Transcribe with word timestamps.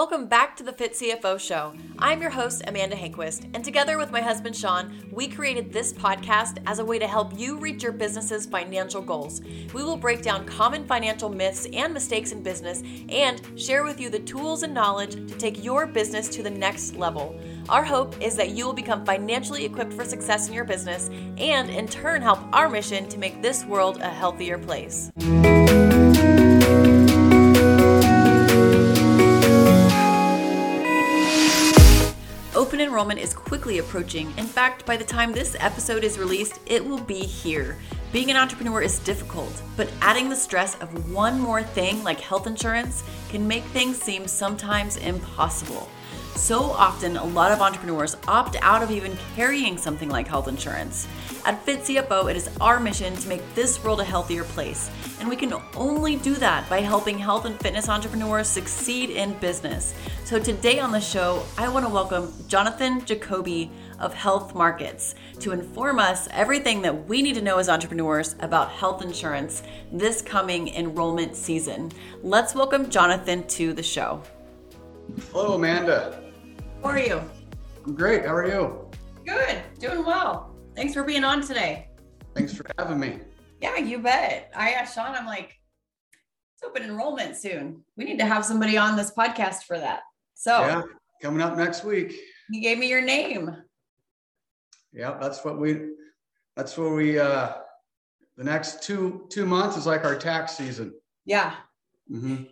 Welcome 0.00 0.28
back 0.28 0.56
to 0.56 0.62
the 0.62 0.72
Fit 0.72 0.94
CFO 0.94 1.38
Show. 1.38 1.74
I'm 1.98 2.22
your 2.22 2.30
host, 2.30 2.62
Amanda 2.66 2.96
Hanquist, 2.96 3.46
and 3.52 3.62
together 3.62 3.98
with 3.98 4.10
my 4.10 4.22
husband, 4.22 4.56
Shawn, 4.56 4.96
we 5.12 5.28
created 5.28 5.70
this 5.70 5.92
podcast 5.92 6.56
as 6.64 6.78
a 6.78 6.84
way 6.86 6.98
to 6.98 7.06
help 7.06 7.38
you 7.38 7.58
reach 7.58 7.82
your 7.82 7.92
business's 7.92 8.46
financial 8.46 9.02
goals. 9.02 9.42
We 9.74 9.84
will 9.84 9.98
break 9.98 10.22
down 10.22 10.46
common 10.46 10.86
financial 10.86 11.28
myths 11.28 11.68
and 11.74 11.92
mistakes 11.92 12.32
in 12.32 12.42
business 12.42 12.82
and 13.10 13.42
share 13.60 13.84
with 13.84 14.00
you 14.00 14.08
the 14.08 14.20
tools 14.20 14.62
and 14.62 14.72
knowledge 14.72 15.16
to 15.16 15.36
take 15.36 15.62
your 15.62 15.86
business 15.86 16.30
to 16.30 16.42
the 16.42 16.48
next 16.48 16.96
level. 16.96 17.38
Our 17.68 17.84
hope 17.84 18.18
is 18.22 18.36
that 18.36 18.52
you 18.52 18.64
will 18.64 18.72
become 18.72 19.04
financially 19.04 19.66
equipped 19.66 19.92
for 19.92 20.06
success 20.06 20.48
in 20.48 20.54
your 20.54 20.64
business 20.64 21.10
and, 21.36 21.68
in 21.68 21.86
turn, 21.86 22.22
help 22.22 22.38
our 22.54 22.70
mission 22.70 23.06
to 23.10 23.18
make 23.18 23.42
this 23.42 23.66
world 23.66 23.98
a 24.00 24.08
healthier 24.08 24.56
place. 24.56 25.12
Enrollment 33.00 33.18
is 33.18 33.32
quickly 33.32 33.78
approaching. 33.78 34.26
In 34.36 34.44
fact, 34.44 34.84
by 34.84 34.94
the 34.94 35.04
time 35.04 35.32
this 35.32 35.56
episode 35.58 36.04
is 36.04 36.18
released, 36.18 36.60
it 36.66 36.84
will 36.84 37.00
be 37.00 37.20
here. 37.20 37.78
Being 38.12 38.30
an 38.30 38.36
entrepreneur 38.36 38.82
is 38.82 38.98
difficult, 38.98 39.62
but 39.74 39.90
adding 40.02 40.28
the 40.28 40.36
stress 40.36 40.78
of 40.82 41.10
one 41.10 41.40
more 41.40 41.62
thing 41.62 42.04
like 42.04 42.20
health 42.20 42.46
insurance 42.46 43.02
can 43.30 43.48
make 43.48 43.64
things 43.64 43.96
seem 43.96 44.28
sometimes 44.28 44.98
impossible. 44.98 45.88
So 46.34 46.60
often, 46.60 47.16
a 47.16 47.24
lot 47.24 47.52
of 47.52 47.62
entrepreneurs 47.62 48.18
opt 48.28 48.56
out 48.60 48.82
of 48.82 48.90
even 48.90 49.16
carrying 49.34 49.78
something 49.78 50.10
like 50.10 50.28
health 50.28 50.46
insurance. 50.46 51.08
At 51.46 51.64
Fit 51.64 51.80
CFO, 51.80 52.30
it 52.30 52.36
is 52.36 52.50
our 52.60 52.78
mission 52.78 53.16
to 53.16 53.28
make 53.28 53.54
this 53.54 53.82
world 53.82 54.00
a 54.00 54.04
healthier 54.04 54.44
place, 54.44 54.90
and 55.20 55.28
we 55.28 55.36
can 55.36 55.54
only 55.74 56.16
do 56.16 56.34
that 56.34 56.68
by 56.68 56.82
helping 56.82 57.18
health 57.18 57.46
and 57.46 57.58
fitness 57.58 57.88
entrepreneurs 57.88 58.46
succeed 58.46 59.08
in 59.08 59.32
business. 59.34 59.94
So, 60.24 60.38
today 60.38 60.80
on 60.80 60.92
the 60.92 61.00
show, 61.00 61.42
I 61.56 61.70
want 61.70 61.86
to 61.86 61.92
welcome 61.92 62.32
Jonathan 62.46 63.00
Jacobi 63.00 63.70
of 63.98 64.12
Health 64.12 64.54
Markets 64.54 65.14
to 65.38 65.52
inform 65.52 65.98
us 65.98 66.28
everything 66.30 66.82
that 66.82 67.08
we 67.08 67.22
need 67.22 67.36
to 67.36 67.42
know 67.42 67.58
as 67.58 67.70
entrepreneurs 67.70 68.36
about 68.40 68.70
health 68.70 69.02
insurance 69.02 69.62
this 69.90 70.20
coming 70.20 70.68
enrollment 70.68 71.34
season. 71.34 71.90
Let's 72.22 72.54
welcome 72.54 72.90
Jonathan 72.90 73.46
to 73.48 73.72
the 73.72 73.82
show. 73.82 74.22
Hello, 75.32 75.54
Amanda. 75.54 76.22
How 76.82 76.90
are 76.90 76.98
you? 76.98 77.22
I'm 77.86 77.94
great. 77.94 78.26
How 78.26 78.34
are 78.34 78.46
you? 78.46 78.90
Good, 79.24 79.62
doing 79.78 80.04
well. 80.04 80.49
Thanks 80.80 80.94
for 80.94 81.04
being 81.04 81.24
on 81.24 81.42
today. 81.42 81.88
Thanks 82.34 82.54
for 82.54 82.64
having 82.78 82.98
me. 82.98 83.18
Yeah, 83.60 83.76
you 83.76 83.98
bet. 83.98 84.50
I 84.56 84.70
asked 84.70 84.94
Shawn, 84.94 85.14
I'm 85.14 85.26
like, 85.26 85.60
it's 86.54 86.62
open 86.64 86.82
enrollment 86.82 87.36
soon. 87.36 87.84
We 87.98 88.04
need 88.04 88.18
to 88.18 88.24
have 88.24 88.46
somebody 88.46 88.78
on 88.78 88.96
this 88.96 89.10
podcast 89.10 89.64
for 89.64 89.78
that. 89.78 90.00
So, 90.32 90.58
yeah, 90.58 90.82
coming 91.20 91.42
up 91.42 91.58
next 91.58 91.84
week. 91.84 92.18
He 92.50 92.60
gave 92.60 92.78
me 92.78 92.88
your 92.88 93.02
name. 93.02 93.54
Yeah, 94.90 95.18
that's 95.20 95.44
what 95.44 95.58
we, 95.58 95.90
that's 96.56 96.78
what 96.78 96.92
we, 96.92 97.18
uh, 97.18 97.52
the 98.38 98.44
next 98.44 98.82
two, 98.82 99.26
two 99.28 99.44
months 99.44 99.76
is 99.76 99.84
like 99.84 100.06
our 100.06 100.16
tax 100.16 100.56
season. 100.56 100.94
Yeah. 101.26 101.56
Mm-hmm. 102.10 102.44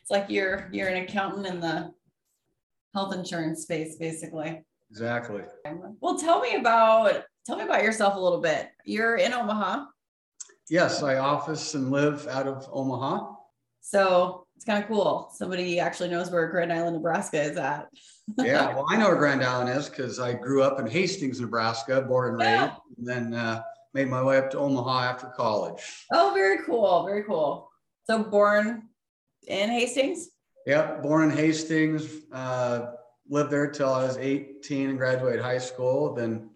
It's 0.00 0.10
like 0.10 0.30
you're, 0.30 0.70
you're 0.72 0.88
an 0.88 1.02
accountant 1.02 1.46
in 1.46 1.60
the 1.60 1.92
health 2.94 3.14
insurance 3.14 3.60
space, 3.60 3.96
basically. 3.96 4.64
Exactly. 4.90 5.42
Well, 6.00 6.18
tell 6.18 6.40
me 6.40 6.54
about 6.54 7.24
tell 7.48 7.56
me 7.56 7.64
about 7.64 7.82
yourself 7.82 8.14
a 8.14 8.20
little 8.20 8.42
bit. 8.42 8.68
You're 8.84 9.16
in 9.16 9.32
Omaha. 9.32 9.86
Yes, 10.68 11.02
I 11.02 11.16
office 11.16 11.74
and 11.74 11.90
live 11.90 12.28
out 12.28 12.46
of 12.46 12.68
Omaha. 12.70 13.32
So 13.80 14.46
it's 14.54 14.66
kind 14.66 14.82
of 14.82 14.86
cool. 14.86 15.32
Somebody 15.34 15.80
actually 15.80 16.10
knows 16.10 16.30
where 16.30 16.46
Grand 16.48 16.70
Island, 16.70 16.96
Nebraska 16.96 17.40
is 17.40 17.56
at. 17.56 17.88
yeah, 18.38 18.74
well, 18.74 18.84
I 18.90 18.98
know 18.98 19.06
where 19.06 19.16
Grand 19.16 19.42
Island 19.42 19.70
is 19.70 19.88
because 19.88 20.20
I 20.20 20.34
grew 20.34 20.62
up 20.62 20.78
in 20.78 20.86
Hastings, 20.86 21.40
Nebraska, 21.40 22.02
born 22.02 22.28
and 22.28 22.38
raised, 22.38 22.50
yeah. 22.50 22.76
and 22.98 23.06
then 23.06 23.32
uh, 23.32 23.62
made 23.94 24.08
my 24.08 24.22
way 24.22 24.36
up 24.36 24.50
to 24.50 24.58
Omaha 24.58 25.04
after 25.04 25.28
college. 25.28 25.82
Oh, 26.12 26.32
very 26.34 26.58
cool. 26.66 27.06
Very 27.06 27.24
cool. 27.24 27.70
So 28.04 28.24
born 28.24 28.88
in 29.46 29.70
Hastings? 29.70 30.28
Yep, 30.66 31.02
born 31.02 31.30
in 31.30 31.34
Hastings. 31.34 32.10
Uh, 32.30 32.92
lived 33.30 33.50
there 33.50 33.70
till 33.70 33.92
I 33.92 34.04
was 34.04 34.18
18 34.18 34.90
and 34.90 34.98
graduated 34.98 35.40
high 35.40 35.58
school. 35.58 36.14
Then 36.14 36.50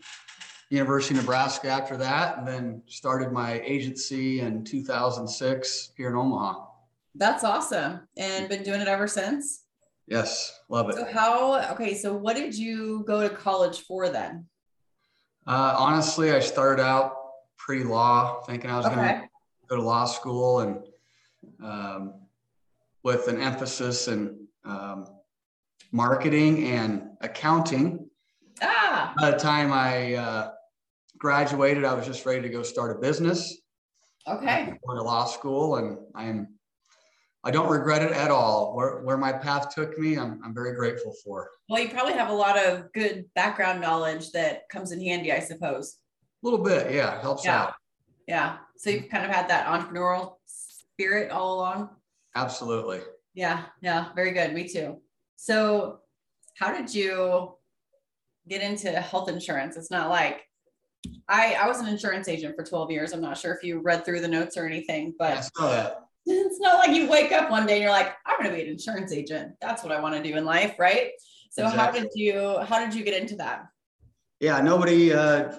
University 0.72 1.14
of 1.14 1.20
Nebraska 1.20 1.68
after 1.68 1.98
that, 1.98 2.38
and 2.38 2.48
then 2.48 2.82
started 2.86 3.30
my 3.30 3.60
agency 3.60 4.40
in 4.40 4.64
2006 4.64 5.92
here 5.98 6.08
in 6.08 6.16
Omaha. 6.16 6.64
That's 7.14 7.44
awesome, 7.44 8.00
and 8.16 8.48
been 8.48 8.62
doing 8.62 8.80
it 8.80 8.88
ever 8.88 9.06
since. 9.06 9.64
Yes, 10.06 10.60
love 10.70 10.88
it. 10.88 10.94
So 10.94 11.04
how? 11.04 11.60
Okay, 11.72 11.94
so 11.94 12.14
what 12.14 12.36
did 12.36 12.56
you 12.56 13.04
go 13.06 13.20
to 13.20 13.34
college 13.34 13.80
for 13.82 14.08
then? 14.08 14.46
Uh, 15.46 15.74
honestly, 15.76 16.32
I 16.32 16.40
started 16.40 16.82
out 16.82 17.16
pre-law, 17.58 18.40
thinking 18.46 18.70
I 18.70 18.78
was 18.78 18.86
okay. 18.86 18.94
going 18.94 19.20
to 19.20 19.28
go 19.68 19.76
to 19.76 19.82
law 19.82 20.06
school, 20.06 20.60
and 20.60 20.78
um, 21.62 22.14
with 23.02 23.28
an 23.28 23.42
emphasis 23.42 24.08
in 24.08 24.46
um, 24.64 25.06
marketing 25.92 26.64
and 26.68 27.10
accounting. 27.20 28.08
Ah. 28.62 29.12
By 29.18 29.32
the 29.32 29.36
time 29.36 29.70
I 29.70 30.14
uh, 30.14 30.52
graduated, 31.22 31.84
I 31.84 31.94
was 31.94 32.04
just 32.04 32.26
ready 32.26 32.42
to 32.42 32.48
go 32.48 32.64
start 32.64 32.96
a 32.96 33.00
business. 33.00 33.58
Okay. 34.26 34.74
Going 34.84 34.98
to 34.98 35.04
law 35.04 35.24
school, 35.24 35.76
and 35.76 35.96
I'm 36.16 36.48
I 37.44 37.50
don't 37.50 37.70
regret 37.70 38.02
it 38.02 38.12
at 38.12 38.30
all. 38.30 38.74
Where, 38.74 39.02
where 39.02 39.16
my 39.16 39.32
path 39.32 39.74
took 39.74 39.98
me, 39.98 40.18
I'm, 40.18 40.40
I'm 40.44 40.52
very 40.52 40.74
grateful 40.74 41.14
for. 41.24 41.48
Well, 41.68 41.80
you 41.80 41.88
probably 41.88 42.14
have 42.14 42.28
a 42.28 42.34
lot 42.34 42.58
of 42.58 42.92
good 42.92 43.24
background 43.34 43.80
knowledge 43.80 44.30
that 44.32 44.68
comes 44.68 44.92
in 44.92 45.00
handy, 45.00 45.32
I 45.32 45.40
suppose. 45.40 45.96
A 46.42 46.46
little 46.46 46.64
bit, 46.64 46.92
yeah, 46.92 47.20
helps 47.20 47.44
yeah. 47.44 47.62
out. 47.62 47.74
Yeah. 48.28 48.58
So 48.76 48.90
you've 48.90 49.08
kind 49.08 49.24
of 49.24 49.30
had 49.30 49.48
that 49.48 49.66
entrepreneurial 49.66 50.34
spirit 50.46 51.30
all 51.30 51.54
along. 51.54 51.90
Absolutely. 52.34 53.00
Yeah. 53.34 53.64
Yeah. 53.80 54.08
Very 54.14 54.32
good. 54.32 54.54
Me 54.54 54.68
too. 54.68 55.00
So, 55.36 56.00
how 56.58 56.72
did 56.72 56.94
you 56.94 57.54
get 58.48 58.62
into 58.62 58.90
health 59.00 59.28
insurance? 59.28 59.76
It's 59.76 59.90
not 59.90 60.10
like 60.10 60.42
I 61.32 61.54
I 61.54 61.66
was 61.66 61.80
an 61.80 61.88
insurance 61.88 62.28
agent 62.28 62.54
for 62.54 62.62
12 62.62 62.90
years. 62.90 63.12
I'm 63.12 63.20
not 63.20 63.38
sure 63.38 63.54
if 63.54 63.64
you 63.64 63.80
read 63.80 64.04
through 64.04 64.20
the 64.20 64.28
notes 64.28 64.56
or 64.56 64.66
anything, 64.66 65.14
but 65.18 65.38
it's 66.26 66.60
not 66.60 66.78
like 66.78 66.94
you 66.94 67.08
wake 67.08 67.32
up 67.32 67.50
one 67.50 67.66
day 67.66 67.74
and 67.74 67.82
you're 67.82 67.90
like, 67.90 68.14
I'm 68.26 68.38
going 68.38 68.50
to 68.50 68.56
be 68.56 68.62
an 68.62 68.68
insurance 68.68 69.12
agent. 69.12 69.54
That's 69.60 69.82
what 69.82 69.92
I 69.92 70.00
want 70.00 70.14
to 70.14 70.22
do 70.22 70.36
in 70.36 70.44
life, 70.44 70.76
right? 70.78 71.10
So, 71.50 71.64
exactly. 71.64 72.00
how 72.00 72.04
did 72.04 72.10
you 72.14 72.58
how 72.60 72.78
did 72.78 72.94
you 72.94 73.02
get 73.02 73.20
into 73.20 73.36
that? 73.36 73.66
Yeah, 74.40 74.60
nobody 74.60 75.12
uh, 75.12 75.52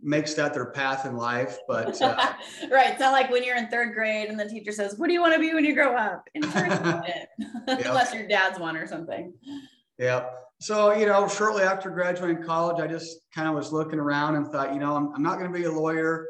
makes 0.00 0.34
that 0.34 0.54
their 0.54 0.66
path 0.66 1.04
in 1.04 1.16
life. 1.16 1.58
But 1.66 2.00
uh, 2.00 2.14
right, 2.70 2.90
it's 2.90 3.00
not 3.00 3.12
like 3.12 3.30
when 3.30 3.42
you're 3.42 3.56
in 3.56 3.68
third 3.68 3.94
grade 3.94 4.28
and 4.28 4.38
the 4.38 4.48
teacher 4.48 4.70
says, 4.70 4.96
"What 4.98 5.08
do 5.08 5.12
you 5.14 5.20
want 5.20 5.34
to 5.34 5.40
be 5.40 5.52
when 5.52 5.64
you 5.64 5.74
grow 5.74 5.96
up?" 5.96 6.28
Unless 6.34 8.14
your 8.14 8.28
dad's 8.28 8.58
one 8.58 8.76
or 8.76 8.86
something. 8.86 9.32
Yeah. 9.98 10.26
So 10.60 10.92
you 10.94 11.06
know, 11.06 11.26
shortly 11.28 11.62
after 11.62 11.90
graduating 11.90 12.42
college, 12.42 12.80
I 12.80 12.86
just 12.86 13.18
kind 13.34 13.48
of 13.48 13.54
was 13.54 13.72
looking 13.72 13.98
around 13.98 14.36
and 14.36 14.46
thought, 14.48 14.72
you 14.72 14.80
know, 14.80 14.94
I'm, 14.94 15.12
I'm 15.14 15.22
not 15.22 15.38
going 15.38 15.52
to 15.52 15.58
be 15.58 15.64
a 15.64 15.72
lawyer, 15.72 16.26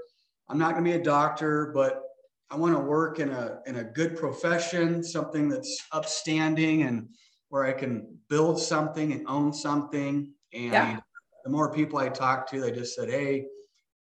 I'm 0.48 0.58
not 0.58 0.72
going 0.72 0.84
to 0.84 0.90
be 0.90 0.96
a 0.96 1.02
doctor, 1.02 1.70
but 1.74 2.02
I 2.50 2.56
want 2.56 2.74
to 2.74 2.80
work 2.80 3.18
in 3.18 3.30
a 3.30 3.60
in 3.66 3.76
a 3.76 3.84
good 3.84 4.16
profession, 4.16 5.02
something 5.02 5.48
that's 5.48 5.82
upstanding 5.92 6.82
and 6.82 7.08
where 7.48 7.64
I 7.64 7.72
can 7.72 8.18
build 8.28 8.58
something 8.58 9.12
and 9.12 9.26
own 9.26 9.52
something. 9.52 10.32
And 10.54 10.72
yeah. 10.72 11.00
the 11.44 11.50
more 11.50 11.72
people 11.72 11.98
I 11.98 12.08
talked 12.08 12.50
to, 12.50 12.60
they 12.60 12.72
just 12.72 12.94
said, 12.94 13.10
"Hey, 13.10 13.46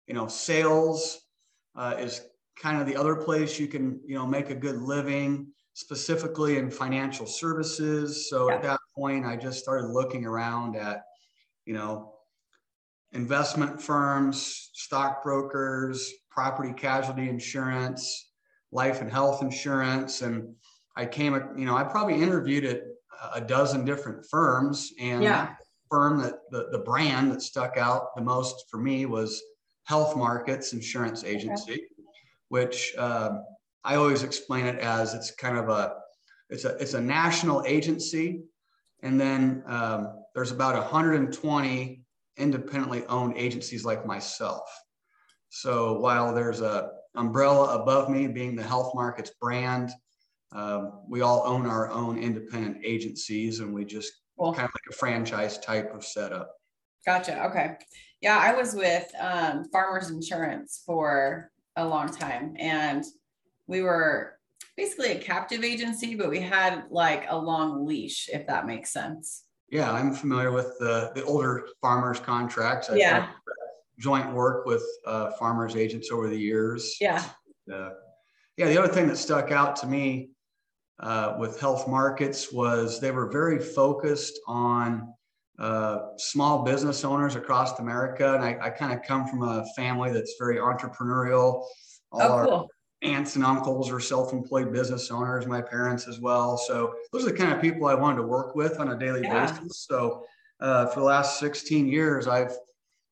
you 0.08 0.14
know, 0.14 0.28
sales 0.28 1.20
uh, 1.76 1.96
is 1.98 2.22
kind 2.58 2.80
of 2.80 2.86
the 2.86 2.96
other 2.96 3.16
place 3.16 3.60
you 3.60 3.68
can, 3.68 4.00
you 4.06 4.16
know, 4.16 4.28
make 4.28 4.50
a 4.50 4.56
good 4.56 4.78
living, 4.78 5.48
specifically 5.74 6.58
in 6.58 6.70
financial 6.70 7.26
services. 7.26 8.30
So 8.30 8.50
yeah. 8.50 8.56
at 8.56 8.62
that 8.64 8.80
point, 9.02 9.26
I 9.26 9.36
just 9.36 9.60
started 9.60 9.88
looking 9.88 10.26
around 10.26 10.76
at, 10.76 11.06
you 11.66 11.74
know, 11.74 12.14
investment 13.14 13.82
firms, 13.82 14.70
stockbrokers, 14.74 16.12
property 16.30 16.72
casualty 16.72 17.28
insurance, 17.28 18.32
life 18.72 19.02
and 19.02 19.12
health 19.12 19.42
insurance. 19.42 20.22
And 20.22 20.54
I 20.96 21.06
came, 21.08 21.34
you 21.58 21.66
know, 21.66 21.76
I 21.76 21.84
probably 21.84 22.22
interviewed 22.22 22.64
at 22.66 22.82
a 23.34 23.42
dozen 23.42 23.86
different 23.86 24.24
firms 24.30 24.94
and 25.00 25.24
yeah. 25.24 25.56
firm 25.90 26.20
that 26.20 26.36
the, 26.52 26.68
the 26.72 26.80
brand 26.80 27.32
that 27.32 27.42
stuck 27.42 27.78
out 27.78 28.16
the 28.16 28.22
most 28.22 28.66
for 28.70 28.78
me 28.78 29.06
was 29.06 29.42
Health 29.86 30.16
Markets 30.16 30.74
Insurance 30.74 31.24
Agency, 31.24 31.74
okay. 31.74 31.82
which 32.50 32.94
um, 32.98 33.44
I 33.84 33.96
always 33.96 34.22
explain 34.22 34.68
it 34.68 34.78
as 34.80 35.16
it's 35.16 35.32
kind 35.32 35.58
of 35.58 35.70
a 35.70 35.96
it's 36.52 36.66
a 36.66 36.76
it's 36.78 36.94
a 36.94 37.02
national 37.02 37.64
agency, 37.66 38.42
and 39.04 39.20
then 39.20 39.64
um, 39.68 40.24
there's 40.36 40.52
about 40.52 40.76
120 40.76 42.04
independently 42.38 43.06
owned 43.08 43.38
agencies 43.38 43.84
like 43.84 44.06
myself. 44.06 44.64
So 45.50 46.00
while 46.00 46.34
there's 46.34 46.62
a 46.62 46.92
umbrella 47.16 47.82
above 47.82 48.10
me 48.10 48.28
being 48.28 48.56
the 48.56 48.64
Health 48.64 48.94
Markets 48.96 49.32
brand, 49.42 49.92
um, 50.54 51.02
we 51.08 51.22
all 51.22 51.44
own 51.46 51.66
our 51.66 51.90
own 51.92 52.18
independent 52.18 52.78
agencies 52.84 53.60
and 53.60 53.74
we 53.74 53.86
just 53.86 54.12
cool. 54.38 54.54
kind 54.54 54.66
of 54.66 54.72
like 54.74 54.94
a 54.96 54.96
franchise 54.96 55.58
type 55.60 55.94
of 55.94 56.06
setup. 56.06 56.52
Gotcha. 57.06 57.46
Okay. 57.46 57.78
Yeah, 58.22 58.38
I 58.38 58.54
was 58.54 58.74
with 58.74 59.12
um, 59.20 59.66
Farmers 59.72 60.10
Insurance 60.10 60.84
for 60.86 61.52
a 61.76 61.86
long 61.86 62.10
time 62.10 62.56
and 62.60 63.04
we 63.68 63.82
were 63.82 64.38
basically 64.82 65.12
a 65.12 65.20
captive 65.20 65.64
agency, 65.64 66.16
but 66.16 66.30
we 66.30 66.40
had 66.40 66.84
like 66.90 67.26
a 67.30 67.38
long 67.38 67.86
leash, 67.86 68.30
if 68.34 68.48
that 68.48 68.66
makes 68.66 68.92
sense. 68.92 69.44
Yeah, 69.70 69.92
I'm 69.92 70.12
familiar 70.12 70.52
with 70.52 70.78
the, 70.80 71.12
the 71.14 71.24
older 71.24 71.68
farmers 71.82 72.20
contracts. 72.20 72.90
I've 72.90 72.98
yeah. 72.98 73.28
Joint 74.00 74.34
work 74.34 74.66
with 74.66 74.84
uh, 75.06 75.32
farmers 75.38 75.76
agents 75.76 76.10
over 76.12 76.28
the 76.28 76.38
years. 76.38 76.96
Yeah. 77.00 77.24
Uh, 77.72 77.92
yeah, 78.58 78.68
the 78.68 78.78
other 78.80 78.92
thing 78.92 79.08
that 79.08 79.18
stuck 79.18 79.52
out 79.52 79.76
to 79.78 79.88
me 79.88 80.32
uh, 81.00 81.36
with 81.38 81.60
health 81.60 81.88
markets 81.88 82.52
was 82.52 83.00
they 83.00 83.12
were 83.12 83.30
very 83.30 83.60
focused 83.60 84.40
on 84.48 85.14
uh, 85.60 86.00
small 86.18 86.64
business 86.64 87.06
owners 87.06 87.36
across 87.36 87.80
America. 87.80 88.34
And 88.34 88.44
I, 88.44 88.58
I 88.60 88.70
kind 88.72 88.92
of 88.92 89.04
come 89.04 89.28
from 89.28 89.44
a 89.44 89.64
family 89.76 90.12
that's 90.12 90.34
very 90.40 90.58
entrepreneurial. 90.58 91.64
All 92.12 92.22
oh, 92.22 92.46
cool. 92.46 92.70
Aunts 93.02 93.36
and 93.36 93.44
uncles 93.44 93.92
are 93.92 94.00
self-employed 94.00 94.72
business 94.72 95.10
owners, 95.10 95.48
my 95.48 95.62
parents 95.62 96.08
as 96.08 96.20
well. 96.20 96.58
So 96.58 96.94
those 97.12 97.24
are 97.24 97.32
the 97.32 97.38
kind 97.38 97.52
of 97.52 97.62
people 97.62 97.88
I 97.88 97.96
wanted 97.96 98.18
to 98.18 98.28
work 98.28 98.56
with 98.56 98.80
on 98.80 98.90
a 98.90 99.00
daily 99.00 99.22
yeah. 99.24 99.52
basis. 99.52 99.86
So 99.90 100.24
uh, 100.60 100.88
for 100.88 101.00
the 101.00 101.06
last 101.06 101.40
16 101.40 101.88
years, 101.88 102.28
I've 102.28 102.56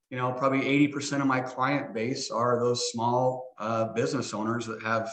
you 0.09 0.17
know 0.17 0.31
probably 0.31 0.61
80% 0.89 1.21
of 1.21 1.27
my 1.27 1.39
client 1.39 1.93
base 1.93 2.31
are 2.31 2.59
those 2.59 2.91
small 2.91 3.53
uh, 3.57 3.85
business 3.93 4.33
owners 4.33 4.65
that 4.65 4.81
have 4.83 5.09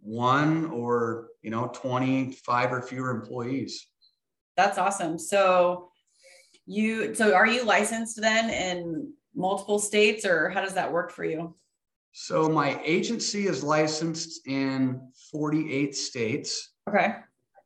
one 0.00 0.66
or 0.66 1.28
you 1.42 1.50
know 1.50 1.70
25 1.74 2.72
or 2.72 2.82
fewer 2.82 3.10
employees 3.10 3.86
that's 4.56 4.78
awesome 4.78 5.18
so 5.18 5.90
you 6.66 7.14
so 7.14 7.34
are 7.34 7.46
you 7.46 7.64
licensed 7.64 8.20
then 8.20 8.50
in 8.50 9.12
multiple 9.34 9.78
states 9.78 10.26
or 10.26 10.50
how 10.50 10.60
does 10.60 10.74
that 10.74 10.90
work 10.90 11.10
for 11.10 11.24
you 11.24 11.54
so 12.12 12.48
my 12.48 12.80
agency 12.84 13.46
is 13.46 13.62
licensed 13.62 14.46
in 14.46 15.00
48 15.30 15.94
states 15.94 16.74
okay 16.88 17.16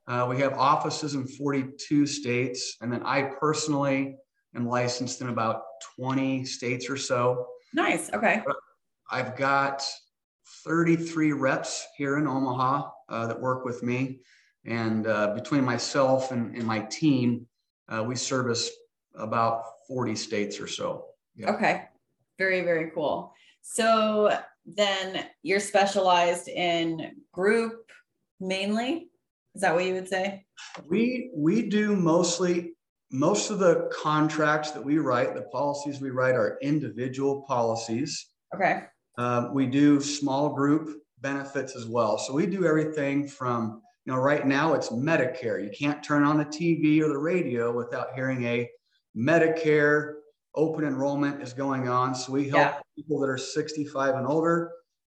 uh, 0.08 0.26
we 0.28 0.38
have 0.38 0.54
offices 0.54 1.14
in 1.14 1.26
42 1.26 2.06
states 2.06 2.76
and 2.80 2.92
then 2.92 3.02
i 3.04 3.22
personally 3.22 4.16
am 4.54 4.66
licensed 4.66 5.20
in 5.20 5.28
about 5.28 5.62
20 5.96 6.44
states 6.44 6.88
or 6.88 6.96
so 6.96 7.46
nice 7.74 8.12
okay 8.12 8.42
i've 9.10 9.36
got 9.36 9.82
33 10.64 11.32
reps 11.32 11.86
here 11.96 12.18
in 12.18 12.26
Omaha 12.26 12.90
uh, 13.08 13.26
that 13.26 13.40
work 13.40 13.64
with 13.64 13.82
me. 13.82 14.20
And 14.64 15.06
uh, 15.06 15.34
between 15.34 15.64
myself 15.64 16.32
and, 16.32 16.54
and 16.56 16.64
my 16.64 16.80
team, 16.80 17.46
uh, 17.88 18.02
we 18.02 18.16
service 18.16 18.70
about 19.14 19.62
40 19.88 20.16
states 20.16 20.60
or 20.60 20.66
so. 20.66 21.06
Yeah. 21.36 21.52
Okay. 21.52 21.84
Very, 22.38 22.62
very 22.62 22.90
cool. 22.90 23.32
So 23.68 24.38
then 24.64 25.26
you're 25.42 25.60
specialized 25.60 26.48
in 26.48 27.16
group 27.32 27.90
mainly. 28.40 29.10
Is 29.54 29.62
that 29.62 29.74
what 29.74 29.84
you 29.84 29.94
would 29.94 30.08
say? 30.08 30.46
We 30.88 31.30
we 31.34 31.68
do 31.68 31.96
mostly 31.96 32.74
most 33.10 33.50
of 33.50 33.58
the 33.58 33.90
contracts 33.92 34.70
that 34.70 34.84
we 34.84 34.98
write, 34.98 35.34
the 35.34 35.42
policies 35.42 36.00
we 36.00 36.10
write 36.10 36.36
are 36.36 36.58
individual 36.62 37.42
policies. 37.42 38.28
Okay. 38.54 38.84
Um, 39.18 39.52
we 39.52 39.66
do 39.66 40.00
small 40.00 40.54
group 40.54 41.02
benefits 41.20 41.74
as 41.74 41.86
well. 41.86 42.18
So 42.18 42.34
we 42.34 42.46
do 42.46 42.66
everything 42.66 43.26
from, 43.26 43.82
you 44.04 44.12
know, 44.12 44.18
right 44.18 44.46
now 44.46 44.74
it's 44.74 44.90
Medicare. 44.90 45.62
You 45.62 45.70
can't 45.76 46.02
turn 46.02 46.22
on 46.22 46.38
the 46.38 46.44
TV 46.44 47.00
or 47.02 47.08
the 47.08 47.18
radio 47.18 47.72
without 47.72 48.14
hearing 48.14 48.44
a 48.44 48.68
Medicare 49.16 50.14
open 50.56 50.84
enrollment 50.84 51.42
is 51.42 51.52
going 51.52 51.88
on. 51.88 52.14
So 52.14 52.32
we 52.32 52.48
help 52.48 52.74
yeah. 52.74 52.80
people 52.96 53.20
that 53.20 53.28
are 53.28 53.38
65 53.38 54.14
and 54.14 54.26
older 54.26 54.72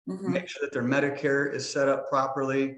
mm-hmm. 0.08 0.32
make 0.32 0.48
sure 0.48 0.62
that 0.62 0.72
their 0.74 0.84
Medicare 0.84 1.54
is 1.54 1.68
set 1.68 1.90
up 1.90 2.10
properly. 2.10 2.78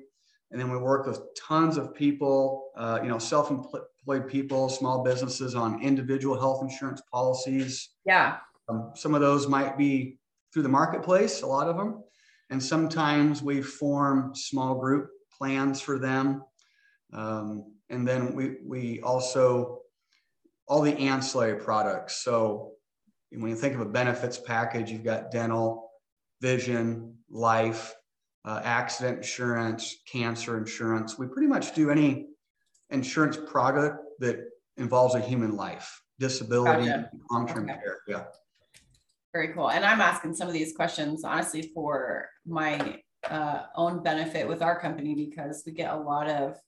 And 0.52 0.62
then 0.62 0.70
we 0.70 0.78
work 0.78 1.08
with 1.08 1.20
tons 1.36 1.78
of 1.78 1.96
people, 1.96 2.72
uh, 2.78 3.00
you 3.02 3.10
know, 3.10 3.18
self-employed 3.18 4.28
people, 4.28 4.70
small 4.70 5.04
businesses 5.04 5.56
on 5.56 5.82
individual 5.82 6.40
health 6.40 6.62
insurance 6.62 7.02
policies. 7.12 7.90
Yeah. 8.06 8.38
Um, 8.70 8.92
some 8.96 9.16
of 9.16 9.22
those 9.22 9.48
might 9.48 9.78
be 9.78 10.20
through 10.54 10.64
the 10.64 10.70
marketplace, 10.70 11.42
a 11.42 11.48
lot 11.48 11.68
of 11.68 11.76
them. 11.76 12.04
And 12.52 12.62
sometimes 12.62 13.42
we 13.42 13.62
form 13.62 14.36
small 14.36 14.76
group 14.76 15.10
plans 15.36 15.82
for 15.82 15.98
them. 15.98 16.44
Um, 17.12 17.74
and 17.90 18.08
then 18.08 18.36
we, 18.36 18.58
we 18.64 19.02
also, 19.02 19.80
all 20.68 20.82
the 20.82 20.98
ancillary 20.98 21.60
products. 21.60 22.24
So 22.24 22.72
when 23.32 23.50
you 23.50 23.56
think 23.56 23.76
of 23.76 23.82
a 23.82 23.86
benefits 23.86 24.38
package, 24.38 24.92
you've 24.92 25.04
got 25.04 25.32
dental, 25.32 25.90
vision, 26.42 27.18
life, 27.30 27.94
uh, 28.46 28.62
accident 28.64 29.18
insurance, 29.18 29.98
cancer 30.12 30.58
insurance. 30.58 31.18
We 31.18 31.28
pretty 31.28 31.48
much 31.48 31.74
do 31.74 31.90
any 31.90 32.28
insurance 32.90 33.38
product 33.48 34.00
that 34.20 34.38
involves 34.78 35.16
a 35.16 35.20
human 35.20 35.56
life, 35.56 36.02
disability, 36.20 36.88
gotcha. 36.88 37.10
long-term 37.32 37.70
okay. 37.70 37.80
care. 37.80 38.00
Yeah. 38.08 38.24
Very 39.34 39.54
cool. 39.54 39.72
And 39.72 39.84
I'm 39.84 40.02
asking 40.02 40.36
some 40.36 40.48
of 40.48 40.54
these 40.54 40.76
questions 40.76 41.24
honestly 41.24 41.72
for 41.74 42.30
my 42.46 43.02
uh, 43.30 43.64
own 43.76 44.04
benefit 44.04 44.48
with 44.48 44.62
our 44.62 44.80
company 44.80 45.16
because 45.16 45.64
we 45.66 45.72
get 45.72 45.92
a 45.92 45.98
lot 45.98 46.30
of 46.30 46.60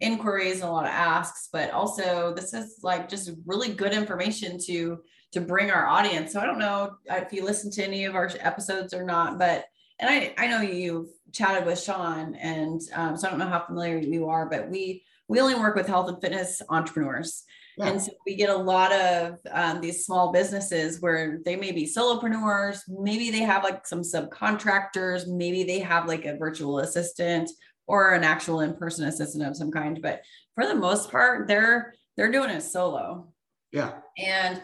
inquiries 0.00 0.60
and 0.60 0.70
a 0.70 0.72
lot 0.72 0.86
of 0.86 0.90
asks, 0.90 1.48
but 1.52 1.70
also 1.70 2.34
this 2.34 2.54
is 2.54 2.80
like 2.82 3.08
just 3.08 3.30
really 3.46 3.72
good 3.72 3.92
information 3.92 4.58
to 4.66 4.98
to 5.32 5.40
bring 5.40 5.70
our 5.70 5.86
audience. 5.86 6.32
So 6.32 6.40
I 6.40 6.46
don't 6.46 6.58
know 6.58 6.96
if 7.06 7.32
you 7.32 7.44
listen 7.44 7.70
to 7.72 7.84
any 7.84 8.04
of 8.04 8.16
our 8.16 8.28
episodes 8.40 8.92
or 8.92 9.04
not, 9.04 9.38
but 9.38 9.66
and 10.00 10.10
I 10.10 10.34
I 10.38 10.46
know 10.48 10.60
you've 10.60 11.08
chatted 11.32 11.66
with 11.66 11.80
Shawn, 11.80 12.34
and 12.34 12.80
um, 12.94 13.16
so 13.16 13.26
I 13.28 13.30
don't 13.30 13.38
know 13.38 13.48
how 13.48 13.64
familiar 13.64 13.98
you 13.98 14.28
are, 14.28 14.48
but 14.48 14.68
we 14.68 15.04
we 15.28 15.40
only 15.40 15.54
work 15.54 15.76
with 15.76 15.86
health 15.86 16.08
and 16.08 16.20
fitness 16.20 16.60
entrepreneurs. 16.70 17.44
Yeah. 17.78 17.86
And 17.86 18.02
so 18.02 18.10
we 18.26 18.34
get 18.34 18.50
a 18.50 18.56
lot 18.56 18.92
of 18.92 19.38
um, 19.52 19.80
these 19.80 20.04
small 20.04 20.32
businesses 20.32 21.00
where 21.00 21.38
they 21.44 21.54
may 21.54 21.70
be 21.70 21.86
solopreneurs, 21.86 22.80
maybe 22.88 23.30
they 23.30 23.38
have 23.38 23.62
like 23.62 23.86
some 23.86 24.02
subcontractors, 24.02 25.28
maybe 25.28 25.62
they 25.62 25.78
have 25.78 26.08
like 26.08 26.24
a 26.24 26.36
virtual 26.36 26.80
assistant 26.80 27.48
or 27.90 28.12
an 28.14 28.22
actual 28.22 28.60
in-person 28.60 29.06
assistant 29.06 29.44
of 29.44 29.56
some 29.56 29.72
kind. 29.72 30.00
But 30.00 30.22
for 30.54 30.64
the 30.64 30.76
most 30.76 31.10
part, 31.10 31.48
they're 31.48 31.92
they're 32.16 32.30
doing 32.30 32.50
it 32.50 32.62
solo. 32.62 33.32
Yeah. 33.72 33.94
And 34.16 34.62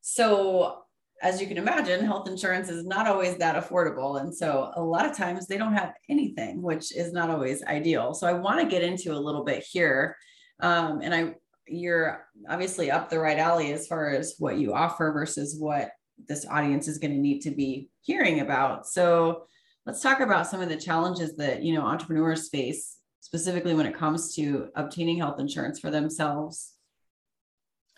so 0.00 0.82
as 1.22 1.40
you 1.40 1.46
can 1.46 1.58
imagine, 1.58 2.04
health 2.04 2.26
insurance 2.26 2.68
is 2.68 2.84
not 2.84 3.06
always 3.06 3.36
that 3.36 3.62
affordable. 3.62 4.20
And 4.20 4.34
so 4.34 4.72
a 4.74 4.82
lot 4.82 5.04
of 5.04 5.16
times 5.16 5.46
they 5.46 5.58
don't 5.58 5.74
have 5.74 5.92
anything, 6.08 6.62
which 6.62 6.96
is 6.96 7.12
not 7.12 7.30
always 7.30 7.62
ideal. 7.64 8.14
So 8.14 8.26
I 8.26 8.32
want 8.32 8.60
to 8.60 8.66
get 8.66 8.82
into 8.82 9.12
a 9.12 9.20
little 9.20 9.44
bit 9.44 9.62
here. 9.62 10.16
Um, 10.60 11.00
and 11.02 11.14
I 11.14 11.34
you're 11.68 12.26
obviously 12.48 12.90
up 12.90 13.08
the 13.08 13.20
right 13.20 13.38
alley 13.38 13.72
as 13.72 13.86
far 13.86 14.10
as 14.10 14.34
what 14.38 14.58
you 14.58 14.74
offer 14.74 15.12
versus 15.12 15.56
what 15.56 15.92
this 16.28 16.44
audience 16.46 16.88
is 16.88 16.98
going 16.98 17.12
to 17.12 17.20
need 17.20 17.40
to 17.42 17.52
be 17.52 17.90
hearing 18.00 18.40
about. 18.40 18.88
So 18.88 19.44
let's 19.86 20.02
talk 20.02 20.20
about 20.20 20.46
some 20.46 20.60
of 20.60 20.68
the 20.68 20.76
challenges 20.76 21.36
that 21.36 21.62
you 21.62 21.74
know 21.74 21.82
entrepreneurs 21.82 22.48
face 22.48 22.98
specifically 23.20 23.74
when 23.74 23.86
it 23.86 23.96
comes 23.96 24.34
to 24.34 24.68
obtaining 24.74 25.18
health 25.18 25.38
insurance 25.38 25.78
for 25.78 25.90
themselves. 25.90 26.74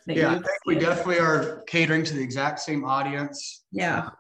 Yeah, 0.07 0.33
I 0.33 0.35
think 0.35 0.47
we 0.67 0.75
definitely 0.75 1.21
are 1.21 1.63
catering 1.67 2.05
to 2.05 2.15
the 2.15 2.23
exact 2.23 2.59
same 2.61 2.85
audience. 2.85 3.63
Yeah. 3.71 4.11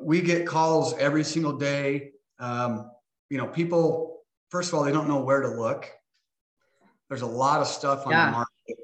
We 0.00 0.20
get 0.20 0.46
calls 0.46 0.96
every 0.98 1.24
single 1.24 1.54
day. 1.54 2.12
Um, 2.38 2.90
you 3.28 3.38
know, 3.38 3.48
people, 3.48 4.20
first 4.50 4.68
of 4.68 4.78
all, 4.78 4.84
they 4.84 4.92
don't 4.92 5.08
know 5.08 5.20
where 5.20 5.40
to 5.40 5.48
look. 5.48 5.90
There's 7.08 7.22
a 7.22 7.26
lot 7.26 7.60
of 7.60 7.66
stuff 7.66 8.06
on 8.06 8.12
yeah. 8.12 8.26
the 8.26 8.32
market. 8.32 8.76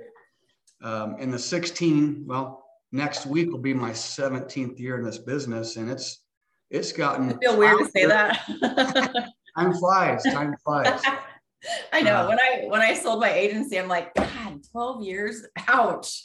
Um, 0.83 1.17
in 1.21 1.31
the 1.31 1.39
16, 1.39 2.25
well, 2.27 2.67
next 2.91 3.25
week 3.27 3.51
will 3.51 3.59
be 3.59 3.73
my 3.73 3.91
17th 3.91 4.79
year 4.81 4.99
in 4.99 5.05
this 5.05 5.19
business, 5.19 5.77
and 5.77 5.89
it's 5.89 6.26
it's 6.71 6.93
gotten. 6.93 7.31
I 7.31 7.37
feel 7.39 7.59
weird 7.59 7.79
to 7.79 7.91
say 7.91 8.07
that. 8.07 8.45
time 9.57 9.75
flies. 9.75 10.23
Time 10.25 10.55
flies. 10.65 11.01
I 11.93 12.03
know. 12.03 12.17
Uh, 12.17 12.29
when 12.29 12.39
I 12.39 12.65
when 12.69 12.81
I 12.81 12.95
sold 12.95 13.21
my 13.21 13.33
agency, 13.33 13.79
I'm 13.79 13.89
like, 13.89 14.15
God, 14.15 14.61
12 14.73 15.03
years. 15.03 15.47
Ouch. 15.69 16.25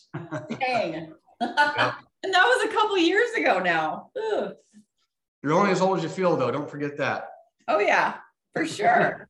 Dang. 0.60 1.14
yeah. 1.42 1.94
and 2.24 2.34
that 2.34 2.44
was 2.44 2.70
a 2.70 2.74
couple 2.74 2.98
years 2.98 3.32
ago 3.32 3.60
now. 3.60 4.10
Ugh. 4.34 4.54
You're 5.44 5.54
only 5.54 5.72
as 5.72 5.82
old 5.82 5.98
as 5.98 6.04
you 6.04 6.10
feel, 6.10 6.36
though. 6.36 6.52
Don't 6.52 6.70
forget 6.70 6.98
that. 6.98 7.30
Oh 7.68 7.80
yeah, 7.80 8.16
for 8.54 8.66
sure. 8.66 9.28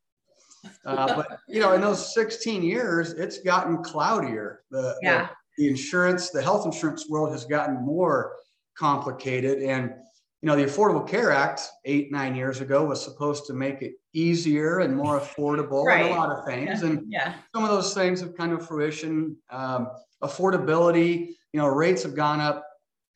Uh, 0.85 1.15
but 1.15 1.39
you 1.47 1.59
know, 1.59 1.73
in 1.73 1.81
those 1.81 2.13
16 2.13 2.63
years, 2.63 3.13
it's 3.13 3.39
gotten 3.39 3.83
cloudier. 3.83 4.61
The, 4.71 4.95
yeah. 5.01 5.29
the, 5.57 5.63
the 5.63 5.69
insurance, 5.69 6.29
the 6.29 6.41
health 6.41 6.65
insurance 6.65 7.09
world 7.09 7.31
has 7.31 7.45
gotten 7.45 7.83
more 7.85 8.33
complicated. 8.77 9.63
And 9.63 9.93
you 10.41 10.48
know, 10.48 10.55
the 10.55 10.63
Affordable 10.63 11.07
Care 11.07 11.31
Act 11.31 11.62
eight, 11.86 12.12
nine 12.12 12.36
years 12.36 12.62
ago 12.62 12.83
was 12.83 13.03
supposed 13.03 13.45
to 13.45 13.53
make 13.53 13.83
it 13.83 13.93
easier 14.13 14.79
and 14.79 14.95
more 14.95 15.19
affordable 15.19 15.86
right. 15.86 16.05
and 16.05 16.13
a 16.13 16.17
lot 16.17 16.31
of 16.31 16.45
things. 16.45 16.81
Yeah. 16.81 16.89
And 16.89 17.05
yeah. 17.12 17.33
some 17.53 17.63
of 17.63 17.69
those 17.69 17.93
things 17.93 18.21
have 18.21 18.36
come 18.36 18.57
to 18.57 18.63
fruition. 18.63 19.38
Um, 19.51 19.89
affordability, 20.24 21.27
you 21.53 21.60
know, 21.60 21.67
rates 21.67 22.01
have 22.03 22.15
gone 22.15 22.39
up 22.39 22.65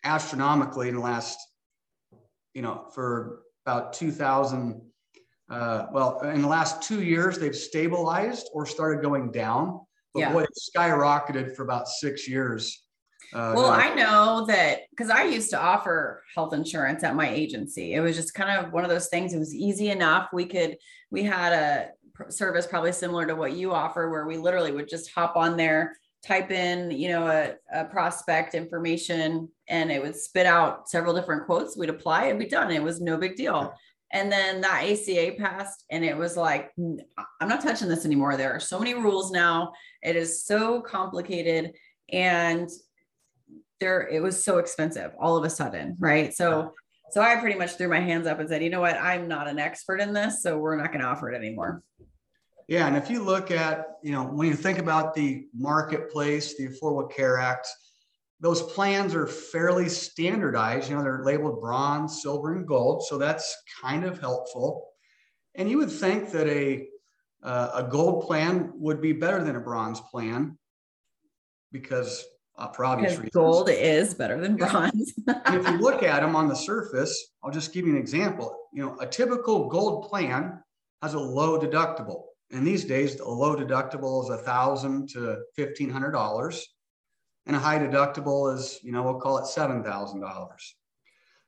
astronomically 0.03 0.87
in 0.89 0.95
the 0.95 1.01
last, 1.01 1.39
you 2.53 2.61
know, 2.61 2.85
for 2.93 3.41
about 3.65 3.93
2000. 3.93 4.81
Uh, 5.49 5.87
well, 5.91 6.19
in 6.21 6.43
the 6.43 6.47
last 6.47 6.83
two 6.83 7.03
years, 7.03 7.39
they've 7.39 7.55
stabilized 7.55 8.49
or 8.53 8.67
started 8.67 9.01
going 9.01 9.31
down. 9.31 9.79
But 10.13 10.19
yeah. 10.19 10.33
what 10.33 10.49
skyrocketed 10.75 11.55
for 11.55 11.63
about 11.63 11.87
six 11.87 12.27
years 12.27 12.84
uh, 13.33 13.53
well, 13.55 13.67
no. 13.67 13.69
I 13.71 13.93
know 13.93 14.45
that 14.47 14.81
because 14.89 15.09
I 15.09 15.23
used 15.23 15.49
to 15.51 15.59
offer 15.59 16.23
health 16.33 16.53
insurance 16.53 17.03
at 17.03 17.15
my 17.15 17.29
agency. 17.29 17.93
It 17.93 17.99
was 18.01 18.15
just 18.15 18.33
kind 18.33 18.65
of 18.65 18.71
one 18.71 18.83
of 18.83 18.89
those 18.89 19.07
things. 19.07 19.33
It 19.33 19.39
was 19.39 19.53
easy 19.53 19.89
enough. 19.89 20.29
We 20.31 20.45
could, 20.45 20.77
we 21.11 21.23
had 21.23 21.53
a 21.53 22.31
service 22.31 22.65
probably 22.65 22.91
similar 22.91 23.25
to 23.25 23.35
what 23.35 23.53
you 23.53 23.73
offer, 23.73 24.09
where 24.09 24.25
we 24.25 24.37
literally 24.37 24.71
would 24.71 24.87
just 24.87 25.11
hop 25.11 25.35
on 25.35 25.57
there, 25.57 25.97
type 26.25 26.51
in, 26.51 26.91
you 26.91 27.09
know, 27.09 27.27
a, 27.27 27.55
a 27.73 27.85
prospect 27.85 28.55
information, 28.55 29.49
and 29.67 29.91
it 29.91 30.01
would 30.01 30.15
spit 30.15 30.45
out 30.45 30.89
several 30.89 31.13
different 31.13 31.45
quotes. 31.45 31.77
We'd 31.77 31.89
apply, 31.89 32.25
it'd 32.25 32.39
be 32.39 32.47
done. 32.47 32.71
It 32.71 32.83
was 32.83 33.01
no 33.01 33.17
big 33.17 33.35
deal. 33.35 33.73
And 34.11 34.31
then 34.31 34.61
that 34.61 34.85
ACA 34.85 35.33
passed, 35.37 35.83
and 35.89 36.05
it 36.05 36.15
was 36.15 36.37
like, 36.37 36.71
I'm 36.77 37.49
not 37.49 37.61
touching 37.61 37.89
this 37.89 38.05
anymore. 38.05 38.37
There 38.37 38.53
are 38.53 38.61
so 38.61 38.79
many 38.79 38.93
rules 38.93 39.31
now. 39.31 39.73
It 40.01 40.15
is 40.15 40.45
so 40.45 40.79
complicated. 40.81 41.73
And 42.13 42.69
there 43.79 44.07
it 44.07 44.21
was 44.21 44.43
so 44.43 44.57
expensive 44.57 45.11
all 45.19 45.37
of 45.37 45.43
a 45.43 45.49
sudden, 45.49 45.95
right? 45.99 46.33
So 46.33 46.73
so 47.11 47.21
I 47.21 47.35
pretty 47.37 47.57
much 47.57 47.77
threw 47.77 47.87
my 47.87 47.99
hands 47.99 48.27
up 48.27 48.39
and 48.39 48.49
said, 48.49 48.63
you 48.63 48.69
know 48.69 48.81
what, 48.81 48.97
I'm 48.97 49.27
not 49.27 49.47
an 49.47 49.59
expert 49.59 50.01
in 50.01 50.11
this, 50.11 50.41
so 50.41 50.57
we're 50.57 50.75
not 50.75 50.91
going 50.91 51.01
to 51.01 51.07
offer 51.07 51.31
it 51.31 51.35
anymore. 51.35 51.83
Yeah, 52.67 52.87
and 52.87 52.97
if 52.97 53.11
you 53.11 53.23
look 53.23 53.51
at, 53.51 53.85
you 54.03 54.11
know, 54.11 54.23
when 54.23 54.47
you 54.47 54.55
think 54.55 54.79
about 54.79 55.13
the 55.13 55.45
marketplace, 55.55 56.57
the 56.57 56.67
Affordable 56.67 57.09
Care 57.09 57.37
Act, 57.37 57.67
those 58.41 58.61
plans 58.61 59.13
are 59.13 59.27
fairly 59.27 59.87
standardized. 59.87 60.89
You 60.89 60.97
know, 60.97 61.03
they're 61.03 61.23
labeled 61.23 61.61
bronze, 61.61 62.21
silver, 62.21 62.55
and 62.55 62.67
gold, 62.67 63.05
so 63.05 63.17
that's 63.17 63.55
kind 63.81 64.03
of 64.03 64.19
helpful. 64.19 64.87
And 65.53 65.69
you 65.69 65.77
would 65.77 65.91
think 65.91 66.31
that 66.31 66.47
a 66.47 66.87
uh, 67.43 67.69
a 67.75 67.83
gold 67.83 68.25
plan 68.25 68.71
would 68.75 68.99
be 68.99 69.13
better 69.13 69.43
than 69.43 69.55
a 69.55 69.59
bronze 69.59 70.01
plan 70.01 70.57
because 71.71 72.25
uh, 72.57 72.67
for 72.69 72.85
obvious 72.85 73.13
because 73.13 73.23
reasons. 73.25 73.33
Gold 73.33 73.69
is 73.69 74.13
better 74.13 74.39
than 74.39 74.55
bronze. 74.55 75.13
if 75.27 75.67
you 75.67 75.77
look 75.77 76.03
at 76.03 76.21
them 76.21 76.35
on 76.35 76.47
the 76.47 76.55
surface, 76.55 77.33
I'll 77.43 77.51
just 77.51 77.73
give 77.73 77.85
you 77.85 77.93
an 77.93 77.99
example. 77.99 78.55
You 78.73 78.85
know, 78.85 78.97
a 78.99 79.07
typical 79.07 79.67
gold 79.67 80.09
plan 80.09 80.59
has 81.01 81.13
a 81.13 81.19
low 81.19 81.59
deductible. 81.59 82.23
And 82.51 82.65
these 82.65 82.85
days, 82.85 83.19
a 83.19 83.27
low 83.27 83.55
deductible 83.55 84.23
is 84.23 84.29
a 84.29 84.37
thousand 84.37 85.09
to 85.09 85.37
fifteen 85.55 85.89
hundred 85.89 86.11
dollars, 86.11 86.65
and 87.45 87.55
a 87.55 87.59
high 87.59 87.79
deductible 87.79 88.53
is, 88.53 88.79
you 88.83 88.91
know, 88.91 89.03
we'll 89.03 89.19
call 89.19 89.39
it 89.39 89.47
seven 89.47 89.83
thousand 89.83 90.21
dollars. 90.21 90.75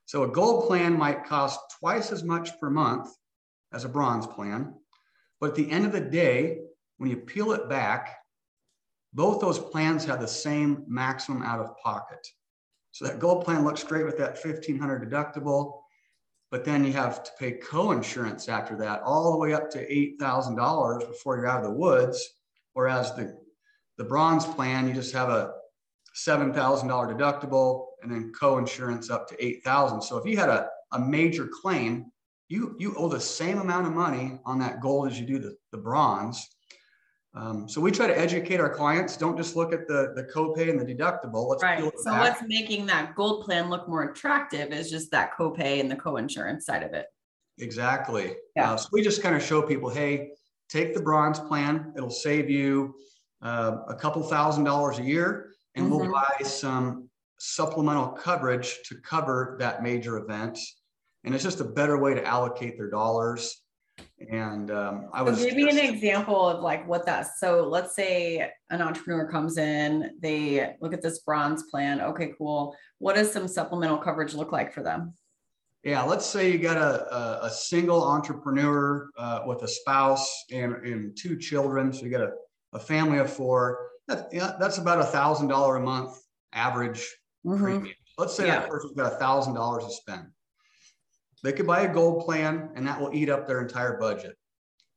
So 0.05 0.23
a 0.23 0.27
gold 0.27 0.67
plan 0.67 0.97
might 0.97 1.25
cost 1.25 1.59
twice 1.79 2.11
as 2.11 2.23
much 2.23 2.59
per 2.59 2.69
month 2.69 3.09
as 3.73 3.85
a 3.85 3.89
bronze 3.89 4.25
plan, 4.25 4.73
but 5.39 5.51
at 5.51 5.55
the 5.55 5.69
end 5.69 5.85
of 5.85 5.91
the 5.91 6.01
day, 6.01 6.59
when 6.97 7.09
you 7.09 7.17
peel 7.17 7.51
it 7.51 7.69
back, 7.69 8.17
both 9.13 9.39
those 9.41 9.59
plans 9.59 10.05
have 10.05 10.21
the 10.21 10.27
same 10.27 10.83
maximum 10.87 11.43
out 11.43 11.59
of 11.59 11.77
pocket. 11.77 12.25
So 12.91 13.05
that 13.05 13.19
gold 13.19 13.45
plan 13.45 13.63
looks 13.63 13.83
great 13.83 14.05
with 14.05 14.17
that 14.17 14.43
1500 14.43 15.09
deductible, 15.09 15.81
but 16.49 16.65
then 16.65 16.83
you 16.83 16.93
have 16.93 17.23
to 17.23 17.31
pay 17.37 17.53
co-insurance 17.53 18.49
after 18.49 18.75
that 18.77 19.01
all 19.03 19.31
the 19.31 19.37
way 19.37 19.53
up 19.53 19.69
to 19.71 19.87
$8,000 20.19 21.07
before 21.07 21.37
you're 21.37 21.47
out 21.47 21.63
of 21.63 21.71
the 21.71 21.77
woods. 21.77 22.27
Whereas 22.73 23.13
the, 23.15 23.37
the 23.97 24.03
bronze 24.03 24.45
plan, 24.45 24.87
you 24.87 24.93
just 24.93 25.13
have 25.13 25.29
a 25.29 25.53
$7,000 26.15 26.55
deductible 26.55 27.87
and 28.01 28.11
then 28.11 28.31
co-insurance 28.39 29.09
up 29.09 29.27
to 29.29 29.45
8,000. 29.45 30.01
So 30.01 30.17
if 30.17 30.25
you 30.25 30.37
had 30.37 30.49
a, 30.49 30.67
a 30.93 30.99
major 30.99 31.47
claim, 31.47 32.11
you, 32.49 32.75
you 32.79 32.95
owe 32.95 33.09
the 33.09 33.19
same 33.19 33.59
amount 33.59 33.87
of 33.87 33.93
money 33.93 34.39
on 34.45 34.59
that 34.59 34.81
gold 34.81 35.11
as 35.11 35.19
you 35.19 35.25
do 35.25 35.37
the, 35.37 35.55
the 35.71 35.77
bronze. 35.77 36.47
Um, 37.37 37.69
so 37.69 37.79
we 37.79 37.91
try 37.91 38.07
to 38.07 38.17
educate 38.17 38.59
our 38.59 38.69
clients. 38.69 39.15
Don't 39.15 39.37
just 39.37 39.55
look 39.55 39.71
at 39.71 39.87
the 39.87 40.13
the 40.15 40.23
copay 40.23 40.69
and 40.69 40.79
the 40.79 40.85
deductible. 40.85 41.47
Let's 41.47 41.61
right. 41.61 41.83
So 41.97 42.11
back. 42.11 42.21
what's 42.21 42.41
making 42.47 42.87
that 42.87 43.15
gold 43.15 43.45
plan 43.45 43.69
look 43.69 43.87
more 43.87 44.03
attractive 44.03 44.71
is 44.71 44.89
just 44.89 45.11
that 45.11 45.37
copay 45.37 45.79
and 45.79 45.89
the 45.89 45.95
co-insurance 45.95 46.65
side 46.65 46.81
of 46.81 46.93
it. 46.93 47.05
Exactly. 47.59 48.35
Yeah. 48.55 48.73
Uh, 48.73 48.77
so 48.77 48.89
we 48.91 49.03
just 49.03 49.21
kind 49.21 49.35
of 49.35 49.43
show 49.43 49.61
people, 49.61 49.89
hey, 49.89 50.31
take 50.69 50.95
the 50.95 51.01
bronze 51.01 51.39
plan. 51.39 51.93
It'll 51.95 52.09
save 52.09 52.49
you 52.49 52.95
uh, 53.41 53.77
a 53.87 53.95
couple 53.95 54.23
thousand 54.23 54.63
dollars 54.63 54.97
a 54.97 55.03
year, 55.03 55.51
and 55.75 55.85
mm-hmm. 55.85 55.95
we'll 55.95 56.11
buy 56.11 56.43
some 56.43 57.07
supplemental 57.39 58.07
coverage 58.07 58.79
to 58.85 58.95
cover 59.01 59.57
that 59.59 59.83
major 59.83 60.17
event. 60.17 60.57
And 61.23 61.35
it's 61.35 61.43
just 61.43 61.59
a 61.59 61.65
better 61.65 61.99
way 61.99 62.15
to 62.15 62.25
allocate 62.25 62.77
their 62.77 62.89
dollars. 62.89 63.61
And 64.31 64.71
um, 64.71 65.09
I 65.13 65.21
was 65.21 65.39
so 65.39 65.45
give 65.45 65.55
me 65.55 65.69
an 65.69 65.77
example 65.77 66.49
of 66.49 66.61
like 66.61 66.87
what 66.87 67.05
that. 67.05 67.37
So 67.37 67.67
let's 67.67 67.95
say 67.95 68.49
an 68.69 68.81
entrepreneur 68.81 69.29
comes 69.29 69.57
in, 69.57 70.11
they 70.19 70.75
look 70.81 70.93
at 70.93 71.01
this 71.01 71.19
bronze 71.19 71.63
plan. 71.71 72.01
Okay, 72.01 72.33
cool. 72.37 72.75
What 72.97 73.15
does 73.15 73.31
some 73.31 73.47
supplemental 73.47 73.97
coverage 73.97 74.33
look 74.33 74.51
like 74.51 74.73
for 74.73 74.81
them? 74.81 75.13
Yeah, 75.83 76.03
let's 76.03 76.25
say 76.25 76.51
you 76.51 76.57
got 76.57 76.77
a, 76.77 77.15
a, 77.15 77.45
a 77.45 77.49
single 77.49 78.03
entrepreneur 78.03 79.09
uh, 79.17 79.43
with 79.45 79.61
a 79.61 79.67
spouse 79.67 80.45
and, 80.51 80.73
and 80.85 81.15
two 81.15 81.37
children. 81.37 81.93
So 81.93 82.03
you 82.03 82.11
got 82.11 82.21
a, 82.21 82.31
a 82.73 82.79
family 82.79 83.19
of 83.19 83.31
four. 83.31 83.87
That, 84.07 84.27
yeah, 84.33 84.53
that's 84.59 84.79
about 84.79 84.99
a 84.99 85.05
thousand 85.05 85.47
dollar 85.47 85.77
a 85.77 85.81
month 85.81 86.19
average 86.53 87.07
mm-hmm. 87.45 87.63
premium. 87.63 87.95
Let's 88.17 88.35
say 88.35 88.47
yeah. 88.47 88.59
that 88.59 88.69
person's 88.69 88.93
got 88.93 89.13
a 89.13 89.15
thousand 89.15 89.53
dollars 89.53 89.85
to 89.85 89.91
spend. 89.91 90.25
They 91.43 91.53
could 91.53 91.67
buy 91.67 91.81
a 91.81 91.93
gold 91.93 92.25
plan 92.25 92.69
and 92.75 92.87
that 92.87 92.99
will 92.99 93.13
eat 93.13 93.29
up 93.29 93.47
their 93.47 93.61
entire 93.61 93.99
budget. 93.99 94.35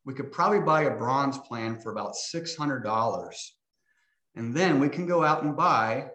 We 0.05 0.15
could 0.15 0.33
probably 0.33 0.61
buy 0.61 0.83
a 0.83 0.97
bronze 0.97 1.39
plan 1.39 1.79
for 1.79 1.93
about 1.93 2.15
$600. 2.15 3.35
And 4.37 4.55
then 4.55 4.81
we 4.81 4.89
can 4.89 5.07
go 5.07 5.23
out 5.23 5.43
and 5.43 5.57
buy 5.57 6.11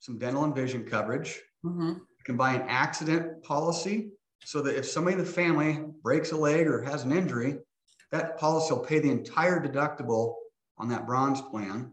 some 0.00 0.18
dental 0.18 0.44
and 0.44 0.54
vision 0.54 0.84
coverage. 0.84 1.40
Mm-hmm. 1.64 1.92
We 1.92 2.24
can 2.24 2.36
buy 2.36 2.54
an 2.54 2.62
accident 2.68 3.42
policy 3.42 4.10
so 4.44 4.62
that 4.62 4.76
if 4.76 4.86
somebody 4.86 5.16
in 5.16 5.24
the 5.24 5.30
family 5.30 5.80
breaks 6.02 6.32
a 6.32 6.36
leg 6.36 6.66
or 6.66 6.82
has 6.82 7.04
an 7.04 7.12
injury, 7.12 7.58
that 8.12 8.38
policy 8.38 8.72
will 8.72 8.84
pay 8.84 8.98
the 8.98 9.10
entire 9.10 9.60
deductible 9.60 10.34
on 10.78 10.88
that 10.88 11.06
bronze 11.06 11.40
plan. 11.40 11.92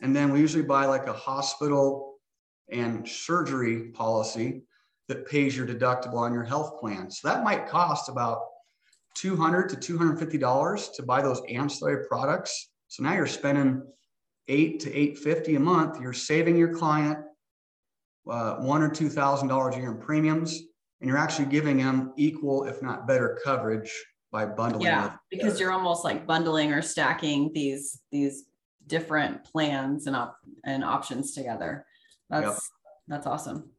And 0.00 0.14
then 0.14 0.32
we 0.32 0.40
usually 0.40 0.64
buy 0.64 0.86
like 0.86 1.06
a 1.06 1.12
hospital 1.12 2.16
and 2.70 3.08
surgery 3.08 3.90
policy 3.90 4.62
that 5.08 5.26
pays 5.26 5.56
your 5.56 5.66
deductible 5.66 6.18
on 6.18 6.32
your 6.32 6.44
health 6.44 6.80
plan. 6.80 7.10
So 7.10 7.28
that 7.28 7.44
might 7.44 7.68
cost 7.68 8.08
about 8.08 8.40
200 9.16 9.68
to 9.70 9.76
250 9.76 10.38
dollars 10.38 10.88
to 10.90 11.02
buy 11.02 11.20
those 11.22 11.42
ancillary 11.48 12.06
products. 12.06 12.70
So 12.88 13.02
now 13.02 13.14
you're 13.14 13.26
spending 13.26 13.82
eight 14.48 14.80
to 14.80 14.90
850 14.90 15.56
a 15.56 15.60
month. 15.60 16.00
You're 16.00 16.12
saving 16.12 16.56
your 16.56 16.74
client 16.74 17.18
uh, 18.30 18.56
one 18.56 18.82
or 18.82 18.88
two 18.88 19.08
thousand 19.08 19.48
dollars 19.48 19.76
a 19.76 19.78
year 19.78 19.90
in 19.92 19.98
premiums, 19.98 20.60
and 21.00 21.08
you're 21.08 21.18
actually 21.18 21.46
giving 21.46 21.78
them 21.78 22.12
equal, 22.16 22.64
if 22.64 22.82
not 22.82 23.06
better, 23.06 23.38
coverage 23.44 23.92
by 24.30 24.46
bundling. 24.46 24.86
Yeah, 24.86 25.16
because 25.30 25.58
you're 25.58 25.72
almost 25.72 26.04
like 26.04 26.26
bundling 26.26 26.72
or 26.72 26.82
stacking 26.82 27.50
these 27.52 28.00
these 28.10 28.44
different 28.86 29.44
plans 29.44 30.06
and 30.06 30.16
op- 30.16 30.38
and 30.64 30.84
options 30.84 31.32
together. 31.32 31.84
That's 32.30 32.46
yep. 32.46 32.56
that's 33.08 33.26
awesome. 33.26 33.71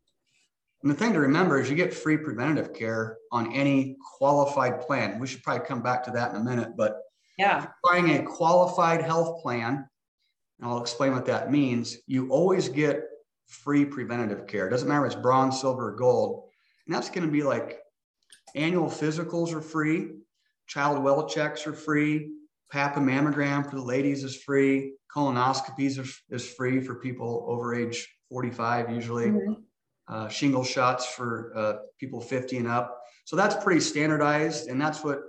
And 0.83 0.91
the 0.91 0.95
thing 0.95 1.13
to 1.13 1.19
remember 1.21 1.61
is 1.61 1.69
you 1.69 1.77
get 1.77 1.93
free 1.93 2.17
preventative 2.17 2.73
care 2.73 3.17
on 3.31 3.53
any 3.53 3.95
qualified 4.17 4.81
plan. 4.81 5.17
We 5.17 5.27
should 5.27 5.41
probably 5.41 5.65
come 5.65 5.81
back 5.81 6.03
to 6.03 6.11
that 6.11 6.31
in 6.31 6.41
a 6.41 6.43
minute, 6.43 6.75
but 6.75 6.97
yeah, 7.37 7.67
buying 7.83 8.11
a 8.11 8.23
qualified 8.23 9.01
health 9.01 9.41
plan, 9.41 9.87
and 10.59 10.69
I'll 10.69 10.81
explain 10.81 11.13
what 11.13 11.25
that 11.27 11.51
means. 11.51 11.97
You 12.05 12.29
always 12.29 12.67
get 12.67 13.05
free 13.47 13.85
preventative 13.85 14.45
care. 14.45 14.67
It 14.67 14.71
doesn't 14.71 14.87
matter 14.87 15.05
if 15.05 15.13
it's 15.13 15.21
bronze, 15.21 15.61
silver, 15.61 15.93
or 15.93 15.95
gold. 15.95 16.49
And 16.85 16.93
that's 16.93 17.09
going 17.09 17.25
to 17.25 17.31
be 17.31 17.43
like 17.43 17.79
annual 18.53 18.87
physicals 18.87 19.53
are 19.53 19.61
free, 19.61 20.11
child 20.67 21.01
well 21.01 21.27
checks 21.27 21.65
are 21.65 21.73
free, 21.73 22.33
pap 22.71 22.97
and 22.97 23.07
mammogram 23.07 23.67
for 23.67 23.77
the 23.77 23.81
ladies 23.81 24.25
is 24.25 24.43
free, 24.43 24.95
colonoscopies 25.15 25.97
is, 25.97 26.21
is 26.29 26.45
free 26.45 26.81
for 26.81 26.95
people 26.95 27.45
over 27.47 27.73
age 27.73 28.13
45 28.29 28.91
usually. 28.91 29.27
Mm-hmm 29.27 29.53
uh, 30.07 30.27
shingle 30.27 30.63
shots 30.63 31.05
for 31.05 31.51
uh, 31.55 31.74
people 32.00 32.19
50 32.22 32.57
and 32.57 32.67
up. 32.67 33.01
So 33.25 33.36
that's 33.36 33.62
pretty 33.63 33.79
standardized. 33.79 34.67
And 34.67 34.79
that's 34.79 35.03
what, 35.03 35.22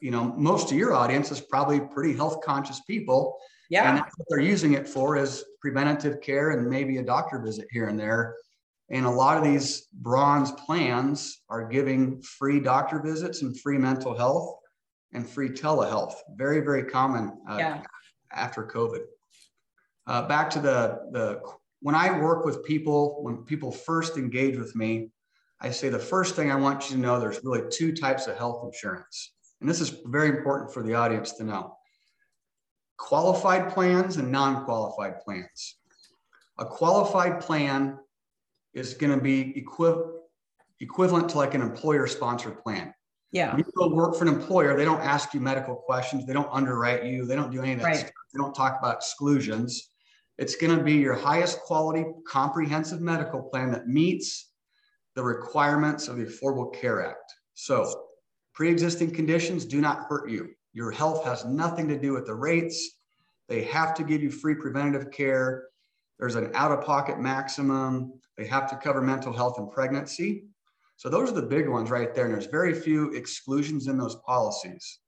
you 0.00 0.10
know, 0.10 0.34
most 0.36 0.72
of 0.72 0.78
your 0.78 0.94
audience 0.94 1.30
is 1.30 1.40
probably 1.40 1.80
pretty 1.80 2.14
health 2.14 2.40
conscious 2.42 2.80
people. 2.80 3.36
Yeah. 3.70 3.88
And 3.88 3.98
that's 3.98 4.16
what 4.16 4.26
they're 4.28 4.40
using 4.40 4.74
it 4.74 4.88
for 4.88 5.16
is 5.16 5.44
preventative 5.60 6.20
care 6.20 6.50
and 6.50 6.68
maybe 6.68 6.98
a 6.98 7.02
doctor 7.02 7.38
visit 7.38 7.66
here 7.70 7.88
and 7.88 7.98
there. 7.98 8.36
And 8.90 9.06
a 9.06 9.10
lot 9.10 9.38
of 9.38 9.44
these 9.44 9.88
bronze 9.92 10.52
plans 10.52 11.42
are 11.48 11.66
giving 11.66 12.20
free 12.22 12.60
doctor 12.60 13.00
visits 13.00 13.42
and 13.42 13.58
free 13.58 13.78
mental 13.78 14.16
health 14.16 14.56
and 15.12 15.28
free 15.28 15.48
telehealth. 15.48 16.14
Very, 16.36 16.60
very 16.60 16.84
common 16.84 17.38
uh, 17.48 17.56
yeah. 17.58 17.82
after 18.32 18.64
COVID. 18.64 19.04
Uh, 20.06 20.28
back 20.28 20.50
to 20.50 20.60
the, 20.60 21.00
the, 21.12 21.40
when 21.84 21.94
I 21.94 22.18
work 22.18 22.46
with 22.46 22.64
people, 22.64 23.22
when 23.22 23.44
people 23.44 23.70
first 23.70 24.16
engage 24.16 24.56
with 24.56 24.74
me, 24.74 25.10
I 25.60 25.70
say 25.70 25.90
the 25.90 25.98
first 25.98 26.34
thing 26.34 26.50
I 26.50 26.54
want 26.54 26.88
you 26.88 26.96
to 26.96 27.02
know 27.02 27.20
there's 27.20 27.44
really 27.44 27.68
two 27.70 27.94
types 27.94 28.26
of 28.26 28.38
health 28.38 28.64
insurance. 28.64 29.34
And 29.60 29.68
this 29.68 29.82
is 29.82 30.00
very 30.06 30.30
important 30.30 30.72
for 30.72 30.82
the 30.82 30.94
audience 30.94 31.32
to 31.32 31.44
know 31.44 31.76
qualified 32.96 33.68
plans 33.68 34.16
and 34.16 34.32
non 34.32 34.64
qualified 34.64 35.20
plans. 35.20 35.76
A 36.56 36.64
qualified 36.64 37.42
plan 37.42 37.98
is 38.72 38.94
going 38.94 39.14
to 39.14 39.22
be 39.22 39.52
equi- 39.54 40.04
equivalent 40.80 41.28
to 41.28 41.36
like 41.36 41.52
an 41.52 41.60
employer 41.60 42.06
sponsored 42.06 42.62
plan. 42.62 42.94
Yeah. 43.30 43.50
When 43.50 43.58
you 43.58 43.72
go 43.76 43.94
work 43.94 44.16
for 44.16 44.26
an 44.26 44.32
employer, 44.32 44.74
they 44.74 44.86
don't 44.86 45.02
ask 45.02 45.34
you 45.34 45.40
medical 45.40 45.74
questions, 45.74 46.24
they 46.24 46.32
don't 46.32 46.48
underwrite 46.50 47.04
you, 47.04 47.26
they 47.26 47.36
don't 47.36 47.52
do 47.52 47.60
any 47.60 47.74
of 47.74 47.80
that 47.80 47.84
right. 47.84 47.96
stuff. 47.96 48.10
They 48.32 48.38
don't 48.38 48.54
talk 48.54 48.78
about 48.78 48.94
exclusions. 48.94 49.90
It's 50.38 50.56
going 50.56 50.76
to 50.76 50.82
be 50.82 50.94
your 50.94 51.14
highest 51.14 51.60
quality 51.60 52.04
comprehensive 52.26 53.00
medical 53.00 53.42
plan 53.42 53.70
that 53.72 53.86
meets 53.86 54.50
the 55.14 55.22
requirements 55.22 56.08
of 56.08 56.16
the 56.16 56.24
Affordable 56.24 56.74
Care 56.74 57.06
Act. 57.06 57.32
So, 57.54 58.06
pre 58.52 58.68
existing 58.68 59.12
conditions 59.12 59.64
do 59.64 59.80
not 59.80 60.06
hurt 60.08 60.28
you. 60.28 60.50
Your 60.72 60.90
health 60.90 61.24
has 61.24 61.44
nothing 61.44 61.86
to 61.88 61.98
do 61.98 62.12
with 62.12 62.26
the 62.26 62.34
rates. 62.34 62.98
They 63.48 63.62
have 63.64 63.94
to 63.94 64.02
give 64.02 64.22
you 64.22 64.30
free 64.30 64.56
preventative 64.56 65.12
care. 65.12 65.68
There's 66.18 66.34
an 66.34 66.50
out 66.54 66.72
of 66.72 66.84
pocket 66.84 67.20
maximum. 67.20 68.14
They 68.36 68.46
have 68.46 68.68
to 68.70 68.76
cover 68.76 69.00
mental 69.00 69.32
health 69.32 69.58
and 69.58 69.70
pregnancy. 69.70 70.46
So, 70.96 71.08
those 71.08 71.30
are 71.30 71.34
the 71.34 71.42
big 71.42 71.68
ones 71.68 71.90
right 71.90 72.12
there. 72.12 72.24
And 72.24 72.34
there's 72.34 72.46
very 72.46 72.74
few 72.74 73.12
exclusions 73.12 73.86
in 73.86 73.96
those 73.96 74.16
policies. 74.26 74.98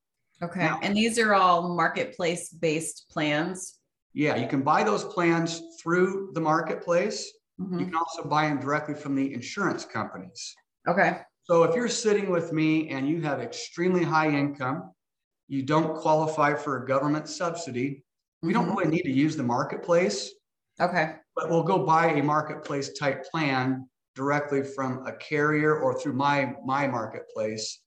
Okay. 0.40 0.60
Now, 0.60 0.78
and 0.82 0.96
these 0.96 1.18
are 1.18 1.34
all 1.34 1.74
marketplace 1.74 2.50
based 2.50 3.06
plans? 3.10 3.75
Yeah, 4.16 4.36
you 4.36 4.48
can 4.48 4.62
buy 4.62 4.82
those 4.82 5.04
plans 5.04 5.60
through 5.78 6.30
the 6.32 6.40
marketplace. 6.40 7.30
Mm-hmm. 7.60 7.80
You 7.80 7.84
can 7.84 7.96
also 7.96 8.26
buy 8.26 8.48
them 8.48 8.58
directly 8.58 8.94
from 8.94 9.14
the 9.14 9.34
insurance 9.34 9.84
companies. 9.84 10.54
Okay. 10.88 11.18
So 11.44 11.64
if 11.64 11.76
you're 11.76 11.90
sitting 11.90 12.30
with 12.30 12.50
me 12.50 12.88
and 12.88 13.06
you 13.06 13.20
have 13.20 13.40
extremely 13.40 14.02
high 14.02 14.30
income, 14.30 14.90
you 15.48 15.62
don't 15.62 15.98
qualify 15.98 16.54
for 16.54 16.82
a 16.82 16.86
government 16.86 17.28
subsidy, 17.28 18.04
we 18.42 18.54
don't 18.54 18.64
mm-hmm. 18.64 18.78
really 18.78 18.90
need 18.90 19.02
to 19.02 19.12
use 19.12 19.36
the 19.36 19.42
marketplace. 19.42 20.32
Okay. 20.80 21.16
But 21.34 21.50
we'll 21.50 21.62
go 21.62 21.84
buy 21.84 22.12
a 22.12 22.22
marketplace 22.22 22.94
type 22.94 23.22
plan 23.30 23.86
directly 24.14 24.62
from 24.62 25.06
a 25.06 25.12
carrier 25.12 25.78
or 25.78 26.00
through 26.00 26.14
my 26.14 26.54
my 26.64 26.86
marketplace. 26.86 27.82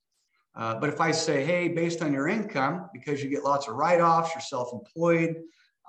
Uh, 0.54 0.78
but 0.78 0.90
if 0.90 1.00
I 1.00 1.10
say, 1.10 1.44
hey, 1.44 1.66
based 1.66 2.02
on 2.02 2.12
your 2.12 2.28
income, 2.28 2.88
because 2.92 3.20
you 3.20 3.30
get 3.30 3.42
lots 3.42 3.66
of 3.66 3.74
write-offs, 3.74 4.30
you're 4.32 4.40
self-employed. 4.40 5.34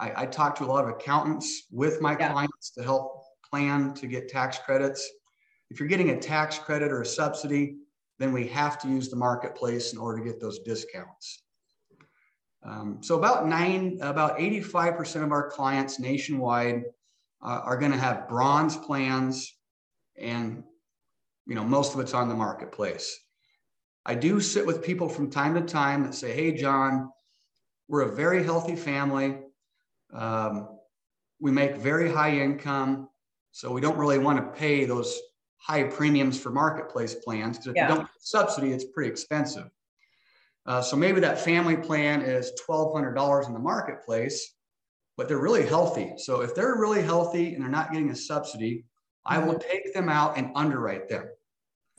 I, 0.02 0.24
I 0.24 0.26
talk 0.26 0.56
to 0.58 0.66
a 0.66 0.66
lot 0.66 0.84
of 0.84 0.90
accountants 0.90 1.68
with 1.72 2.02
my 2.02 2.18
yeah. 2.18 2.32
clients 2.32 2.72
to 2.72 2.84
help 2.84 3.24
plan 3.48 3.94
to 3.94 4.08
get 4.08 4.28
tax 4.28 4.58
credits. 4.58 5.08
If 5.70 5.80
you're 5.80 5.88
getting 5.88 6.10
a 6.10 6.20
tax 6.20 6.58
credit 6.58 6.92
or 6.92 7.02
a 7.02 7.06
subsidy, 7.06 7.78
then 8.18 8.34
we 8.34 8.48
have 8.48 8.82
to 8.82 8.88
use 8.88 9.10
the 9.10 9.16
marketplace 9.16 9.94
in 9.94 10.00
order 10.00 10.18
to 10.18 10.26
get 10.26 10.42
those 10.42 10.60
discounts. 10.60 11.44
Um, 12.64 12.98
so 13.02 13.18
about 13.18 13.48
nine, 13.48 14.00
about 14.02 14.38
85% 14.40 15.24
of 15.24 15.32
our 15.32 15.50
clients 15.50 16.00
nationwide 16.00 16.84
uh, 17.44 17.62
are 17.64 17.78
going 17.78 17.92
to 17.92 17.98
have 17.98 18.28
bronze 18.28 18.78
plans, 18.78 19.56
and 20.20 20.64
you 21.48 21.56
know 21.56 21.64
most 21.64 21.96
of 21.96 22.00
it's 22.00 22.14
on 22.14 22.30
the 22.30 22.36
marketplace. 22.36 23.20
I 24.06 24.14
do 24.14 24.40
sit 24.40 24.66
with 24.66 24.84
people 24.84 25.10
from 25.10 25.32
time 25.32 25.56
to 25.56 25.62
time 25.62 26.04
that 26.04 26.14
say, 26.14 26.34
"Hey, 26.34 26.52
John, 26.52 27.10
we're 27.88 28.04
a 28.04 28.16
very 28.16 28.44
healthy 28.44 28.76
family. 28.76 29.40
Um, 30.14 30.70
we 31.40 31.52
make 31.52 31.76
very 31.76 32.10
high 32.10 32.38
income. 32.38 33.10
So 33.52 33.72
we 33.72 33.82
don't 33.82 33.98
really 33.98 34.18
want 34.18 34.38
to 34.38 34.60
pay 34.60 34.86
those 34.86 35.20
high 35.58 35.84
premiums 35.84 36.40
for 36.40 36.50
marketplace 36.50 37.16
plans 37.16 37.58
because 37.58 37.68
if 37.68 37.76
yeah. 37.76 37.90
you 37.90 37.96
don't 37.96 38.04
get 38.04 38.10
a 38.10 38.22
subsidy, 38.22 38.72
it's 38.72 38.86
pretty 38.86 39.10
expensive. 39.10 39.70
Uh, 40.66 40.82
so 40.82 40.96
maybe 40.96 41.20
that 41.20 41.40
family 41.40 41.76
plan 41.76 42.22
is 42.22 42.52
$1,200 42.68 43.48
in 43.48 43.54
the 43.54 43.60
marketplace, 43.60 44.56
but 45.18 45.28
they're 45.28 45.40
really 45.40 45.66
healthy. 45.66 46.14
So 46.18 46.42
if 46.42 46.56
they're 46.56 46.76
really 46.76 47.02
healthy 47.02 47.54
and 47.54 47.62
they're 47.62 47.70
not 47.70 47.92
getting 47.92 48.12
a 48.12 48.16
subsidy, 48.16 48.86
I 49.26 49.40
will 49.40 49.56
mm-hmm. 49.56 49.70
take 49.70 49.94
them 49.94 50.10
out 50.10 50.38
and 50.38 50.52
underwrite 50.56 51.10
them. 51.10 51.26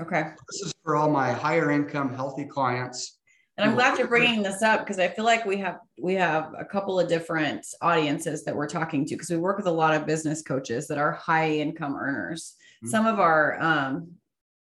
Okay. 0.01 0.31
This 0.51 0.63
is 0.63 0.75
for 0.83 0.97
all 0.97 1.11
my 1.11 1.33
higher 1.33 1.71
income, 1.71 2.15
healthy 2.15 2.45
clients 2.45 3.19
and 3.59 3.69
I'm 3.69 3.75
glad 3.75 3.99
you're 3.99 4.09
bringing 4.09 4.43
this 4.43 4.63
up 4.63 4.81
because 4.81 4.99
I 4.99 5.09
feel 5.09 5.27
like 5.27 5.45
we 5.45 5.59
have 5.59 5.81
we 6.01 6.15
have 6.15 6.55
a 6.59 6.65
couple 6.65 6.99
of 6.99 7.09
different 7.09 7.67
audiences 7.83 8.45
that 8.45 8.57
we're 8.57 8.69
talking 8.69 9.05
to 9.05 9.15
because 9.15 9.29
we 9.29 9.37
work 9.37 9.59
with 9.59 9.67
a 9.67 9.73
lot 9.73 9.95
of 9.95 10.07
business 10.07 10.43
coaches 10.43 10.89
that 10.89 10.97
are 10.97 11.13
high 11.13 11.51
income 11.51 11.95
earners. 11.95 12.55
Mm-hmm. 12.79 12.91
Some 12.91 13.07
of 13.07 13.21
our 13.21 13.61
um, 13.61 14.13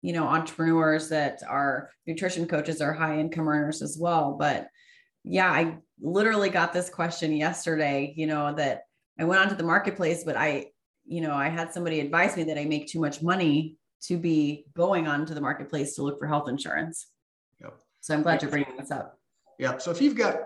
you 0.01 0.13
know 0.13 0.25
entrepreneurs 0.25 1.09
that 1.09 1.41
are 1.47 1.89
nutrition 2.05 2.47
coaches 2.47 2.79
are 2.79 2.93
high 2.93 3.19
income 3.19 3.49
earners 3.49 3.81
as 3.81 3.97
well. 3.99 4.37
But 4.39 4.69
yeah, 5.25 5.51
I 5.51 5.79
literally 5.99 6.49
got 6.49 6.71
this 6.71 6.89
question 6.89 7.35
yesterday. 7.35 8.13
You 8.15 8.27
know 8.27 8.53
that 8.55 8.83
I 9.19 9.25
went 9.25 9.41
onto 9.41 9.55
the 9.55 9.63
marketplace, 9.63 10.23
but 10.23 10.37
I 10.37 10.67
you 11.05 11.19
know 11.19 11.33
I 11.33 11.49
had 11.49 11.73
somebody 11.73 11.99
advise 11.99 12.37
me 12.37 12.43
that 12.43 12.57
I 12.57 12.63
make 12.63 12.87
too 12.87 13.01
much 13.01 13.21
money 13.21 13.75
to 14.03 14.17
be 14.17 14.65
going 14.77 15.07
onto 15.07 15.33
the 15.33 15.41
marketplace 15.41 15.95
to 15.95 16.03
look 16.03 16.19
for 16.19 16.27
health 16.27 16.47
insurance. 16.47 17.07
So 18.07 18.13
I'm 18.13 18.21
glad 18.21 18.41
you're 18.41 18.49
bringing 18.49 18.77
this 18.77 18.89
up. 18.89 19.19
Yeah. 19.59 19.79
So 19.79 19.91
if 19.91 20.01
you've 20.01 20.15
got, 20.15 20.37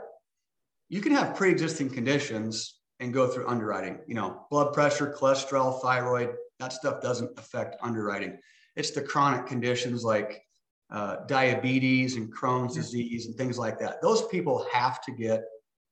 you 0.90 1.00
can 1.00 1.12
have 1.12 1.36
pre-existing 1.36 1.92
conditions 1.92 2.80
and 3.00 3.14
go 3.14 3.28
through 3.28 3.48
underwriting. 3.48 4.00
You 4.08 4.16
know, 4.16 4.48
blood 4.50 4.74
pressure, 4.74 5.16
cholesterol, 5.16 5.80
thyroid. 5.80 6.34
That 6.58 6.74
stuff 6.74 7.02
doesn't 7.02 7.38
affect 7.38 7.76
underwriting. 7.84 8.40
It's 8.76 8.90
the 8.90 9.04
chronic 9.04 9.46
conditions 9.46 10.04
like 10.04 10.42
uh, 10.90 11.18
diabetes 11.28 12.16
and 12.16 12.36
Crohn's 12.36 12.74
disease 12.74 13.28
and 13.28 13.36
things 13.36 13.60
like 13.60 13.78
that. 13.78 14.02
Those 14.02 14.26
people 14.30 14.66
have 14.74 15.00
to 15.04 15.12
get 15.12 15.44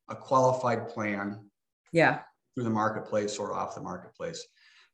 a 0.09 0.15
qualified 0.15 0.89
plan. 0.89 1.39
Yeah. 1.91 2.21
Through 2.55 2.63
the 2.63 2.71
marketplace 2.71 3.37
or 3.37 3.53
off 3.53 3.75
the 3.75 3.81
marketplace. 3.81 4.43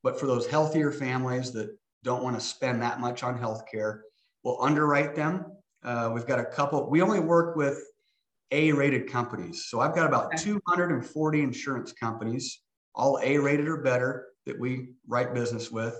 But 0.03 0.19
for 0.19 0.27
those 0.27 0.45
healthier 0.45 0.91
families 0.91 1.53
that 1.53 1.69
don't 2.03 2.21
want 2.21 2.37
to 2.37 2.45
spend 2.45 2.81
that 2.81 2.99
much 2.99 3.23
on 3.23 3.39
healthcare, 3.39 4.01
we'll 4.43 4.61
underwrite 4.61 5.15
them 5.15 5.45
uh, 5.85 6.09
we've 6.11 6.25
got 6.25 6.39
a 6.39 6.45
couple. 6.45 6.89
We 6.89 7.01
only 7.01 7.19
work 7.19 7.55
with 7.55 7.79
A-rated 8.51 9.09
companies, 9.09 9.65
so 9.65 9.79
I've 9.79 9.95
got 9.95 10.07
about 10.07 10.33
okay. 10.33 10.43
240 10.43 11.41
insurance 11.41 11.93
companies, 11.93 12.61
all 12.95 13.19
A-rated 13.23 13.67
or 13.67 13.77
better, 13.77 14.27
that 14.47 14.59
we 14.59 14.89
write 15.07 15.33
business 15.33 15.71
with. 15.71 15.95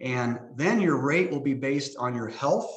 And 0.00 0.38
then 0.54 0.80
your 0.80 0.96
rate 0.96 1.30
will 1.30 1.40
be 1.40 1.54
based 1.54 1.96
on 1.98 2.14
your 2.14 2.28
health. 2.28 2.72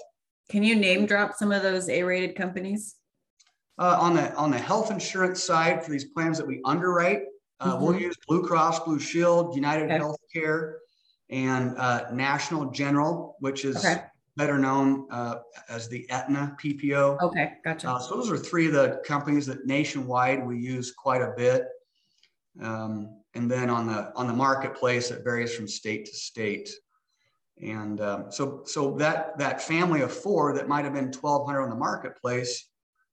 Can 0.50 0.64
you 0.64 0.76
name 0.76 1.06
drop 1.06 1.36
some 1.36 1.52
of 1.52 1.62
those 1.62 1.88
A-rated 1.88 2.36
companies? 2.36 2.96
Uh, 3.78 3.98
on 4.00 4.14
the 4.14 4.34
on 4.36 4.52
the 4.52 4.58
health 4.58 4.92
insurance 4.92 5.42
side 5.42 5.84
for 5.84 5.92
these 5.92 6.06
plans 6.06 6.38
that 6.38 6.46
we 6.46 6.62
underwrite, 6.64 7.22
uh, 7.60 7.74
mm-hmm. 7.74 7.84
we'll 7.84 8.00
use 8.00 8.16
Blue 8.28 8.44
Cross 8.44 8.82
Blue 8.82 9.00
Shield, 9.00 9.56
United 9.56 9.90
okay. 9.90 10.00
Healthcare, 10.00 10.74
and 11.30 11.76
uh, 11.78 12.06
National 12.12 12.70
General, 12.70 13.36
which 13.40 13.66
is 13.66 13.78
okay 13.78 14.04
better 14.36 14.58
known 14.58 15.08
uh, 15.12 15.36
as 15.70 15.88
the 15.88 16.10
Aetna 16.10 16.56
PPO. 16.62 17.22
Okay, 17.22 17.54
gotcha. 17.64 17.90
Uh, 17.90 18.00
so 18.00 18.16
those 18.16 18.32
are 18.32 18.38
three 18.38 18.68
of 18.68 18.74
the 18.74 19.02
companies 19.06 19.46
that 19.46 19.66
nationwide 19.66 20.46
we 20.46 20.58
use 20.58 20.92
quite 20.92 21.22
a 21.22 21.34
bit. 21.38 21.66
Um, 22.62 23.20
and 23.36 23.50
then 23.50 23.70
on 23.70 23.88
the 23.88 24.12
on 24.16 24.28
the 24.28 24.34
marketplace, 24.34 25.12
it 25.12 25.24
varies 25.24 25.56
from 25.56 25.68
state 25.68 26.06
to 26.06 26.14
state. 26.16 26.70
And 27.62 28.02
um, 28.02 28.26
so 28.32 28.64
so 28.66 28.96
that 28.98 29.38
that 29.38 29.62
family 29.62 30.02
of 30.02 30.12
four 30.12 30.54
that 30.54 30.68
might 30.68 30.86
have 30.86 30.94
been 30.94 31.12
1,200 31.12 31.62
on 31.62 31.70
the 31.70 31.76
marketplace, 31.76 32.70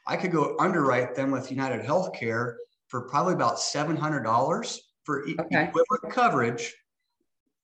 I 0.06 0.16
could 0.16 0.32
go 0.32 0.56
underwrite 0.58 1.14
them 1.14 1.30
with 1.30 1.50
United 1.50 1.84
Healthcare 1.84 2.54
for 2.88 3.02
probably 3.02 3.34
about 3.34 3.56
$700 3.56 4.78
for 5.04 5.22
okay. 5.22 5.64
equivalent 5.64 6.10
coverage. 6.10 6.74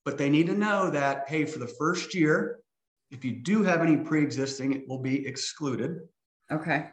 But 0.04 0.18
they 0.18 0.30
need 0.30 0.46
to 0.46 0.54
know 0.54 0.88
that 0.90 1.24
hey, 1.28 1.44
for 1.44 1.58
the 1.58 1.66
first 1.66 2.14
year, 2.14 2.60
if 3.16 3.24
you 3.24 3.32
do 3.32 3.62
have 3.62 3.80
any 3.80 3.96
pre-existing, 3.96 4.74
it 4.74 4.86
will 4.86 4.98
be 4.98 5.26
excluded. 5.26 6.00
Okay. 6.52 6.90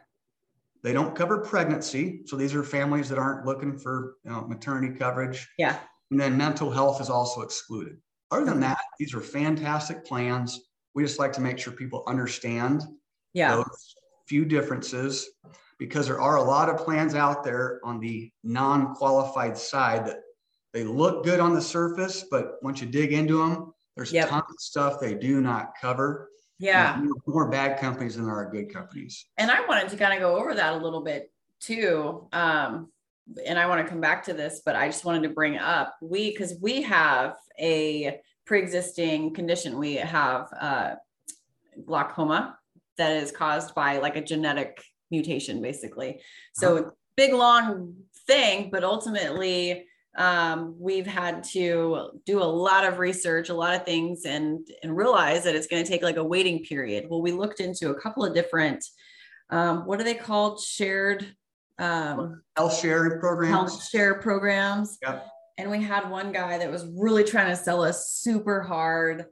They 0.82 0.94
don't 0.94 1.14
cover 1.14 1.38
pregnancy, 1.38 2.22
so 2.24 2.36
these 2.36 2.54
are 2.54 2.64
families 2.64 3.10
that 3.10 3.18
aren't 3.18 3.44
looking 3.44 3.78
for 3.78 4.16
you 4.24 4.30
know, 4.30 4.46
maternity 4.46 4.98
coverage. 4.98 5.46
Yeah. 5.58 5.78
And 6.10 6.18
then 6.18 6.36
mental 6.36 6.70
health 6.70 7.02
is 7.02 7.10
also 7.10 7.42
excluded. 7.42 7.98
Other 8.30 8.46
than 8.46 8.60
that, 8.60 8.78
these 8.98 9.14
are 9.14 9.20
fantastic 9.20 10.04
plans. 10.06 10.60
We 10.94 11.02
just 11.02 11.18
like 11.18 11.32
to 11.34 11.42
make 11.42 11.58
sure 11.58 11.74
people 11.74 12.04
understand 12.06 12.82
yeah. 13.34 13.56
those 13.56 13.94
few 14.26 14.46
differences 14.46 15.28
because 15.78 16.06
there 16.06 16.20
are 16.20 16.36
a 16.36 16.42
lot 16.42 16.70
of 16.70 16.78
plans 16.78 17.14
out 17.14 17.44
there 17.44 17.80
on 17.84 18.00
the 18.00 18.30
non-qualified 18.42 19.58
side 19.58 20.06
that 20.06 20.20
they 20.72 20.84
look 20.84 21.22
good 21.24 21.40
on 21.40 21.54
the 21.54 21.60
surface, 21.60 22.24
but 22.30 22.56
once 22.62 22.80
you 22.80 22.86
dig 22.86 23.12
into 23.12 23.38
them, 23.38 23.73
There's 23.96 24.12
Yep. 24.12 24.28
tons 24.28 24.44
of 24.50 24.60
stuff 24.60 25.00
they 25.00 25.14
do 25.14 25.40
not 25.40 25.72
cover. 25.80 26.30
Yeah. 26.58 26.98
There's 26.98 27.12
more 27.26 27.48
bad 27.48 27.78
companies 27.78 28.16
than 28.16 28.26
there 28.26 28.34
are 28.34 28.50
good 28.50 28.72
companies. 28.72 29.26
And 29.36 29.50
I 29.50 29.66
wanted 29.66 29.88
to 29.90 29.96
kind 29.96 30.14
of 30.14 30.20
go 30.20 30.36
over 30.36 30.54
that 30.54 30.74
a 30.74 30.76
little 30.76 31.02
bit 31.02 31.32
too. 31.60 32.28
Um, 32.32 32.90
and 33.46 33.58
I 33.58 33.66
want 33.66 33.84
to 33.84 33.90
come 33.90 34.00
back 34.00 34.24
to 34.24 34.34
this, 34.34 34.62
but 34.64 34.76
I 34.76 34.86
just 34.88 35.04
wanted 35.04 35.22
to 35.22 35.30
bring 35.30 35.58
up 35.58 35.96
we 36.02 36.30
because 36.30 36.54
we 36.60 36.82
have 36.82 37.36
a 37.58 38.20
pre-existing 38.44 39.32
condition. 39.32 39.78
We 39.78 39.94
have 39.94 40.48
uh, 40.58 40.94
glaucoma 41.84 42.58
that 42.98 43.12
is 43.16 43.32
caused 43.32 43.74
by 43.74 43.98
like 43.98 44.16
a 44.16 44.22
genetic 44.22 44.82
mutation, 45.10 45.62
basically. 45.62 46.20
So 46.54 46.92
big 47.16 47.32
long 47.32 47.94
thing, 48.26 48.70
but 48.70 48.84
ultimately 48.84 49.86
um, 50.16 50.76
we've 50.78 51.06
had 51.06 51.42
to 51.44 52.20
do 52.24 52.40
a 52.40 52.44
lot 52.44 52.84
of 52.84 52.98
research, 52.98 53.48
a 53.48 53.54
lot 53.54 53.74
of 53.74 53.84
things, 53.84 54.24
and 54.24 54.66
and 54.82 54.96
realize 54.96 55.44
that 55.44 55.56
it's 55.56 55.66
going 55.66 55.82
to 55.82 55.88
take 55.88 56.02
like 56.02 56.16
a 56.16 56.24
waiting 56.24 56.64
period. 56.64 57.06
Well, 57.08 57.22
we 57.22 57.32
looked 57.32 57.60
into 57.60 57.90
a 57.90 58.00
couple 58.00 58.24
of 58.24 58.34
different, 58.34 58.84
um, 59.50 59.86
what 59.86 60.00
are 60.00 60.04
they 60.04 60.14
called? 60.14 60.60
Shared 60.60 61.34
um, 61.78 62.42
Health 62.56 62.78
sharing 62.78 63.18
programs. 63.18 63.52
health 63.72 63.88
share 63.88 64.14
programs. 64.14 64.98
Yep. 65.02 65.26
And 65.58 65.70
we 65.70 65.82
had 65.82 66.10
one 66.10 66.32
guy 66.32 66.58
that 66.58 66.70
was 66.70 66.86
really 66.96 67.24
trying 67.24 67.48
to 67.48 67.56
sell 67.56 67.82
us 67.82 68.10
super 68.10 68.60
hard. 68.62 69.26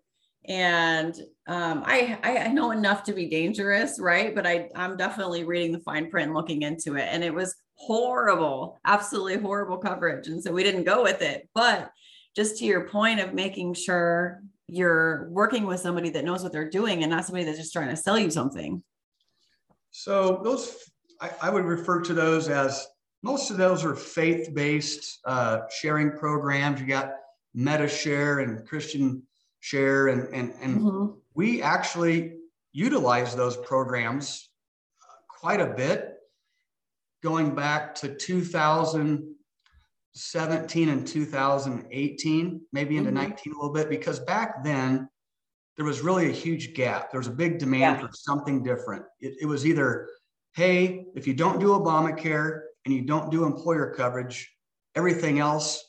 And 0.48 1.14
um, 1.46 1.82
I, 1.86 2.18
I 2.24 2.38
I 2.38 2.48
know 2.48 2.72
enough 2.72 3.04
to 3.04 3.12
be 3.12 3.28
dangerous, 3.28 4.00
right? 4.00 4.34
But 4.34 4.46
I 4.46 4.68
I'm 4.74 4.96
definitely 4.96 5.44
reading 5.44 5.70
the 5.70 5.78
fine 5.80 6.10
print 6.10 6.26
and 6.26 6.34
looking 6.34 6.62
into 6.62 6.96
it, 6.96 7.08
and 7.10 7.22
it 7.22 7.32
was 7.32 7.54
horrible, 7.74 8.80
absolutely 8.84 9.38
horrible 9.38 9.78
coverage. 9.78 10.28
And 10.28 10.42
so 10.42 10.52
we 10.52 10.62
didn't 10.62 10.84
go 10.84 11.02
with 11.02 11.22
it. 11.22 11.48
But 11.54 11.90
just 12.36 12.58
to 12.58 12.64
your 12.64 12.88
point 12.88 13.20
of 13.20 13.34
making 13.34 13.74
sure 13.74 14.42
you're 14.68 15.28
working 15.30 15.66
with 15.66 15.80
somebody 15.80 16.10
that 16.10 16.24
knows 16.24 16.42
what 16.42 16.52
they're 16.52 16.70
doing 16.70 17.02
and 17.02 17.10
not 17.10 17.24
somebody 17.24 17.44
that's 17.44 17.58
just 17.58 17.72
trying 17.72 17.88
to 17.88 17.96
sell 17.96 18.18
you 18.18 18.30
something. 18.30 18.82
So 19.90 20.40
those, 20.42 20.90
I, 21.20 21.30
I 21.42 21.50
would 21.50 21.64
refer 21.64 22.00
to 22.02 22.14
those 22.14 22.48
as 22.48 22.86
most 23.22 23.50
of 23.50 23.56
those 23.56 23.84
are 23.84 23.94
faith-based 23.94 25.20
uh, 25.26 25.60
sharing 25.70 26.12
programs. 26.12 26.80
You 26.80 26.86
got 26.86 27.12
Medi-Share 27.54 28.40
and 28.40 28.66
Christian 28.66 29.22
Share, 29.60 30.08
and 30.08 30.22
and 30.34 30.54
and 30.60 30.80
Mhm. 30.80 31.16
we 31.34 31.62
actually 31.62 32.38
utilize 32.72 33.36
those 33.36 33.56
programs 33.58 34.50
quite 35.28 35.60
a 35.60 35.66
bit, 35.66 36.11
going 37.22 37.54
back 37.54 37.94
to 37.96 38.14
2017 38.14 40.88
and 40.88 41.06
2018, 41.06 42.60
maybe 42.72 42.96
into 42.96 43.10
Mhm. 43.10 43.14
19 43.14 43.52
a 43.52 43.56
little 43.56 43.72
bit, 43.72 43.88
because 43.88 44.18
back 44.20 44.62
then 44.64 45.08
there 45.76 45.86
was 45.86 46.00
really 46.02 46.28
a 46.28 46.32
huge 46.32 46.74
gap. 46.74 47.10
There 47.10 47.18
was 47.20 47.28
a 47.28 47.32
big 47.32 47.58
demand 47.58 48.00
Yeah. 48.00 48.06
for 48.06 48.12
something 48.12 48.62
different. 48.62 49.04
It, 49.20 49.36
it 49.40 49.46
was 49.46 49.64
either, 49.66 50.08
hey, 50.54 51.06
if 51.14 51.26
you 51.26 51.32
don't 51.34 51.58
do 51.60 51.68
Obamacare 51.68 52.62
and 52.84 52.92
you 52.92 53.02
don't 53.02 53.30
do 53.30 53.44
employer 53.44 53.94
coverage, 53.94 54.54
everything 54.94 55.38
else 55.38 55.82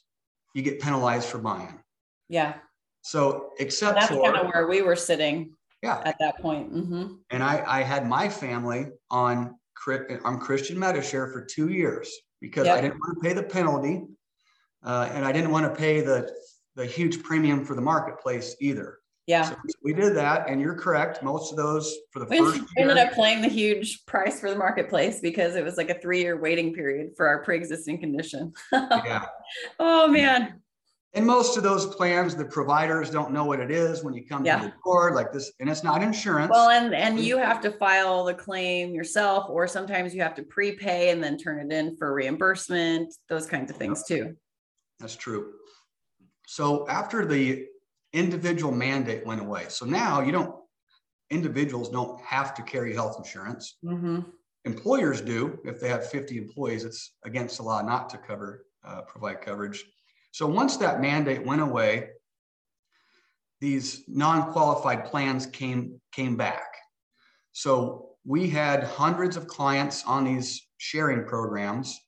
you 0.54 0.62
get 0.62 0.80
penalized 0.80 1.28
for 1.28 1.39
buying. 1.39 1.84
Yeah, 2.30 2.60
So 3.02 3.52
except 3.60 3.96
that's 3.96 4.08
kind 4.08 4.38
of 4.38 4.48
where 4.54 4.67
we 4.67 4.82
were 4.82 4.96
sitting 4.96 5.54
yeah, 5.82 6.02
at 6.06 6.17
that 6.19 6.39
point. 6.39 6.72
hmm 6.72 7.15
and 7.30 7.43
I, 7.43 7.62
I 7.67 7.82
had 7.84 8.08
my 8.08 8.30
family 8.30 8.88
on 9.10 9.60
On 10.24 10.39
Christian 10.39 10.78
Medishare 10.78 11.32
for 11.32 11.43
two 11.43 11.69
years 11.69 12.12
because 12.41 12.67
I 12.67 12.82
didn't 12.82 13.00
want 13.00 13.17
to 13.17 13.28
pay 13.28 13.34
the 13.34 13.43
penalty, 13.43 14.04
uh, 14.84 15.10
and 15.13 15.26
I 15.26 15.32
didn't 15.32 15.52
want 15.52 15.65
to 15.65 15.80
pay 15.80 16.02
the 16.02 16.32
the 16.76 16.86
huge 16.86 17.22
premium 17.24 17.63
for 17.63 17.76
the 17.76 17.82
marketplace 17.82 18.56
either. 18.60 19.00
Yeah. 19.26 19.43
So 19.43 19.56
we 19.84 19.93
did 19.93 20.15
that, 20.15 20.50
and 20.50 20.60
you're 20.60 20.76
correct. 20.76 21.24
Most 21.24 21.52
of 21.52 21.58
those 21.58 21.96
for 22.12 22.19
the 22.19 22.26
We 22.26 22.39
first 22.39 22.62
ended 22.78 22.98
up 22.98 23.13
paying 23.13 23.41
the 23.41 23.48
huge 23.48 24.06
price 24.06 24.39
for 24.39 24.50
the 24.50 24.58
marketplace 24.58 25.22
because 25.22 25.56
it 25.56 25.63
was 25.63 25.78
like 25.78 25.89
a 25.89 26.00
three 26.00 26.22
year 26.22 26.38
waiting 26.38 26.74
period 26.74 27.12
for 27.15 27.28
our 27.28 27.41
pre 27.43 27.56
existing 27.56 28.00
condition. 28.00 28.52
yeah. 28.74 29.26
oh, 29.80 30.10
man. 30.10 30.62
And 31.15 31.28
most 31.28 31.58
of 31.58 31.63
those 31.63 31.86
plans, 31.86 32.36
the 32.36 32.45
providers 32.45 33.12
don't 33.12 33.32
know 33.32 33.45
what 33.45 33.60
it 33.60 33.69
is 33.69 34.04
when 34.04 34.15
you 34.15 34.26
come 34.26 34.43
Yeah. 34.43 34.58
to 34.60 34.65
the 34.65 34.73
door, 34.84 35.13
like 35.13 35.32
this, 35.32 35.52
and 35.60 35.69
it's 35.69 35.84
not 35.84 36.02
insurance. 36.02 36.49
Well, 36.49 36.71
and 36.71 36.93
and 36.93 37.19
you 37.19 37.38
have 37.38 37.62
to 37.62 37.71
file 37.71 38.23
the 38.23 38.34
claim 38.34 38.95
yourself, 38.95 39.47
or 39.47 39.67
sometimes 39.67 40.15
you 40.15 40.21
have 40.23 40.34
to 40.36 40.43
prepay 40.43 41.12
and 41.12 41.23
then 41.23 41.38
turn 41.38 41.60
it 41.60 41.71
in 41.71 41.95
for 41.97 42.13
reimbursement, 42.13 43.13
those 43.30 43.45
kinds 43.45 43.69
of 43.69 43.78
things 43.78 44.04
too. 44.04 44.36
That's 44.99 45.15
true. 45.15 45.54
So 46.47 46.88
after 46.89 47.26
the 47.26 47.67
individual 48.12 48.71
mandate 48.73 49.23
went 49.26 49.41
away, 49.41 49.65
so 49.69 49.86
now 49.86 50.21
you 50.21 50.32
don't, 50.32 50.56
individuals 51.30 51.89
don't 51.89 52.19
have 52.21 52.56
to 52.56 52.63
carry 52.63 52.93
health 52.93 53.17
insurance. 53.19 53.78
Mm-hmm. 53.86 54.21
Employers 54.65 55.21
do. 55.21 55.60
If 55.63 55.80
they 55.80 55.89
have 55.89 56.10
50 56.10 56.38
employees, 56.38 56.86
it's 56.86 57.13
against 57.23 57.58
the 57.58 57.63
law 57.63 57.82
not 57.84 58.10
to 58.10 58.17
cover, 58.17 58.65
uh, 58.84 59.02
provide 59.02 59.41
coverage. 59.41 59.86
So 60.34 60.48
once 60.48 60.78
that 60.78 61.00
mandate 61.00 61.46
went 61.46 61.62
away, 61.62 62.10
these 63.62 64.04
non-qualified 64.08 65.06
plans 65.06 65.46
came, 65.46 66.02
came 66.12 66.36
back. 66.36 66.65
So 67.52 68.10
we 68.26 68.50
had 68.50 68.84
hundreds 68.84 69.38
of 69.38 69.46
clients 69.46 70.04
on 70.06 70.26
these 70.26 70.67
sharing 70.80 71.26
programs. 71.26 72.02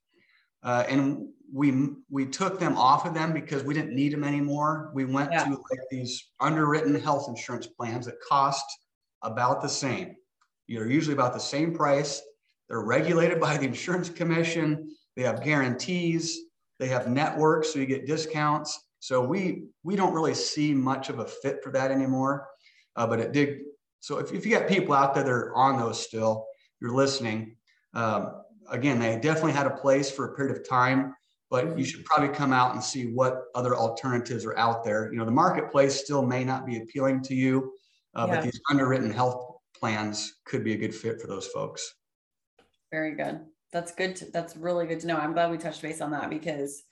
Uh, 0.63 0.85
and 0.89 1.27
we 1.53 1.89
we 2.09 2.25
took 2.25 2.59
them 2.59 2.75
off 2.75 3.05
of 3.05 3.13
them 3.13 3.31
because 3.31 3.63
we 3.63 3.75
didn't 3.75 3.95
need 3.95 4.11
them 4.11 4.23
anymore. 4.23 4.89
We 4.95 5.05
went 5.05 5.31
Yeah. 5.31 5.43
to 5.43 5.51
like 5.51 5.79
these 5.91 6.31
underwritten 6.39 6.95
health 6.95 7.29
insurance 7.29 7.67
plans 7.67 8.07
that 8.07 8.19
cost 8.27 8.65
about 9.21 9.61
the 9.61 9.69
same. 9.69 10.15
You're 10.65 10.89
usually 10.89 11.13
about 11.13 11.33
the 11.33 11.39
same 11.39 11.75
price. 11.75 12.19
They're 12.67 12.81
regulated 12.81 13.39
by 13.39 13.57
the 13.57 13.65
insurance 13.65 14.09
commission. 14.09 14.95
They 15.15 15.21
have 15.21 15.43
guarantees. 15.43 16.44
They 16.79 16.87
have 16.87 17.07
networks, 17.07 17.71
so 17.71 17.79
you 17.79 17.85
get 17.85 18.05
discounts. 18.07 18.79
So 18.99 19.21
we 19.21 19.65
we 19.83 19.95
don't 19.95 20.13
really 20.13 20.33
see 20.33 20.73
much 20.73 21.09
of 21.09 21.19
a 21.19 21.25
fit 21.25 21.63
for 21.63 21.71
that 21.71 21.91
anymore. 21.91 22.47
Uh, 22.95 23.07
but 23.07 23.19
it 23.19 23.31
did. 23.31 23.61
So 23.99 24.19
if, 24.19 24.31
if 24.33 24.45
you 24.45 24.57
got 24.57 24.67
people 24.67 24.93
out 24.93 25.13
there 25.13 25.23
that 25.23 25.31
are 25.31 25.55
on 25.55 25.79
those 25.79 26.01
still, 26.01 26.45
you're 26.81 26.93
listening. 26.93 27.55
Um, 27.93 28.41
again, 28.69 28.99
they 28.99 29.17
definitely 29.19 29.53
had 29.53 29.67
a 29.67 29.71
place 29.77 30.11
for 30.11 30.25
a 30.31 30.35
period 30.35 30.55
of 30.57 30.67
time, 30.67 31.15
but 31.49 31.77
you 31.77 31.85
should 31.85 32.05
probably 32.05 32.29
come 32.29 32.53
out 32.53 32.73
and 32.73 32.83
see 32.83 33.13
what 33.13 33.43
other 33.53 33.75
alternatives 33.75 34.45
are 34.45 34.57
out 34.57 34.83
there. 34.83 35.11
You 35.11 35.17
know, 35.17 35.25
the 35.25 35.31
marketplace 35.31 35.95
still 35.95 36.25
may 36.25 36.43
not 36.43 36.65
be 36.65 36.77
appealing 36.77 37.21
to 37.23 37.35
you, 37.35 37.73
uh, 38.15 38.25
Yeah. 38.27 38.35
but 38.35 38.43
these 38.43 38.59
underwritten 38.69 39.11
health 39.11 39.55
plans 39.79 40.41
could 40.45 40.63
be 40.63 40.73
a 40.73 40.77
good 40.77 40.95
fit 40.95 41.21
for 41.21 41.27
those 41.27 41.47
folks. 41.47 41.95
Very 42.91 43.15
good. 43.15 43.45
That's 43.71 43.93
good. 43.93 44.15
To, 44.17 44.25
that's 44.31 44.55
really 44.55 44.85
good 44.87 44.99
to 45.01 45.07
know. 45.07 45.17
I'm 45.17 45.33
glad 45.33 45.51
we 45.51 45.57
touched 45.57 45.81
base 45.81 46.01
on 46.01 46.11
that 46.11 46.29
because 46.29 46.83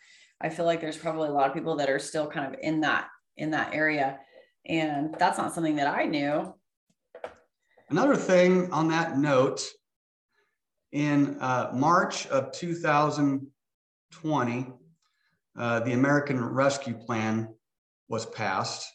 I 0.42 0.50
feel 0.50 0.66
like 0.66 0.82
there's 0.82 0.98
probably 0.98 1.30
a 1.30 1.32
lot 1.32 1.48
of 1.48 1.54
people 1.54 1.78
that 1.78 1.90
are 1.90 2.00
still 2.00 2.28
kind 2.28 2.54
of 2.54 2.60
in 2.62 2.82
that 2.82 3.08
in 3.38 3.52
that 3.52 3.74
area, 3.74 4.20
and 4.66 5.16
that's 5.18 5.38
not 5.38 5.54
something 5.54 5.78
that 5.78 5.88
I 5.88 6.06
knew. 6.06 6.54
Another 7.90 8.16
thing 8.16 8.72
on 8.72 8.88
that 8.90 9.18
note, 9.18 9.64
in 10.92 11.38
uh, 11.40 11.72
March 11.74 12.28
of 12.28 12.52
2020, 12.52 14.68
uh, 15.58 15.80
the 15.80 15.94
American 15.94 16.44
Rescue 16.44 16.96
Plan 16.96 17.48
was 18.10 18.26
passed, 18.28 18.92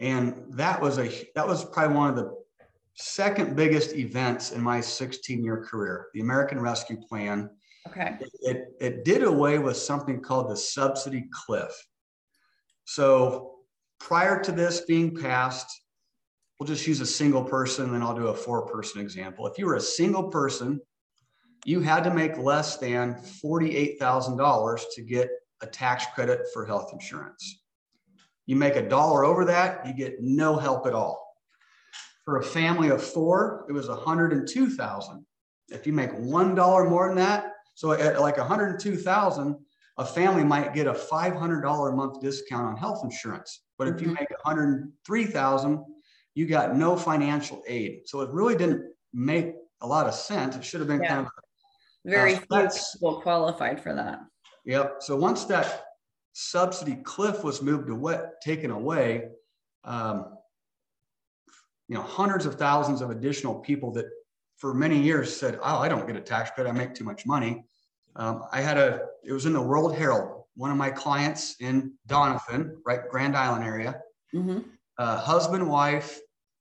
and 0.00 0.44
that 0.50 0.80
was 0.80 0.98
a 0.98 1.28
that 1.34 1.46
was 1.46 1.64
probably 1.64 1.96
one 1.96 2.10
of 2.10 2.16
the 2.16 2.34
second 2.96 3.56
biggest 3.56 3.94
events 3.94 4.52
in 4.52 4.62
my 4.62 4.78
16-year 4.78 5.64
career. 5.64 6.06
The 6.14 6.20
American 6.20 6.60
Rescue 6.60 6.96
Plan 6.96 7.50
Okay. 7.88 8.16
it, 8.40 8.74
it 8.80 9.04
did 9.04 9.22
away 9.22 9.58
with 9.58 9.76
something 9.76 10.20
called 10.20 10.50
the 10.50 10.56
subsidy 10.56 11.28
cliff. 11.30 11.72
So 12.84 13.58
prior 14.00 14.42
to 14.42 14.52
this 14.52 14.80
being 14.82 15.14
passed, 15.14 15.68
we'll 16.58 16.66
just 16.66 16.86
use 16.86 17.00
a 17.00 17.06
single 17.06 17.44
person, 17.44 17.92
then 17.92 18.02
I'll 18.02 18.16
do 18.16 18.28
a 18.28 18.34
four 18.34 18.66
person 18.66 19.00
example. 19.00 19.46
If 19.46 19.58
you 19.58 19.66
were 19.66 19.76
a 19.76 19.80
single 19.80 20.24
person, 20.24 20.80
you 21.64 21.80
had 21.80 22.04
to 22.04 22.14
make 22.14 22.38
less 22.38 22.76
than 22.76 23.14
$48,000 23.44 24.80
to 24.94 25.02
get 25.02 25.28
a 25.60 25.66
tax 25.66 26.06
credit 26.14 26.40
for 26.52 26.64
health 26.66 26.92
insurance. 26.92 27.62
You 28.46 28.56
make 28.56 28.76
a 28.76 28.88
dollar 28.88 29.24
over 29.24 29.44
that, 29.44 29.86
you 29.86 29.92
get 29.92 30.20
no 30.20 30.56
help 30.56 30.86
at 30.86 30.92
all. 30.92 31.25
For 32.26 32.38
a 32.38 32.42
family 32.42 32.88
of 32.90 33.00
four, 33.02 33.64
it 33.68 33.72
was 33.72 33.88
102,000. 33.88 35.24
If 35.68 35.86
you 35.86 35.92
make 35.92 36.10
$1 36.10 36.90
more 36.90 37.06
than 37.06 37.16
that, 37.18 37.52
so 37.76 37.92
at 37.92 38.20
like 38.20 38.36
102,000, 38.36 39.56
a 39.98 40.04
family 40.04 40.42
might 40.42 40.74
get 40.74 40.88
a 40.88 40.92
$500 40.92 41.92
a 41.92 41.94
month 41.94 42.20
discount 42.20 42.66
on 42.66 42.76
health 42.76 43.04
insurance. 43.04 43.66
But 43.78 43.86
if 43.88 44.02
you 44.02 44.08
Mhm. 44.08 44.14
make 44.18 44.30
103,000, 44.44 45.84
you 46.34 46.46
got 46.46 46.74
no 46.76 46.96
financial 46.96 47.62
aid. 47.68 48.02
So 48.06 48.20
it 48.22 48.30
really 48.30 48.56
didn't 48.56 48.92
make 49.12 49.54
a 49.80 49.86
lot 49.86 50.08
of 50.08 50.14
sense. 50.14 50.56
It 50.56 50.64
should 50.64 50.80
have 50.80 50.88
been 50.88 51.02
Yeah. 51.02 51.08
kind 51.08 51.26
of 51.26 51.32
Very 52.04 52.34
Uh, 52.50 52.68
few 52.68 52.68
people 52.92 53.20
qualified 53.20 53.80
for 53.82 53.94
that. 53.94 54.20
Yep. 54.64 54.96
So 55.02 55.16
once 55.16 55.44
that 55.46 55.84
subsidy 56.32 56.96
cliff 56.96 57.44
was 57.44 57.62
moved 57.62 57.88
away, 57.88 58.20
taken 58.42 58.70
away, 58.72 59.30
um, 59.84 60.35
you 61.88 61.94
know, 61.94 62.02
hundreds 62.02 62.46
of 62.46 62.56
thousands 62.56 63.00
of 63.00 63.10
additional 63.10 63.54
people 63.54 63.92
that 63.92 64.06
for 64.56 64.74
many 64.74 64.98
years 64.98 65.34
said, 65.34 65.58
"Oh, 65.62 65.78
I 65.78 65.88
don't 65.88 66.06
get 66.06 66.16
a 66.16 66.20
tax 66.20 66.50
credit. 66.50 66.70
I 66.70 66.72
make 66.72 66.94
too 66.94 67.04
much 67.04 67.26
money." 67.26 67.64
Um, 68.16 68.44
I 68.52 68.60
had 68.60 68.78
a. 68.78 69.06
It 69.24 69.32
was 69.32 69.46
in 69.46 69.52
the 69.52 69.62
World 69.62 69.94
Herald. 69.94 70.44
One 70.56 70.70
of 70.70 70.76
my 70.76 70.90
clients 70.90 71.56
in 71.60 71.92
Doniphan, 72.08 72.76
right, 72.86 73.00
Grand 73.10 73.36
Island 73.36 73.64
area, 73.64 74.00
mm-hmm. 74.34 74.60
uh, 74.96 75.18
husband, 75.18 75.68
wife, 75.68 76.18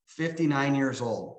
59 0.08 0.76
years 0.76 1.00
old. 1.00 1.38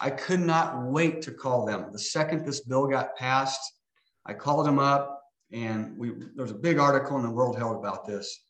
I 0.00 0.10
could 0.10 0.40
not 0.40 0.84
wait 0.84 1.22
to 1.22 1.32
call 1.32 1.66
them. 1.66 1.86
The 1.90 1.98
second 1.98 2.44
this 2.44 2.60
bill 2.60 2.86
got 2.86 3.16
passed, 3.16 3.60
I 4.26 4.34
called 4.34 4.66
them 4.66 4.78
up, 4.78 5.22
and 5.50 5.96
we 5.96 6.10
there 6.10 6.44
was 6.44 6.50
a 6.50 6.54
big 6.54 6.78
article 6.78 7.16
in 7.16 7.22
the 7.22 7.30
World 7.30 7.56
Herald 7.56 7.78
about 7.78 8.06
this. 8.06 8.44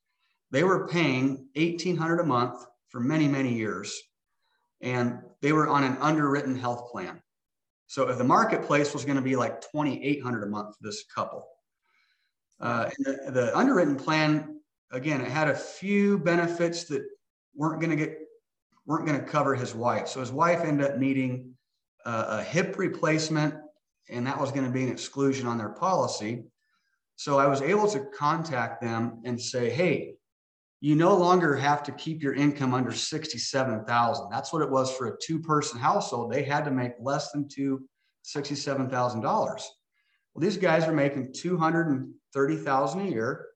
They 0.50 0.64
were 0.64 0.88
paying 0.88 1.46
1,800 1.54 2.20
a 2.20 2.24
month 2.24 2.64
for 2.88 3.00
many, 3.00 3.28
many 3.28 3.52
years, 3.52 3.94
and 4.80 5.18
they 5.40 5.52
were 5.52 5.68
on 5.68 5.84
an 5.84 5.96
underwritten 6.00 6.58
health 6.58 6.90
plan. 6.90 7.20
So 7.86 8.08
if 8.08 8.18
the 8.18 8.24
marketplace 8.24 8.92
was 8.92 9.04
going 9.04 9.16
to 9.16 9.22
be 9.22 9.36
like 9.36 9.60
2,800 9.60 10.42
a 10.42 10.46
month 10.46 10.76
for 10.76 10.82
this 10.82 11.04
couple, 11.12 11.46
uh, 12.60 12.90
the, 12.98 13.30
the 13.30 13.56
underwritten 13.56 13.96
plan 13.96 14.58
again, 14.90 15.20
it 15.20 15.30
had 15.30 15.48
a 15.48 15.54
few 15.54 16.18
benefits 16.18 16.84
that 16.84 17.02
weren't 17.54 17.80
going 17.80 17.90
to 17.90 17.96
get 17.96 18.18
weren't 18.86 19.06
going 19.06 19.20
to 19.20 19.26
cover 19.26 19.54
his 19.54 19.74
wife. 19.74 20.08
So 20.08 20.20
his 20.20 20.32
wife 20.32 20.60
ended 20.64 20.86
up 20.90 20.96
needing 20.96 21.54
uh, 22.06 22.38
a 22.40 22.42
hip 22.42 22.78
replacement, 22.78 23.54
and 24.08 24.26
that 24.26 24.40
was 24.40 24.50
going 24.50 24.64
to 24.64 24.70
be 24.72 24.82
an 24.82 24.90
exclusion 24.90 25.46
on 25.46 25.58
their 25.58 25.68
policy. 25.68 26.44
So 27.16 27.38
I 27.38 27.46
was 27.46 27.60
able 27.60 27.88
to 27.90 28.00
contact 28.00 28.80
them 28.80 29.20
and 29.24 29.40
say, 29.40 29.70
"Hey, 29.70 30.17
you 30.80 30.94
no 30.94 31.16
longer 31.16 31.56
have 31.56 31.82
to 31.84 31.92
keep 31.92 32.22
your 32.22 32.34
income 32.34 32.72
under 32.72 32.92
67,000. 32.92 34.28
That's 34.30 34.52
what 34.52 34.62
it 34.62 34.70
was 34.70 34.94
for 34.94 35.08
a 35.08 35.16
two-person 35.20 35.80
household. 35.80 36.32
They 36.32 36.44
had 36.44 36.64
to 36.64 36.70
make 36.70 36.92
less 37.00 37.32
than 37.32 37.48
two 37.48 37.82
$67,000. 38.24 39.22
Well, 39.22 39.62
these 40.36 40.56
guys 40.56 40.84
are 40.84 40.92
making 40.92 41.32
230,000 41.32 43.00
a 43.00 43.04
year. 43.04 43.46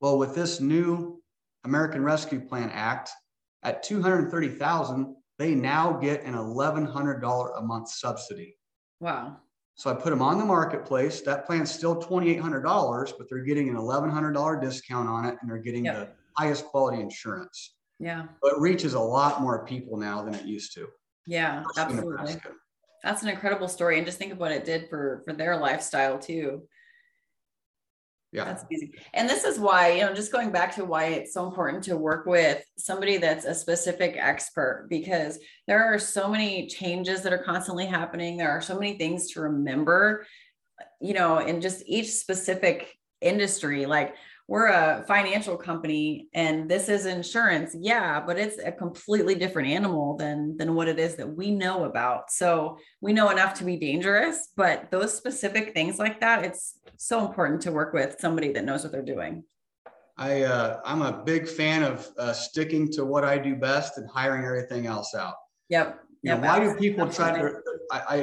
Well, 0.00 0.18
with 0.18 0.34
this 0.34 0.60
new 0.60 1.20
American 1.64 2.04
Rescue 2.04 2.40
Plan 2.40 2.70
Act 2.70 3.10
at 3.62 3.82
230,000, 3.82 5.16
they 5.38 5.54
now 5.54 5.92
get 5.92 6.22
an 6.22 6.34
$1,100 6.34 7.58
a 7.58 7.62
month 7.62 7.88
subsidy. 7.88 8.56
Wow. 9.00 9.38
So 9.74 9.90
I 9.90 9.94
put 9.94 10.10
them 10.10 10.22
on 10.22 10.38
the 10.38 10.44
marketplace. 10.44 11.22
That 11.22 11.46
plan's 11.46 11.72
still 11.72 12.00
$2,800, 12.00 13.12
but 13.18 13.28
they're 13.28 13.38
getting 13.38 13.68
an 13.68 13.76
$1,100 13.76 14.60
discount 14.60 15.08
on 15.08 15.24
it 15.24 15.38
and 15.40 15.50
they're 15.50 15.58
getting 15.58 15.86
yep. 15.86 15.96
the 15.96 16.21
highest 16.36 16.66
quality 16.66 17.00
insurance. 17.00 17.74
Yeah. 17.98 18.26
But 18.42 18.60
reaches 18.60 18.94
a 18.94 19.00
lot 19.00 19.40
more 19.40 19.64
people 19.64 19.96
now 19.96 20.22
than 20.22 20.34
it 20.34 20.44
used 20.44 20.74
to. 20.74 20.88
Yeah, 21.26 21.62
absolutely. 21.76 22.36
That's 23.04 23.22
an 23.22 23.28
incredible 23.28 23.68
story. 23.68 23.96
And 23.98 24.06
just 24.06 24.18
think 24.18 24.32
of 24.32 24.38
what 24.38 24.52
it 24.52 24.64
did 24.64 24.88
for 24.88 25.22
for 25.24 25.32
their 25.32 25.56
lifestyle 25.56 26.18
too. 26.18 26.62
Yeah. 28.32 28.44
That's 28.44 28.64
easy. 28.72 28.94
And 29.12 29.28
this 29.28 29.44
is 29.44 29.58
why, 29.58 29.92
you 29.92 30.00
know, 30.00 30.14
just 30.14 30.32
going 30.32 30.52
back 30.52 30.74
to 30.76 30.86
why 30.86 31.06
it's 31.06 31.34
so 31.34 31.46
important 31.46 31.84
to 31.84 31.98
work 31.98 32.24
with 32.24 32.64
somebody 32.78 33.18
that's 33.18 33.44
a 33.44 33.54
specific 33.54 34.16
expert 34.18 34.86
because 34.88 35.38
there 35.68 35.84
are 35.84 35.98
so 35.98 36.28
many 36.28 36.66
changes 36.66 37.22
that 37.22 37.34
are 37.34 37.42
constantly 37.44 37.84
happening. 37.84 38.38
There 38.38 38.50
are 38.50 38.62
so 38.62 38.78
many 38.78 38.96
things 38.96 39.32
to 39.32 39.42
remember, 39.42 40.26
you 40.98 41.12
know, 41.12 41.40
in 41.40 41.60
just 41.60 41.82
each 41.86 42.10
specific 42.12 42.96
industry. 43.20 43.84
Like 43.84 44.14
we're 44.52 44.66
a 44.66 45.02
financial 45.08 45.56
company 45.56 46.28
and 46.34 46.70
this 46.70 46.90
is 46.90 47.06
insurance. 47.06 47.74
Yeah 47.80 48.20
but 48.20 48.38
it's 48.38 48.58
a 48.58 48.70
completely 48.70 49.34
different 49.34 49.70
animal 49.70 50.14
than 50.18 50.58
than 50.58 50.74
what 50.74 50.88
it 50.88 50.98
is 50.98 51.16
that 51.16 51.26
we 51.26 51.50
know 51.50 51.84
about. 51.84 52.30
So 52.30 52.76
we 53.00 53.14
know 53.14 53.30
enough 53.30 53.54
to 53.54 53.64
be 53.64 53.78
dangerous 53.78 54.50
but 54.54 54.90
those 54.90 55.16
specific 55.16 55.72
things 55.72 55.98
like 55.98 56.20
that 56.20 56.44
it's 56.44 56.78
so 56.98 57.26
important 57.26 57.62
to 57.62 57.72
work 57.72 57.94
with 57.94 58.16
somebody 58.20 58.52
that 58.52 58.66
knows 58.66 58.82
what 58.82 58.92
they're 58.92 59.10
doing. 59.16 59.42
I 60.18 60.42
uh, 60.42 60.80
i'm 60.84 61.00
a 61.00 61.22
big 61.24 61.48
fan 61.48 61.82
of 61.82 62.06
uh, 62.18 62.34
sticking 62.34 62.92
to 62.92 63.06
what 63.06 63.24
i 63.24 63.38
do 63.38 63.56
best 63.56 63.96
and 63.96 64.06
hiring 64.10 64.44
everything 64.44 64.84
else 64.86 65.14
out. 65.14 65.36
Yep, 65.70 65.98
yep 66.22 66.40
know, 66.40 66.46
why 66.46 66.60
do 66.60 66.74
people 66.74 67.08
try 67.08 67.30
to 67.38 67.54
I, 67.90 68.00
I 68.16 68.18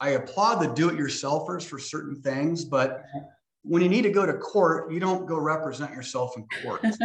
i 0.00 0.10
applaud 0.20 0.56
the 0.64 0.72
do-it-yourselfers 0.80 1.64
for 1.64 1.78
certain 1.78 2.16
things 2.22 2.64
but 2.64 3.02
when 3.68 3.82
you 3.82 3.88
need 3.88 4.02
to 4.02 4.10
go 4.10 4.24
to 4.24 4.34
court, 4.34 4.92
you 4.92 5.00
don't 5.00 5.26
go 5.26 5.38
represent 5.38 5.92
yourself 5.92 6.36
in 6.36 6.46
court. 6.62 6.82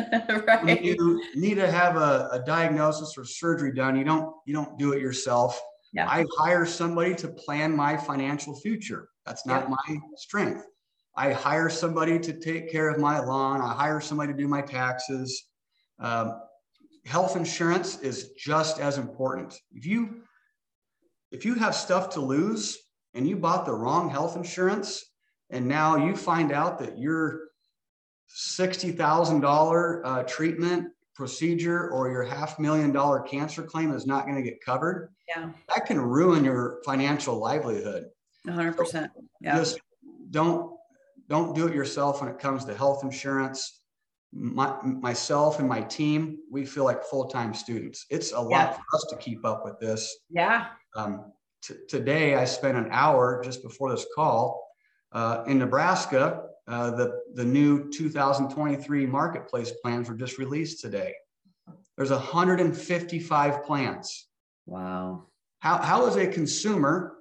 right. 0.47 0.63
When 0.63 0.84
you 0.84 1.24
need 1.36 1.56
to 1.56 1.69
have 1.69 1.95
a, 1.95 2.30
a, 2.32 2.43
diagnosis 2.45 3.17
or 3.17 3.26
surgery 3.26 3.74
done, 3.74 3.97
you 3.97 4.04
don't 4.04 4.32
you 4.45 4.54
don't 4.54 4.78
do 4.78 4.93
it 4.93 5.02
yourself. 5.02 5.60
Yeah. 5.91 6.08
I 6.08 6.26
hire 6.38 6.65
somebody 6.65 7.15
to 7.15 7.28
plan 7.30 7.76
my 7.76 7.97
financial 7.97 8.56
future. 8.60 9.10
That's 9.26 9.45
not 9.45 9.63
yeah. 9.63 9.76
my 9.89 10.00
strength. 10.15 10.65
I 11.17 11.34
hire 11.34 11.69
somebody 11.69 12.19
to 12.19 12.34
take 12.39 12.71
care 12.71 12.89
of 12.89 13.00
my 13.00 13.19
lawn. 13.19 13.62
I 13.62 13.74
hire 13.74 14.00
somebody 14.00 14.32
to 14.32 14.38
do 14.38 14.47
my 14.47 14.62
taxes. 14.62 15.47
Um, 16.00 16.39
health 17.06 17.36
insurance 17.36 18.00
is 18.00 18.34
just 18.34 18.80
as 18.80 18.97
important. 19.00 19.56
If 19.74 19.86
you 19.86 20.21
if 21.32 21.43
you 21.43 21.56
have 21.56 21.74
stuff 21.74 22.10
to 22.12 22.21
lose 22.21 22.78
and 23.15 23.28
you 23.28 23.36
bought 23.36 23.65
the 23.65 23.74
wrong 23.74 24.10
health 24.10 24.36
insurance, 24.36 25.11
and 25.52 25.68
now 25.68 25.98
you 25.98 26.16
find 26.16 26.52
out 26.52 26.80
that 26.80 26.98
your 26.98 27.42
$60,000 28.30 30.02
uh, 30.04 30.24
treatment 30.24 30.88
procedure 31.14 31.90
or 31.90 32.10
your 32.10 32.24
half 32.24 32.58
million 32.58 32.92
dollar 32.92 33.20
cancer 33.20 33.62
claim 33.62 33.92
is 33.92 34.08
not 34.08 34.26
going 34.26 34.36
to 34.36 34.42
get 34.42 34.64
covered, 34.64 35.14
yeah. 35.28 35.50
that 35.68 35.86
can 35.86 36.00
ruin 36.00 36.44
your 36.44 36.82
financial 36.86 37.38
livelihood. 37.38 38.06
100%. 38.48 38.76
So 38.88 39.08
yeah. 39.42 39.58
Just 39.58 39.80
don't 40.32 40.72
don't 41.30 41.56
do 41.56 41.68
it 41.68 41.74
yourself 41.74 42.22
when 42.22 42.30
it 42.30 42.40
comes 42.40 42.66
to 42.66 42.76
health 42.76 43.04
insurance. 43.04 43.80
My, 44.34 44.76
myself 44.84 45.60
and 45.60 45.68
my 45.68 45.82
team, 45.82 46.40
we 46.50 46.66
feel 46.66 46.84
like 46.84 47.04
full-time 47.04 47.54
students. 47.54 48.06
It's 48.10 48.34
a 48.34 48.40
lot 48.40 48.50
yeah. 48.50 48.72
for 48.74 48.82
us 48.94 49.06
to 49.12 49.16
keep 49.18 49.46
up 49.46 49.64
with 49.64 49.80
this. 49.80 50.14
Yeah. 50.30 50.68
Um, 50.96 51.32
t- 51.62 51.76
today, 51.88 52.36
I 52.36 52.44
spent 52.44 52.78
an 52.78 52.88
hour 52.92 53.42
just 53.44 53.64
before 53.64 53.92
this 53.92 54.06
call 54.14 54.71
uh, 55.12 55.43
in 55.47 55.60
Nebraska, 55.60 56.43
uh, 56.67 56.91
the, 56.91 57.21
the 57.34 57.43
new 57.43 57.89
2023 57.91 59.06
marketplace 59.06 59.71
plans 59.84 60.10
were 60.10 60.15
just 60.15 60.38
released 60.38 60.80
today. 60.82 61.13
There's 61.97 62.12
155 62.12 63.63
plans. 63.63 64.28
Wow. 64.65 65.28
How, 65.60 65.78
how 65.82 66.06
is 66.08 66.15
a 66.15 66.28
consumer 66.28 67.17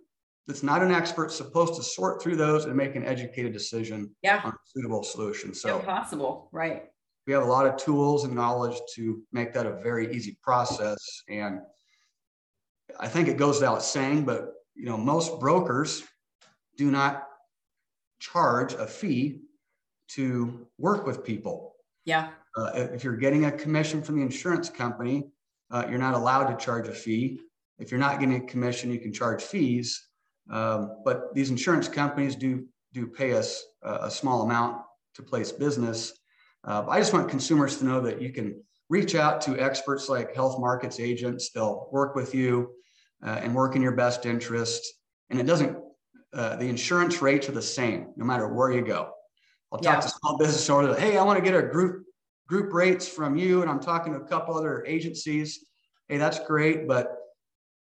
that's 0.46 0.62
not 0.62 0.82
an 0.82 0.90
expert 0.92 1.32
supposed 1.32 1.74
to 1.74 1.82
sort 1.82 2.22
through 2.22 2.36
those 2.36 2.64
and 2.64 2.76
make 2.76 2.94
an 2.96 3.04
educated 3.04 3.52
decision 3.52 4.14
yeah. 4.22 4.40
on 4.44 4.52
a 4.52 4.56
suitable 4.64 5.02
solution? 5.02 5.52
So 5.52 5.80
impossible, 5.80 6.48
right? 6.52 6.84
We 7.26 7.32
have 7.32 7.42
a 7.42 7.46
lot 7.46 7.66
of 7.66 7.76
tools 7.76 8.24
and 8.24 8.34
knowledge 8.34 8.80
to 8.94 9.22
make 9.32 9.52
that 9.52 9.66
a 9.66 9.80
very 9.82 10.14
easy 10.14 10.38
process. 10.42 10.98
And 11.28 11.60
I 12.98 13.08
think 13.08 13.28
it 13.28 13.36
goes 13.36 13.56
without 13.56 13.82
saying, 13.82 14.24
but 14.24 14.52
you 14.74 14.86
know, 14.86 14.96
most 14.96 15.38
brokers 15.38 16.02
do 16.76 16.90
not 16.90 17.26
charge 18.20 18.74
a 18.74 18.86
fee 18.86 19.40
to 20.08 20.66
work 20.78 21.06
with 21.06 21.24
people. 21.24 21.74
Yeah. 22.04 22.30
Uh, 22.56 22.70
if 22.74 23.02
you're 23.04 23.16
getting 23.16 23.46
a 23.46 23.52
commission 23.52 24.02
from 24.02 24.16
the 24.16 24.22
insurance 24.22 24.68
company, 24.68 25.24
uh, 25.70 25.86
you're 25.88 25.98
not 25.98 26.14
allowed 26.14 26.50
to 26.50 26.64
charge 26.64 26.88
a 26.88 26.92
fee. 26.92 27.40
If 27.78 27.90
you're 27.90 28.00
not 28.00 28.20
getting 28.20 28.36
a 28.36 28.40
commission, 28.40 28.92
you 28.92 28.98
can 28.98 29.12
charge 29.12 29.42
fees. 29.42 30.08
Um, 30.50 30.96
but 31.04 31.34
these 31.34 31.50
insurance 31.50 31.88
companies 31.88 32.34
do 32.34 32.66
do 32.92 33.06
pay 33.06 33.34
us 33.34 33.64
a, 33.82 34.06
a 34.06 34.10
small 34.10 34.42
amount 34.42 34.82
to 35.14 35.22
place 35.22 35.52
business. 35.52 36.12
Uh, 36.64 36.84
I 36.88 36.98
just 36.98 37.12
want 37.12 37.28
consumers 37.28 37.78
to 37.78 37.84
know 37.84 38.00
that 38.00 38.20
you 38.20 38.32
can 38.32 38.62
reach 38.88 39.14
out 39.14 39.40
to 39.42 39.58
experts 39.58 40.08
like 40.08 40.34
health 40.34 40.58
markets 40.58 40.98
agents. 40.98 41.50
They'll 41.50 41.88
work 41.92 42.16
with 42.16 42.34
you 42.34 42.72
uh, 43.24 43.38
and 43.42 43.54
work 43.54 43.76
in 43.76 43.82
your 43.82 43.92
best 43.92 44.26
interest. 44.26 44.82
And 45.30 45.38
it 45.38 45.46
doesn't 45.46 45.78
uh, 46.32 46.56
the 46.56 46.68
insurance 46.68 47.20
rates 47.20 47.48
are 47.48 47.52
the 47.52 47.62
same 47.62 48.12
no 48.16 48.24
matter 48.24 48.48
where 48.48 48.70
you 48.70 48.82
go. 48.82 49.10
I'll 49.72 49.78
talk 49.78 49.94
yeah. 49.96 50.00
to 50.00 50.08
small 50.08 50.36
business 50.38 50.68
owners. 50.68 50.98
Hey, 50.98 51.16
I 51.16 51.22
want 51.22 51.38
to 51.38 51.44
get 51.44 51.54
a 51.54 51.66
group 51.66 52.04
group 52.48 52.72
rates 52.72 53.06
from 53.06 53.36
you, 53.36 53.62
and 53.62 53.70
I'm 53.70 53.80
talking 53.80 54.12
to 54.12 54.18
a 54.18 54.26
couple 54.26 54.56
other 54.56 54.84
agencies. 54.86 55.66
Hey, 56.08 56.18
that's 56.18 56.40
great, 56.40 56.88
but 56.88 57.16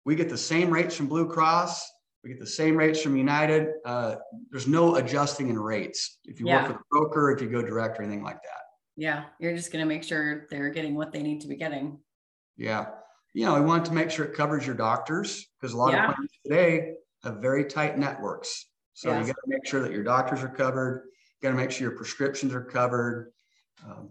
we 0.05 0.15
get 0.15 0.27
the 0.27 0.37
same 0.37 0.69
rates 0.69 0.95
from 0.95 1.07
Blue 1.07 1.27
Cross. 1.27 1.89
We 2.23 2.29
get 2.31 2.39
the 2.39 2.47
same 2.47 2.75
rates 2.75 3.01
from 3.01 3.15
United. 3.15 3.75
Uh, 3.85 4.15
there's 4.51 4.67
no 4.67 4.95
adjusting 4.95 5.47
in 5.47 5.57
rates 5.57 6.19
if 6.25 6.41
you 6.41 6.47
yeah. 6.47 6.63
work 6.63 6.67
with 6.67 6.77
a 6.77 6.83
broker, 6.91 7.31
if 7.31 7.41
you 7.41 7.49
go 7.49 7.61
direct, 7.61 7.97
or 7.97 8.03
anything 8.03 8.23
like 8.23 8.41
that. 8.43 8.61
Yeah, 8.97 9.25
you're 9.39 9.55
just 9.55 9.71
going 9.71 9.83
to 9.83 9.87
make 9.87 10.03
sure 10.03 10.45
they're 10.49 10.69
getting 10.69 10.95
what 10.95 11.13
they 11.13 11.23
need 11.23 11.39
to 11.41 11.47
be 11.47 11.55
getting. 11.55 11.99
Yeah, 12.57 12.87
you 13.33 13.45
know, 13.45 13.55
we 13.55 13.61
want 13.61 13.85
to 13.85 13.93
make 13.93 14.11
sure 14.11 14.25
it 14.25 14.33
covers 14.33 14.65
your 14.65 14.75
doctors 14.75 15.47
because 15.59 15.73
a 15.73 15.77
lot 15.77 15.93
yeah. 15.93 16.09
of 16.09 16.15
plans 16.15 16.31
today 16.45 16.93
have 17.23 17.37
very 17.37 17.65
tight 17.65 17.97
networks. 17.97 18.65
So 18.93 19.09
yes. 19.09 19.27
you 19.27 19.33
got 19.33 19.41
to 19.43 19.49
make 19.49 19.65
sure 19.65 19.81
that 19.81 19.91
your 19.91 20.03
doctors 20.03 20.43
are 20.43 20.49
covered. 20.49 21.05
You 21.41 21.47
got 21.47 21.55
to 21.55 21.61
make 21.61 21.71
sure 21.71 21.87
your 21.89 21.97
prescriptions 21.97 22.53
are 22.53 22.63
covered. 22.63 23.31
Um, 23.85 24.09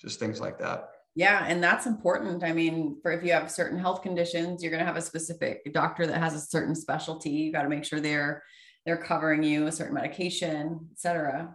just 0.00 0.18
things 0.18 0.40
like 0.40 0.58
that. 0.58 0.90
Yeah, 1.14 1.44
and 1.46 1.62
that's 1.62 1.86
important. 1.86 2.42
I 2.42 2.52
mean, 2.52 2.96
for 3.02 3.12
if 3.12 3.22
you 3.22 3.32
have 3.32 3.50
certain 3.50 3.78
health 3.78 4.02
conditions, 4.02 4.62
you're 4.62 4.70
going 4.70 4.80
to 4.80 4.86
have 4.86 4.96
a 4.96 5.02
specific 5.02 5.60
doctor 5.72 6.06
that 6.06 6.18
has 6.18 6.34
a 6.34 6.40
certain 6.40 6.74
specialty. 6.74 7.30
You 7.30 7.52
got 7.52 7.62
to 7.62 7.68
make 7.68 7.84
sure 7.84 8.00
they're 8.00 8.42
they're 8.86 8.96
covering 8.96 9.42
you 9.42 9.66
a 9.66 9.72
certain 9.72 9.94
medication, 9.94 10.88
etc. 10.92 11.54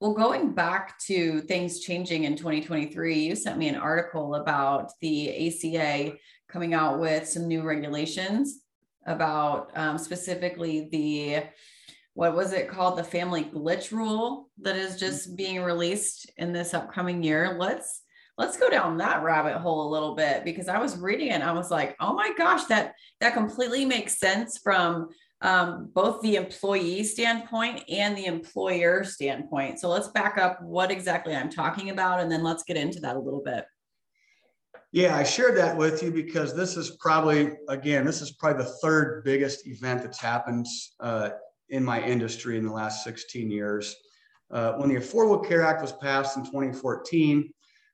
Well, 0.00 0.14
going 0.14 0.52
back 0.52 0.98
to 1.06 1.40
things 1.42 1.80
changing 1.80 2.24
in 2.24 2.36
2023, 2.36 3.18
you 3.18 3.34
sent 3.34 3.58
me 3.58 3.68
an 3.68 3.76
article 3.76 4.34
about 4.36 4.92
the 5.00 5.48
ACA 5.48 6.14
coming 6.48 6.74
out 6.74 7.00
with 7.00 7.26
some 7.26 7.48
new 7.48 7.62
regulations 7.62 8.60
about 9.06 9.70
um, 9.74 9.98
specifically 9.98 10.88
the 10.90 11.44
what 12.14 12.34
was 12.34 12.54
it 12.54 12.68
called? 12.68 12.96
The 12.96 13.04
family 13.04 13.44
glitch 13.44 13.92
rule 13.92 14.48
that 14.62 14.74
is 14.74 14.98
just 14.98 15.36
being 15.36 15.62
released 15.62 16.30
in 16.38 16.50
this 16.52 16.72
upcoming 16.72 17.22
year. 17.22 17.56
Let's 17.58 18.02
let's 18.38 18.56
go 18.56 18.68
down 18.70 18.98
that 18.98 19.22
rabbit 19.22 19.58
hole 19.58 19.88
a 19.88 19.92
little 19.92 20.14
bit 20.14 20.44
because 20.44 20.68
i 20.68 20.78
was 20.78 20.98
reading 20.98 21.28
it 21.28 21.30
and 21.30 21.42
i 21.42 21.52
was 21.52 21.70
like 21.70 21.96
oh 22.00 22.12
my 22.12 22.32
gosh 22.36 22.64
that 22.64 22.92
that 23.20 23.32
completely 23.32 23.84
makes 23.84 24.18
sense 24.18 24.58
from 24.58 25.08
um, 25.42 25.90
both 25.92 26.22
the 26.22 26.36
employee 26.36 27.04
standpoint 27.04 27.84
and 27.90 28.16
the 28.16 28.24
employer 28.24 29.04
standpoint. 29.04 29.78
So 29.78 29.90
let's 29.90 30.08
back 30.08 30.38
up 30.38 30.62
what 30.62 30.90
exactly 30.90 31.34
i'm 31.34 31.50
talking 31.50 31.90
about 31.90 32.20
and 32.20 32.30
then 32.30 32.42
let's 32.42 32.62
get 32.62 32.76
into 32.76 33.00
that 33.00 33.16
a 33.16 33.20
little 33.20 33.42
bit 33.44 33.64
yeah, 34.92 35.16
I 35.16 35.24
shared 35.24 35.56
that 35.56 35.76
with 35.76 36.02
you 36.02 36.10
because 36.10 36.54
this 36.54 36.76
is 36.76 36.96
probably, 37.00 37.52
again, 37.68 38.04
this 38.04 38.22
is 38.22 38.32
probably 38.32 38.62
the 38.62 38.70
third 38.82 39.24
biggest 39.24 39.66
event 39.66 40.02
that's 40.02 40.20
happened 40.20 40.66
uh, 41.00 41.30
in 41.68 41.84
my 41.84 42.02
industry 42.02 42.56
in 42.56 42.64
the 42.64 42.72
last 42.72 43.04
16 43.04 43.50
years. 43.50 43.94
Uh, 44.50 44.74
when 44.74 44.88
the 44.88 44.96
Affordable 44.96 45.46
Care 45.46 45.62
Act 45.62 45.82
was 45.82 45.92
passed 45.92 46.36
in 46.36 46.44
2014, 46.44 47.52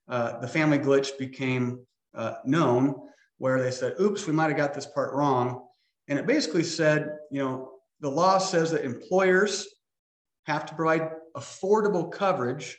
uh, 0.09 0.39
the 0.41 0.49
family 0.49 0.79
glitch 0.79 1.17
became 1.19 1.85
uh, 2.15 2.35
known, 2.45 2.95
where 3.39 3.61
they 3.61 3.71
said, 3.71 3.95
oops, 4.01 4.27
we 4.27 4.33
might 4.33 4.49
have 4.49 4.57
got 4.57 4.75
this 4.75 4.87
part 4.87 5.15
wrong. 5.15 5.67
And 6.09 6.19
it 6.19 6.27
basically 6.27 6.63
said, 6.63 7.17
you 7.31 7.43
know, 7.43 7.73
the 8.01 8.11
law 8.11 8.39
says 8.39 8.71
that 8.73 8.85
employers 8.85 9.67
have 10.45 10.67
to 10.67 10.75
provide 10.75 11.11
affordable 11.37 12.13
coverage, 12.13 12.79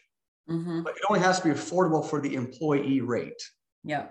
mm-hmm. 0.49 0.83
but 0.83 0.95
it 0.95 1.01
only 1.09 1.21
has 1.21 1.39
to 1.39 1.45
be 1.45 1.53
affordable 1.53 2.07
for 2.07 2.21
the 2.21 2.35
employee 2.35 3.01
rate. 3.01 3.41
Yeah. 3.83 4.07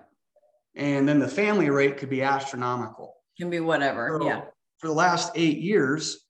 And 0.75 1.09
then 1.09 1.19
the 1.19 1.29
family 1.29 1.71
rate 1.71 1.99
could 1.99 2.11
be 2.11 2.23
astronomical. 2.23 3.15
Can 3.39 3.51
be 3.51 3.61
whatever. 3.61 4.19
So 4.21 4.27
yeah. 4.27 4.43
For 4.79 4.89
the 4.89 4.95
last 4.95 5.33
eight 5.35 5.59
years, 5.59 6.27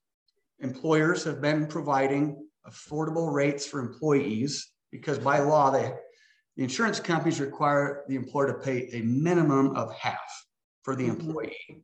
employers 0.59 1.23
have 1.23 1.41
been 1.41 1.67
providing 1.67 2.45
affordable 2.67 3.33
rates 3.33 3.65
for 3.65 3.79
employees 3.79 4.71
because 4.91 5.17
by 5.17 5.39
law, 5.39 5.71
they 5.71 5.93
the 6.55 6.63
insurance 6.63 6.99
companies 6.99 7.39
require 7.39 8.03
the 8.07 8.15
employer 8.15 8.47
to 8.47 8.59
pay 8.59 8.87
a 8.93 9.01
minimum 9.01 9.75
of 9.75 9.93
half 9.95 10.45
for 10.83 10.95
the 10.95 11.07
mm-hmm. 11.07 11.27
employee. 11.27 11.83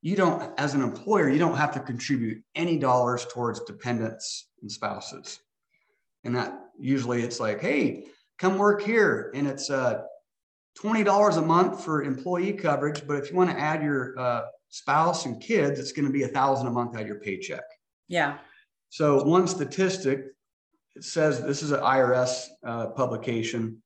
You 0.00 0.16
don't, 0.16 0.52
as 0.58 0.74
an 0.74 0.82
employer, 0.82 1.28
you 1.28 1.38
don't 1.38 1.56
have 1.56 1.72
to 1.72 1.80
contribute 1.80 2.42
any 2.54 2.78
dollars 2.78 3.26
towards 3.32 3.60
dependents 3.60 4.50
and 4.62 4.70
spouses. 4.70 5.40
And 6.24 6.36
that 6.36 6.56
usually 6.78 7.22
it's 7.22 7.40
like, 7.40 7.60
hey, 7.60 8.06
come 8.38 8.58
work 8.58 8.82
here. 8.82 9.32
And 9.34 9.46
it's 9.46 9.70
uh, 9.70 10.02
$20 10.78 11.36
a 11.36 11.42
month 11.42 11.84
for 11.84 12.02
employee 12.02 12.52
coverage, 12.52 13.06
but 13.06 13.16
if 13.16 13.30
you 13.30 13.36
want 13.36 13.50
to 13.50 13.58
add 13.58 13.82
your 13.82 14.18
uh, 14.18 14.42
spouse 14.68 15.24
and 15.24 15.40
kids, 15.40 15.78
it's 15.78 15.92
going 15.92 16.06
to 16.06 16.12
be 16.12 16.24
a 16.24 16.28
thousand 16.28 16.66
a 16.66 16.70
month 16.70 16.96
out 16.96 17.02
of 17.02 17.06
your 17.06 17.20
paycheck. 17.20 17.64
Yeah. 18.08 18.38
So 18.90 19.22
one 19.22 19.46
statistic, 19.46 20.26
it 20.96 21.04
says 21.04 21.42
this 21.42 21.62
is 21.62 21.70
an 21.70 21.80
IRS 21.80 22.46
uh, 22.66 22.86
publication, 22.88 23.82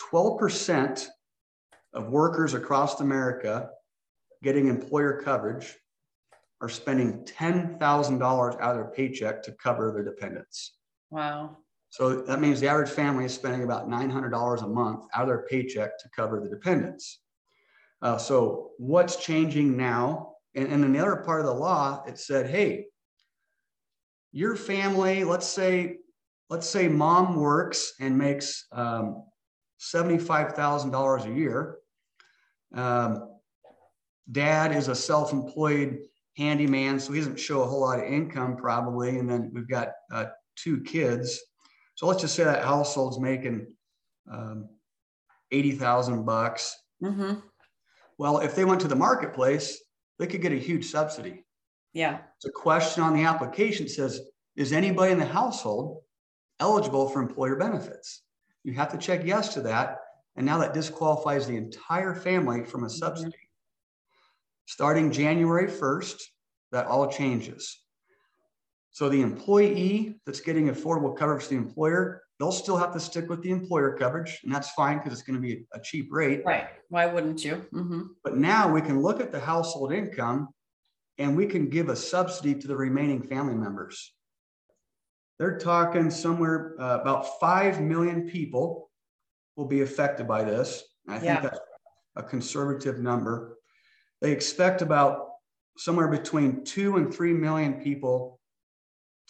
12% 0.00 1.06
of 1.94 2.08
workers 2.08 2.54
across 2.54 3.00
America 3.00 3.70
getting 4.42 4.68
employer 4.68 5.22
coverage 5.22 5.76
are 6.60 6.68
spending 6.68 7.24
$10,000 7.24 8.60
out 8.60 8.60
of 8.60 8.76
their 8.76 8.92
paycheck 8.94 9.42
to 9.42 9.52
cover 9.52 9.92
their 9.92 10.04
dependents. 10.04 10.74
Wow. 11.10 11.58
So 11.92 12.22
that 12.22 12.40
means 12.40 12.58
the 12.58 12.68
average 12.68 12.88
family 12.88 13.26
is 13.26 13.34
spending 13.34 13.64
about 13.64 13.86
$900 13.86 14.62
a 14.62 14.66
month 14.66 15.04
out 15.14 15.22
of 15.22 15.28
their 15.28 15.44
paycheck 15.50 15.98
to 15.98 16.08
cover 16.16 16.40
the 16.40 16.48
dependents. 16.48 17.20
Uh, 18.00 18.16
so 18.16 18.70
what's 18.78 19.16
changing 19.16 19.76
now? 19.76 20.36
And, 20.54 20.68
and 20.68 20.82
in 20.82 20.94
the 20.94 21.00
other 21.00 21.16
part 21.16 21.40
of 21.40 21.46
the 21.46 21.52
law, 21.52 22.02
it 22.08 22.18
said, 22.18 22.48
hey, 22.48 22.86
your 24.32 24.56
family, 24.56 25.22
let's 25.22 25.46
say, 25.46 25.98
let's 26.48 26.66
say 26.66 26.88
mom 26.88 27.36
works 27.36 27.92
and 28.00 28.16
makes 28.16 28.64
um, 28.72 29.24
$75,000 29.78 31.26
a 31.26 31.38
year. 31.38 31.76
Um, 32.74 33.28
dad 34.30 34.74
is 34.74 34.88
a 34.88 34.94
self-employed 34.94 35.98
handyman, 36.38 36.98
so 36.98 37.12
he 37.12 37.18
doesn't 37.18 37.38
show 37.38 37.60
a 37.60 37.66
whole 37.66 37.80
lot 37.80 37.98
of 37.98 38.06
income 38.06 38.56
probably. 38.56 39.18
And 39.18 39.28
then 39.28 39.50
we've 39.52 39.68
got 39.68 39.88
uh, 40.10 40.28
two 40.56 40.80
kids. 40.80 41.38
So 41.94 42.06
let's 42.06 42.20
just 42.20 42.34
say 42.34 42.44
that 42.44 42.64
household's 42.64 43.20
making 43.20 43.66
um, 44.30 44.68
80,000 45.50 46.24
bucks. 46.24 46.76
Mm-hmm. 47.02 47.34
Well, 48.18 48.38
if 48.38 48.54
they 48.54 48.64
went 48.64 48.80
to 48.82 48.88
the 48.88 48.96
marketplace, 48.96 49.82
they 50.18 50.26
could 50.26 50.42
get 50.42 50.52
a 50.52 50.56
huge 50.56 50.86
subsidy. 50.86 51.44
Yeah. 51.92 52.18
A 52.46 52.50
question 52.50 53.02
on 53.02 53.14
the 53.14 53.24
application 53.24 53.88
says, 53.88 54.20
is 54.56 54.72
anybody 54.72 55.12
in 55.12 55.18
the 55.18 55.26
household 55.26 56.02
eligible 56.60 57.08
for 57.08 57.20
employer 57.20 57.56
benefits? 57.56 58.22
You 58.64 58.74
have 58.74 58.92
to 58.92 58.98
check 58.98 59.22
yes 59.24 59.52
to 59.54 59.62
that. 59.62 59.98
And 60.36 60.46
now 60.46 60.58
that 60.58 60.74
disqualifies 60.74 61.46
the 61.46 61.56
entire 61.56 62.14
family 62.14 62.64
from 62.64 62.84
a 62.84 62.86
mm-hmm. 62.86 62.96
subsidy. 62.96 63.30
Mm-hmm. 63.30 63.38
Starting 64.66 65.12
January 65.12 65.68
1st, 65.68 66.16
that 66.70 66.86
all 66.86 67.10
changes. 67.10 67.81
So 68.92 69.08
the 69.08 69.22
employee 69.22 70.20
that's 70.26 70.40
getting 70.40 70.68
affordable 70.68 71.16
coverage 71.16 71.44
to 71.44 71.50
the 71.50 71.56
employer, 71.56 72.22
they'll 72.38 72.52
still 72.52 72.76
have 72.76 72.92
to 72.92 73.00
stick 73.00 73.30
with 73.30 73.42
the 73.42 73.50
employer 73.50 73.96
coverage, 73.96 74.40
and 74.44 74.54
that's 74.54 74.70
fine 74.72 74.98
because 74.98 75.14
it's 75.14 75.22
going 75.22 75.40
to 75.40 75.40
be 75.40 75.64
a 75.72 75.80
cheap 75.80 76.08
rate. 76.10 76.42
Right. 76.44 76.68
Why 76.90 77.06
wouldn't 77.06 77.42
you? 77.42 77.64
Mm-hmm. 77.72 78.02
But 78.22 78.36
now 78.36 78.70
we 78.70 78.82
can 78.82 79.00
look 79.00 79.20
at 79.20 79.32
the 79.32 79.40
household 79.40 79.94
income 79.94 80.50
and 81.16 81.34
we 81.34 81.46
can 81.46 81.70
give 81.70 81.88
a 81.88 81.96
subsidy 81.96 82.54
to 82.54 82.68
the 82.68 82.76
remaining 82.76 83.22
family 83.22 83.54
members. 83.54 84.12
They're 85.38 85.58
talking 85.58 86.10
somewhere 86.10 86.74
uh, 86.78 86.98
about 87.00 87.40
5 87.40 87.80
million 87.80 88.28
people 88.28 88.90
will 89.56 89.66
be 89.66 89.80
affected 89.80 90.28
by 90.28 90.44
this. 90.44 90.84
I 91.08 91.14
think 91.14 91.24
yeah. 91.24 91.40
that's 91.40 91.58
a 92.16 92.22
conservative 92.22 93.00
number. 93.00 93.56
They 94.20 94.32
expect 94.32 94.82
about 94.82 95.28
somewhere 95.78 96.08
between 96.08 96.64
2 96.64 96.96
and 96.96 97.12
3 97.12 97.32
million 97.32 97.74
people 97.82 98.38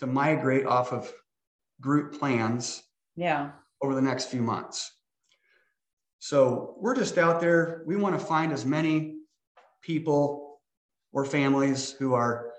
to 0.02 0.06
migrate 0.08 0.66
off 0.66 0.92
of 0.92 1.12
group 1.80 2.18
plans 2.18 2.82
yeah. 3.14 3.52
over 3.80 3.94
the 3.94 4.02
next 4.02 4.24
few 4.26 4.42
months. 4.42 4.90
So 6.18 6.74
we're 6.78 6.96
just 6.96 7.18
out 7.18 7.40
there. 7.40 7.84
We 7.86 7.94
want 7.94 8.18
to 8.18 8.24
find 8.24 8.52
as 8.52 8.66
many 8.66 9.18
people 9.80 10.60
or 11.12 11.24
families 11.24 11.92
who 11.92 12.14
are 12.14 12.50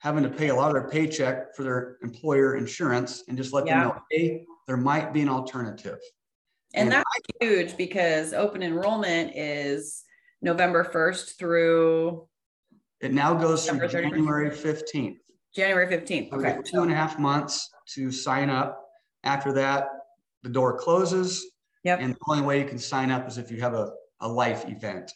having 0.00 0.24
to 0.24 0.28
pay 0.28 0.48
a 0.48 0.54
lot 0.54 0.68
of 0.68 0.74
their 0.74 0.90
paycheck 0.90 1.56
for 1.56 1.62
their 1.62 1.96
employer 2.02 2.56
insurance 2.56 3.24
and 3.28 3.36
just 3.38 3.54
let 3.54 3.66
yeah. 3.66 3.80
them 3.80 3.88
know 3.88 4.02
hey 4.10 4.44
there 4.66 4.76
might 4.76 5.12
be 5.12 5.22
an 5.22 5.28
alternative. 5.28 5.98
And, 6.74 6.84
and 6.84 6.92
that's 6.92 7.08
I, 7.40 7.44
huge 7.44 7.76
because 7.76 8.34
open 8.34 8.62
enrollment 8.62 9.32
is 9.34 10.04
november 10.42 10.84
1st 10.84 11.38
through 11.38 12.28
it 13.00 13.12
now 13.12 13.32
goes 13.32 13.66
through 13.66 13.88
january 13.88 14.50
15th 14.50 15.16
January 15.56 15.86
15th. 15.86 16.32
Okay. 16.34 16.58
Two 16.64 16.82
and 16.82 16.92
a 16.92 16.94
half 16.94 17.18
months 17.18 17.70
to 17.94 18.12
sign 18.12 18.50
up. 18.50 18.78
After 19.24 19.52
that, 19.54 19.88
the 20.42 20.50
door 20.50 20.78
closes. 20.78 21.44
Yep. 21.84 22.00
And 22.00 22.14
the 22.14 22.18
only 22.28 22.42
way 22.42 22.60
you 22.60 22.66
can 22.66 22.78
sign 22.78 23.10
up 23.10 23.26
is 23.26 23.38
if 23.38 23.50
you 23.50 23.60
have 23.60 23.72
a, 23.72 23.90
a 24.20 24.28
life 24.28 24.68
event. 24.68 25.10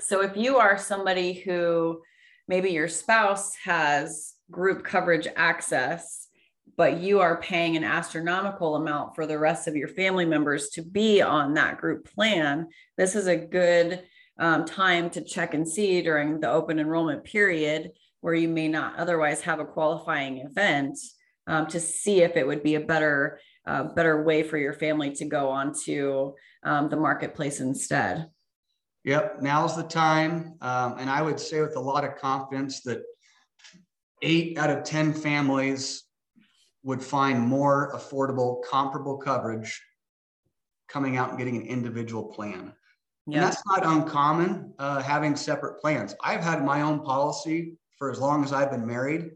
So 0.00 0.22
if 0.22 0.36
you 0.36 0.58
are 0.58 0.76
somebody 0.76 1.32
who 1.32 2.02
maybe 2.46 2.70
your 2.70 2.88
spouse 2.88 3.54
has 3.64 4.34
group 4.50 4.84
coverage 4.84 5.26
access, 5.34 6.28
but 6.76 6.98
you 7.00 7.20
are 7.20 7.40
paying 7.40 7.76
an 7.76 7.84
astronomical 7.84 8.76
amount 8.76 9.14
for 9.14 9.26
the 9.26 9.38
rest 9.38 9.66
of 9.66 9.76
your 9.76 9.88
family 9.88 10.26
members 10.26 10.68
to 10.70 10.82
be 10.82 11.22
on 11.22 11.54
that 11.54 11.78
group 11.78 12.12
plan, 12.12 12.68
this 12.98 13.14
is 13.14 13.28
a 13.28 13.36
good 13.36 14.02
um, 14.38 14.64
time 14.64 15.08
to 15.10 15.22
check 15.22 15.54
and 15.54 15.66
see 15.66 16.02
during 16.02 16.40
the 16.40 16.50
open 16.50 16.78
enrollment 16.78 17.24
period 17.24 17.92
where 18.22 18.34
you 18.34 18.48
may 18.48 18.68
not 18.68 18.96
otherwise 18.96 19.42
have 19.42 19.60
a 19.60 19.64
qualifying 19.64 20.38
event 20.38 20.98
um, 21.46 21.66
to 21.66 21.78
see 21.78 22.22
if 22.22 22.36
it 22.36 22.46
would 22.46 22.62
be 22.62 22.76
a 22.76 22.80
better 22.80 23.38
uh, 23.66 23.84
better 23.84 24.24
way 24.24 24.42
for 24.42 24.58
your 24.58 24.72
family 24.72 25.12
to 25.12 25.24
go 25.24 25.48
onto 25.48 26.32
um, 26.64 26.88
the 26.88 26.96
marketplace 26.96 27.60
instead. 27.60 28.28
Yep, 29.04 29.42
now's 29.42 29.76
the 29.76 29.82
time, 29.82 30.54
um, 30.60 30.96
and 30.98 31.10
I 31.10 31.22
would 31.22 31.38
say 31.38 31.60
with 31.60 31.76
a 31.76 31.80
lot 31.80 32.04
of 32.04 32.16
confidence 32.16 32.82
that 32.82 33.02
eight 34.22 34.58
out 34.58 34.70
of 34.70 34.84
ten 34.84 35.12
families 35.12 36.04
would 36.84 37.02
find 37.02 37.40
more 37.40 37.92
affordable, 37.94 38.62
comparable 38.68 39.16
coverage 39.18 39.80
coming 40.88 41.16
out 41.16 41.30
and 41.30 41.38
getting 41.38 41.56
an 41.56 41.66
individual 41.66 42.24
plan. 42.24 42.72
Yeah. 43.26 43.36
And 43.36 43.42
that's 43.44 43.62
not 43.66 43.86
uncommon, 43.86 44.74
uh, 44.78 45.00
having 45.00 45.36
separate 45.36 45.80
plans. 45.80 46.14
I've 46.22 46.42
had 46.42 46.64
my 46.64 46.82
own 46.82 47.00
policy 47.04 47.76
for 48.02 48.10
as 48.10 48.18
long 48.18 48.42
as 48.42 48.52
I've 48.52 48.72
been 48.72 48.84
married, 48.84 49.30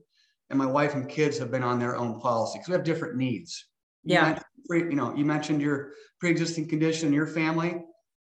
and 0.50 0.58
my 0.58 0.66
wife 0.66 0.94
and 0.96 1.08
kids 1.08 1.38
have 1.38 1.52
been 1.52 1.62
on 1.62 1.78
their 1.78 1.96
own 1.96 2.20
policy 2.20 2.58
because 2.58 2.66
we 2.68 2.72
have 2.72 2.82
different 2.82 3.14
needs. 3.14 3.64
You 4.02 4.14
Yeah. 4.14 4.24
mentioned 4.24 4.44
You 4.90 4.96
know, 4.96 5.14
you 5.14 5.24
mentioned 5.24 5.62
your 5.62 5.92
pre-existing 6.18 6.66
condition 6.66 7.06
in 7.06 7.14
your 7.14 7.28
family. 7.28 7.84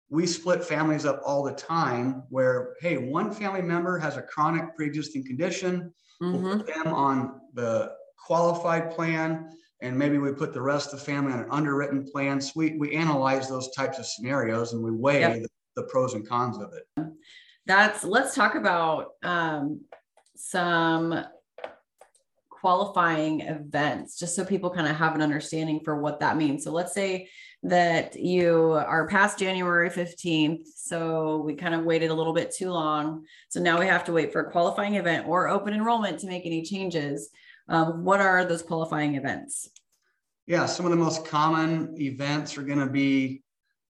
We 0.10 0.28
split 0.28 0.62
families 0.62 1.06
up 1.06 1.22
all 1.26 1.42
the 1.42 1.54
time 1.54 2.24
where, 2.28 2.76
hey, 2.82 2.98
one 2.98 3.32
family 3.32 3.62
member 3.62 3.98
has 3.98 4.18
a 4.18 4.22
chronic 4.22 4.76
pre-existing 4.76 5.24
condition. 5.26 5.94
We'll 6.20 6.42
Mhm. 6.42 6.58
put 6.58 6.68
them 6.68 6.94
on 6.94 7.40
the 7.54 7.96
qualified 8.28 8.92
plan, 8.92 9.58
and 9.82 9.98
maybe 9.98 10.18
we 10.18 10.34
put 10.34 10.54
the 10.54 10.62
rest 10.62 10.92
of 10.92 11.00
the 11.00 11.06
family 11.06 11.32
on 11.32 11.40
an 11.46 11.50
underwritten 11.50 12.04
plan. 12.12 12.42
So 12.42 12.52
we, 12.58 12.76
we 12.78 12.94
analyze 12.94 13.48
those 13.48 13.72
types 13.74 14.00
of 14.00 14.06
scenarios 14.06 14.74
and 14.74 14.84
we 14.84 14.92
weigh 14.92 15.22
Yep. 15.22 15.44
the, 15.44 15.50
the 15.78 15.84
pros 15.84 16.14
and 16.14 16.28
cons 16.28 16.58
of 16.58 16.74
it. 16.74 16.86
That's 17.66 18.04
let's 18.04 18.36
talk 18.36 18.56
about 18.56 19.14
um, 19.24 19.80
some 20.36 21.26
qualifying 22.50 23.42
events 23.42 24.18
just 24.18 24.36
so 24.36 24.44
people 24.44 24.72
kind 24.72 24.88
of 24.88 24.96
have 24.96 25.14
an 25.14 25.22
understanding 25.22 25.80
for 25.86 26.02
what 26.02 26.20
that 26.20 26.36
means. 26.36 26.64
So 26.64 26.72
let's 26.72 26.94
say 26.94 27.30
that 27.62 28.20
you 28.20 28.72
are 28.72 29.08
past 29.08 29.38
January 29.38 29.90
15th. 29.90 30.66
So 30.76 31.44
we 31.46 31.54
kind 31.54 31.76
of 31.76 31.84
waited 31.84 32.10
a 32.10 32.14
little 32.14 32.34
bit 32.34 32.52
too 32.56 32.72
long. 32.72 33.26
So 33.50 33.60
now 33.60 33.80
we 33.80 33.86
have 33.86 34.04
to 34.06 34.14
wait 34.14 34.32
for 34.32 34.42
a 34.42 34.52
qualifying 34.52 34.96
event 34.96 35.28
or 35.28 35.48
open 35.48 35.74
enrollment 35.76 36.20
to 36.22 36.28
make 36.28 36.46
any 36.48 36.64
changes. 36.64 37.30
Um, 37.68 38.04
what 38.04 38.20
are 38.20 38.46
those 38.46 38.64
qualifying 38.64 39.14
events? 39.14 39.70
Yeah, 40.48 40.66
some 40.66 40.86
of 40.86 40.92
the 40.92 40.98
most 40.98 41.26
common 41.26 42.00
events 42.00 42.58
are 42.58 42.64
going 42.64 42.80
to 42.80 42.88
be 42.88 43.44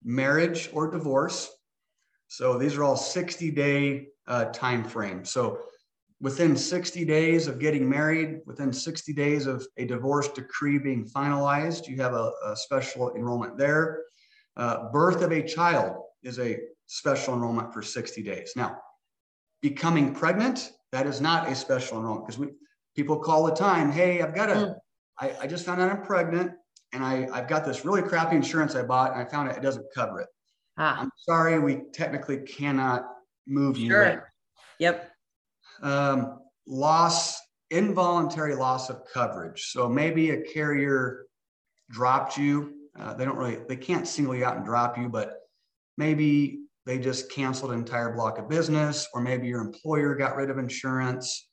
marriage 0.04 0.70
or 0.74 0.90
divorce. 0.90 1.52
So 2.30 2.58
these 2.58 2.78
are 2.78 2.84
all 2.84 2.98
60 2.98 3.52
day 3.52 4.08
uh, 4.28 4.46
time 4.46 4.84
frame. 4.84 5.24
So 5.24 5.60
within 6.22 6.56
60 6.56 7.06
days 7.06 7.48
of 7.48 7.60
getting 7.60 7.90
married, 7.90 8.40
within 8.46 8.72
60 8.72 9.14
days 9.14 9.48
of 9.48 9.66
a 9.78 9.86
divorce 9.86 10.28
decree 10.30 10.78
being 10.78 11.06
finalized, 11.06 11.88
you 11.88 11.98
have 11.98 12.14
a, 12.14 12.32
a 12.46 12.56
special 12.56 13.14
enrollment 13.16 13.58
there. 13.58 14.04
Uh, 14.58 14.90
birth 14.92 15.22
of 15.22 15.32
a 15.32 15.44
child 15.44 15.98
is 16.24 16.40
a 16.40 16.60
special 16.88 17.34
enrollment 17.34 17.74
for 17.74 17.82
60 17.82 18.24
days. 18.24 18.54
Now, 18.56 18.78
becoming 19.62 20.14
pregnant, 20.14 20.72
that 20.92 21.06
is 21.06 21.20
not 21.20 21.50
a 21.50 21.56
special 21.56 21.98
enrollment 21.98 22.28
because 22.28 22.40
we 22.40 22.48
people 22.96 23.20
call 23.20 23.46
the 23.46 23.54
time, 23.54 23.92
hey, 23.92 24.22
I've 24.22 24.34
got 24.34 24.50
a 24.50 24.54
Mm. 24.54 24.76
I, 25.18 25.34
I 25.44 25.48
just 25.48 25.66
found 25.66 25.80
out 25.82 25.90
I'm 25.90 26.02
pregnant 26.02 26.52
and 26.92 27.04
I, 27.04 27.30
I've 27.32 27.48
got 27.48 27.64
this 27.64 27.86
really 27.86 28.02
crappy 28.02 28.36
insurance 28.36 28.76
I 28.76 28.84
bought 28.84 29.14
and 29.14 29.22
I 29.22 29.26
found 29.26 29.50
out 29.50 29.56
it 29.56 29.62
doesn't 29.62 29.86
cover 29.96 30.20
it. 30.20 30.28
Ah, 30.78 31.00
I'm 31.00 31.12
sorry, 31.18 31.58
we 31.58 31.84
technically 31.94 32.40
cannot 32.40 33.06
move 33.48 33.78
you 33.78 33.92
Sure. 33.92 34.32
yep. 34.78 35.15
Um, 35.82 36.40
loss, 36.68 37.40
involuntary 37.72 38.56
loss 38.56 38.90
of 38.90 39.04
coverage. 39.12 39.72
So 39.72 39.90
maybe 39.90 40.32
a 40.32 40.42
carrier 40.42 41.26
dropped 41.90 42.38
you. 42.38 42.74
Uh, 43.00 43.14
they 43.14 43.26
don't 43.26 43.38
really, 43.38 43.58
they 43.68 43.76
can't 43.76 44.08
single 44.08 44.36
you 44.36 44.46
out 44.46 44.56
and 44.58 44.66
drop 44.66 44.98
you, 44.98 45.10
but 45.10 45.42
maybe 45.98 46.62
they 46.86 46.98
just 46.98 47.32
canceled 47.32 47.72
an 47.72 47.80
entire 47.80 48.14
block 48.14 48.38
of 48.38 48.48
business, 48.48 49.08
or 49.14 49.22
maybe 49.22 49.48
your 49.48 49.62
employer 49.62 50.16
got 50.16 50.36
rid 50.36 50.50
of 50.50 50.58
insurance. 50.58 51.50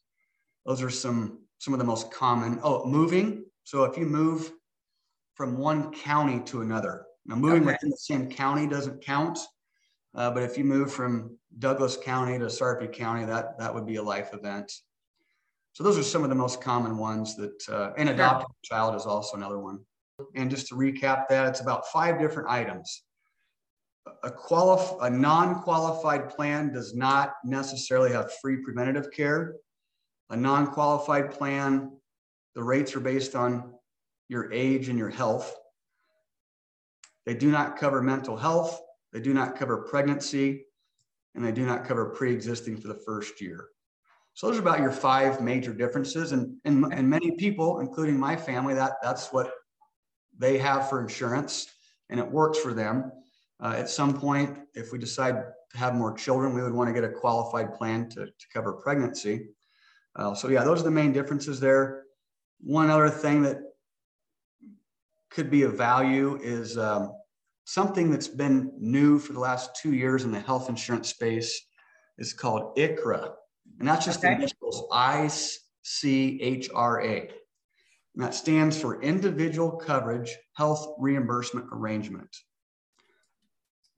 Those 0.67 0.83
are 0.83 0.91
some 0.91 1.39
some 1.59 1.75
of 1.75 1.79
the 1.79 1.87
most 1.87 2.11
common. 2.13 2.59
Oh, 2.63 2.85
moving. 2.87 3.45
So 3.65 3.85
if 3.85 3.97
you 3.97 4.05
move 4.05 4.53
from 5.35 5.57
one 5.57 5.93
county 5.93 6.41
to 6.47 6.61
another, 6.63 7.07
now 7.25 7.37
moving 7.37 7.63
Okay. 7.63 7.73
within 7.73 7.91
the 7.91 7.97
same 7.97 8.29
county 8.31 8.67
doesn't 8.67 9.05
count. 9.05 9.39
Uh, 10.15 10.31
but 10.31 10.43
if 10.43 10.59
you 10.59 10.65
move 10.65 10.93
from 10.93 11.39
Douglas 11.59 11.97
County 11.97 12.39
to 12.39 12.51
Sarpy 12.51 12.87
County, 12.89 13.25
that 13.25 13.59
that 13.59 13.75
would 13.75 13.87
be 13.87 13.97
a 13.97 14.03
life 14.03 14.35
event. 14.35 14.73
So 15.73 15.83
those 15.83 15.97
are 15.97 16.03
some 16.03 16.23
of 16.23 16.29
the 16.29 16.35
most 16.35 16.61
common 16.61 16.99
ones 16.99 17.35
that, 17.37 17.69
uh, 17.69 17.93
and 17.97 18.11
adopted 18.11 18.49
child 18.63 18.95
is 18.95 19.07
also 19.07 19.37
another 19.37 19.59
one. 19.59 19.81
And 20.35 20.51
just 20.51 20.69
to 20.69 20.75
recap 20.75 21.29
that, 21.29 21.49
it's 21.49 21.61
about 21.61 21.87
five 21.89 22.21
different 22.21 22.51
items. 22.51 23.05
A 24.23 24.31
qualif- 24.31 24.99
a 25.01 25.09
non-qualified 25.09 26.29
plan 26.29 26.73
does 26.73 26.95
not 26.95 27.35
necessarily 27.45 28.13
have 28.13 28.33
free 28.43 28.59
preventative 28.59 29.11
care. 29.13 29.55
A 30.29 30.37
non-qualified 30.37 31.31
plan, 31.31 31.93
the 32.55 32.63
rates 32.63 32.95
are 32.95 33.01
based 33.01 33.35
on 33.35 33.73
your 34.29 34.53
age 34.53 34.89
and 34.89 34.99
your 34.99 35.09
health. 35.09 35.57
They 37.25 37.35
do 37.35 37.51
not 37.51 37.79
cover 37.79 38.03
mental 38.03 38.37
health. 38.37 38.81
They 39.13 39.21
do 39.21 39.35
not 39.35 39.57
cover 39.57 39.79
pregnancy, 39.79 40.65
and 41.35 41.45
they 41.45 41.53
do 41.53 41.67
not 41.67 41.85
cover 41.85 42.07
pre-existing 42.07 42.77
for 42.79 42.89
the 42.89 43.01
first 43.07 43.41
year. 43.41 43.69
So 44.35 44.47
those 44.47 44.57
are 44.57 44.63
about 44.63 44.81
your 44.81 44.93
five 44.93 45.41
major 45.43 45.75
differences. 45.75 46.33
And, 46.33 46.57
and, 46.65 46.85
and 46.93 47.09
many 47.09 47.33
people, 47.33 47.81
including 47.81 48.19
my 48.19 48.35
family, 48.37 48.75
that, 48.75 48.95
that's 49.03 49.33
what 49.33 49.53
they 50.39 50.57
have 50.59 50.89
for 50.89 51.01
insurance 51.01 51.69
and 52.09 52.21
it 52.21 52.31
works 52.31 52.59
for 52.59 52.73
them. 52.73 53.11
Uh, 53.61 53.75
at 53.77 53.89
some 53.89 54.19
point, 54.19 54.59
if 54.75 54.93
we 54.93 54.99
decide 54.99 55.45
to 55.71 55.79
have 55.79 55.95
more 55.95 56.15
children, 56.15 56.55
we 56.55 56.63
would 56.63 56.73
want 56.73 56.89
to 56.89 56.95
get 56.95 57.05
a 57.05 57.09
qualified 57.09 57.75
plan 57.75 58.09
to, 58.11 58.27
to 58.27 58.47
cover 58.53 58.73
pregnancy. 58.73 59.49
Uh, 60.17 60.35
so 60.35 60.49
yeah, 60.49 60.63
those 60.63 60.81
are 60.81 60.85
the 60.85 60.91
main 60.91 61.13
differences 61.13 61.59
there. 61.59 62.05
One 62.61 62.91
other 62.91 63.09
thing 63.09 63.43
that 63.43 63.59
could 65.31 65.51
be 65.51 65.63
of 65.63 65.75
value 65.75 66.39
is 66.43 66.77
um, 66.77 67.13
something 67.65 68.11
that's 68.11 68.29
been 68.29 68.73
new 68.79 69.19
for 69.19 69.33
the 69.33 69.41
last 69.41 69.77
two 69.77 69.95
years 69.95 70.25
in 70.25 70.33
the 70.33 70.41
health 70.41 70.69
insurance 70.69 71.09
space 71.09 71.61
is 72.19 72.33
called 72.33 72.77
ICHRA. 72.77 73.33
And 73.79 73.89
that's 73.89 74.05
just 74.05 74.25
Okay. 74.25 74.35
initials 74.35 74.87
I 74.93 75.29
C 75.83 76.41
H 76.43 76.69
R 76.75 77.03
A. 77.03 77.31
And 78.15 78.23
that 78.23 78.35
stands 78.35 78.79
for 78.79 79.01
Individual 79.03 79.73
Coverage 79.73 80.37
Health 80.57 80.95
Reimbursement 80.99 81.67
Arrangement. 81.73 82.29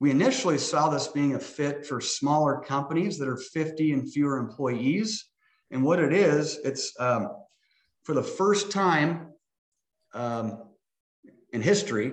We 0.01 0.11
initially 0.11 0.59
saw 0.59 0.89
this 0.89 1.09
being 1.09 1.35
a 1.35 1.41
fit 1.41 1.87
for 1.87 2.01
smaller 2.01 2.61
companies 2.61 3.19
that 3.19 3.29
are 3.29 3.37
50 3.37 3.93
and 3.93 4.13
fewer 4.13 4.39
employees. 4.39 5.31
And 5.71 5.83
what 5.83 5.99
it 5.99 6.13
is, 6.13 6.61
it's 6.65 6.93
um, 7.01 7.31
for 8.05 8.15
the 8.15 8.23
first 8.23 8.71
time 8.71 9.33
um, 10.13 10.63
in 11.53 11.63
history, 11.63 12.13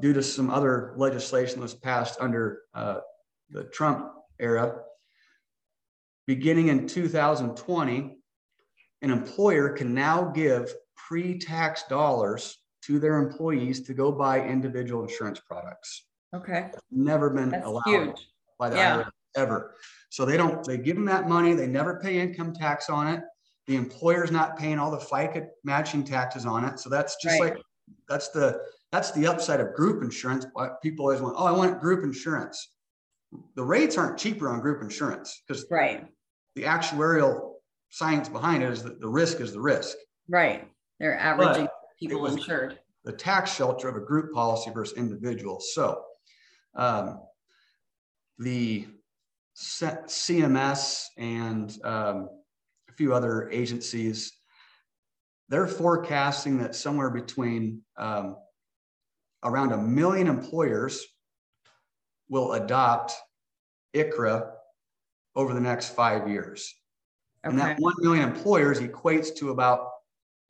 due 0.00 0.12
to 0.12 0.22
some 0.22 0.50
other 0.50 0.92
legislation 0.96 1.56
that 1.56 1.62
was 1.62 1.74
passed 1.74 2.18
under 2.20 2.62
uh, 2.74 2.98
the 3.50 3.64
Trump 3.64 4.10
era, 4.40 4.80
beginning 6.26 6.68
in 6.68 6.86
2020, 6.86 8.16
an 9.02 9.10
employer 9.10 9.70
can 9.70 9.94
now 9.94 10.24
give 10.24 10.72
pre-tax 10.96 11.84
dollars 11.84 12.58
to 12.82 12.98
their 12.98 13.18
employees 13.18 13.82
to 13.82 13.94
go 13.94 14.10
buy 14.10 14.40
individual 14.44 15.02
insurance 15.04 15.40
products. 15.40 16.06
Okay. 16.34 16.70
Never 16.90 17.30
been 17.30 17.50
That's 17.50 17.66
allowed 17.66 17.82
huge. 17.86 18.28
by 18.58 18.70
the 18.70 18.76
Yeah. 18.76 18.96
IRS 19.02 19.10
ever. 19.36 19.74
So 20.10 20.24
they 20.24 20.36
don't, 20.36 20.64
they 20.64 20.76
give 20.78 20.96
them 20.96 21.04
that 21.06 21.28
money, 21.28 21.54
they 21.54 21.66
never 21.66 22.00
pay 22.00 22.18
income 22.20 22.52
tax 22.52 22.90
on 22.90 23.06
it. 23.06 23.22
The 23.66 23.76
employer's 23.76 24.30
not 24.32 24.58
paying 24.58 24.78
all 24.78 24.90
the 24.90 24.98
FICA 24.98 25.46
matching 25.62 26.02
taxes 26.04 26.46
on 26.46 26.64
it. 26.64 26.80
So 26.80 26.90
that's 26.90 27.16
just 27.22 27.40
Right. 27.40 27.54
like, 27.54 27.62
that's 28.08 28.28
the, 28.28 28.60
that's 28.92 29.10
the 29.12 29.26
upside 29.26 29.58
of 29.58 29.72
group 29.74 30.02
insurance. 30.04 30.46
People 30.82 31.06
always 31.06 31.20
want, 31.22 31.34
oh, 31.38 31.46
I 31.46 31.52
want 31.52 31.80
group 31.80 32.04
insurance. 32.04 32.72
The 33.56 33.64
rates 33.64 33.96
aren't 33.96 34.18
cheaper 34.18 34.50
on 34.50 34.60
group 34.60 34.82
insurance 34.82 35.42
because 35.48 35.64
Right. 35.70 36.06
the 36.54 36.64
actuarial 36.64 37.54
science 37.88 38.28
behind 38.28 38.62
it 38.62 38.70
is 38.70 38.82
that 38.82 39.00
the 39.00 39.08
risk 39.08 39.40
is 39.40 39.52
the 39.54 39.60
risk. 39.60 39.96
Right. 40.28 40.70
They're 41.00 41.18
averaging 41.18 41.68
people 41.98 42.20
was- 42.20 42.34
insured. 42.34 42.78
the 43.04 43.12
tax 43.12 43.52
shelter 43.54 43.88
of 43.88 43.96
a 43.96 44.00
group 44.00 44.32
policy 44.32 44.70
versus 44.70 44.96
individual. 44.96 45.58
So 45.60 46.04
um, 46.76 47.20
the 48.38 48.86
CMS 49.56 51.06
and 51.16 51.76
um, 51.84 52.28
a 52.88 52.92
few 52.92 53.12
other 53.14 53.50
agencies, 53.50 54.32
they're 55.48 55.66
forecasting 55.66 56.58
that 56.58 56.74
somewhere 56.74 57.10
between 57.10 57.82
um, 57.96 58.36
around 59.44 59.72
a 59.72 59.76
million 59.76 60.26
employers 60.26 61.04
will 62.28 62.52
adopt 62.52 63.14
ICHRA 63.94 64.50
over 65.34 65.54
the 65.54 65.60
next 65.60 65.90
five 65.90 66.28
years. 66.28 66.74
And 67.44 67.58
that 67.58 67.78
1 67.80 67.94
million 67.98 68.28
employers 68.28 68.78
equates 68.80 69.34
to 69.36 69.50
about 69.50 69.88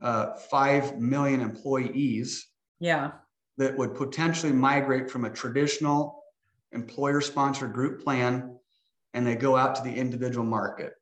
uh, 0.02 0.34
5 0.34 0.98
million 0.98 1.40
employees 1.40 2.48
Yeah. 2.80 3.12
that 3.56 3.76
would 3.78 3.94
potentially 3.94 4.52
migrate 4.52 5.10
from 5.10 5.24
a 5.24 5.30
traditional 5.30 6.22
employer 6.72 7.20
sponsored 7.20 7.72
group 7.72 8.02
plan 8.04 8.58
and 9.14 9.26
they 9.26 9.36
go 9.36 9.56
out 9.56 9.74
to 9.76 9.82
the 9.82 9.92
individual 9.94 10.44
market. 10.44 10.92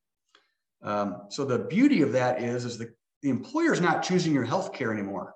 Um, 0.83 1.23
so 1.29 1.45
the 1.45 1.59
beauty 1.59 2.03
of 2.03 2.13
that 2.13 2.41
is, 2.41 2.65
is 2.65 2.79
the, 2.79 2.93
the 3.23 3.31
employer 3.31 3.73
is 3.73 3.81
not 3.81 4.03
choosing 4.03 4.33
your 4.33 4.45
health 4.45 4.73
care 4.73 4.93
anymore. 4.93 5.35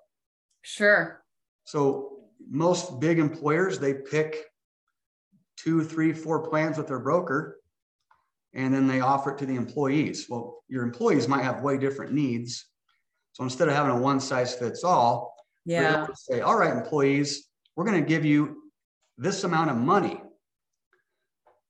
Sure. 0.62 1.22
So 1.64 2.13
most 2.50 3.00
big 3.00 3.18
employers 3.18 3.78
they 3.78 3.94
pick 3.94 4.44
two, 5.56 5.84
three, 5.84 6.12
four 6.12 6.48
plans 6.48 6.76
with 6.76 6.86
their 6.86 6.98
broker, 6.98 7.58
and 8.54 8.72
then 8.72 8.86
they 8.86 9.00
offer 9.00 9.32
it 9.32 9.38
to 9.38 9.46
the 9.46 9.56
employees. 9.56 10.26
Well, 10.28 10.62
your 10.68 10.82
employees 10.82 11.28
might 11.28 11.42
have 11.42 11.62
way 11.62 11.78
different 11.78 12.12
needs. 12.12 12.66
So 13.32 13.44
instead 13.44 13.68
of 13.68 13.74
having 13.74 13.92
a 13.92 14.00
one 14.00 14.20
size 14.20 14.54
fits 14.54 14.84
all, 14.84 15.34
yeah, 15.64 16.06
say, 16.14 16.40
all 16.40 16.56
right, 16.56 16.72
employees, 16.72 17.48
we're 17.74 17.84
going 17.84 18.00
to 18.00 18.08
give 18.08 18.24
you 18.24 18.70
this 19.16 19.44
amount 19.44 19.70
of 19.70 19.76
money. 19.76 20.20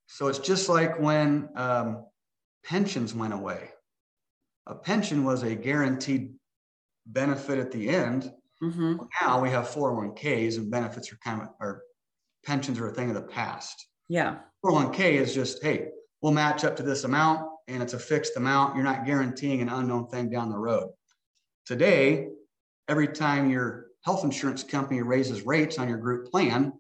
So 0.07 0.29
it's 0.29 0.39
just 0.39 0.69
like 0.69 0.99
when 1.01 1.49
um, 1.57 2.05
pensions 2.65 3.15
went 3.15 3.33
away. 3.33 3.71
A 4.67 4.75
pension 4.75 5.25
was 5.25 5.43
a 5.43 5.55
guaranteed 5.55 6.35
benefit 7.07 7.59
at 7.59 7.71
the 7.71 7.89
end. 7.89 8.31
Mm-hmm. 8.63 8.97
Now 9.21 9.41
we 9.41 9.51
have 9.51 9.69
401ks 9.69 10.57
and 10.57 10.71
benefits 10.71 11.13
are 11.13 11.19
kind 11.23 11.43
of, 11.43 11.49
or 11.61 11.83
pensions 12.45 12.79
are 12.79 12.89
a 12.89 12.93
thing 12.93 13.09
of 13.09 13.15
the 13.15 13.23
past. 13.23 13.87
Yeah. 14.09 14.37
401k 14.65 15.15
is 15.15 15.35
just, 15.35 15.63
hey, 15.63 15.89
we'll 16.23 16.33
match 16.33 16.65
up 16.65 16.77
to 16.77 16.83
this 16.83 17.05
amount 17.05 17.49
and 17.69 17.83
it's 17.83 17.95
a 17.95 17.99
fixed 17.99 18.37
amount. 18.37 18.75
You're 18.75 18.85
not 18.85 19.07
guaranteeing 19.07 19.61
an 19.61 19.69
unknown 19.69 20.09
thing 20.09 20.31
down 20.31 20.51
the 20.51 20.59
road. 20.59 20.91
Today, 21.67 22.29
every 22.89 23.09
time 23.09 23.51
your 23.51 23.87
health 24.05 24.25
insurance 24.25 24.63
company 24.63 25.03
raises 25.03 25.43
rates 25.43 25.79
on 25.79 25.89
your 25.89 25.99
group 25.99 26.31
plan, 26.31 26.73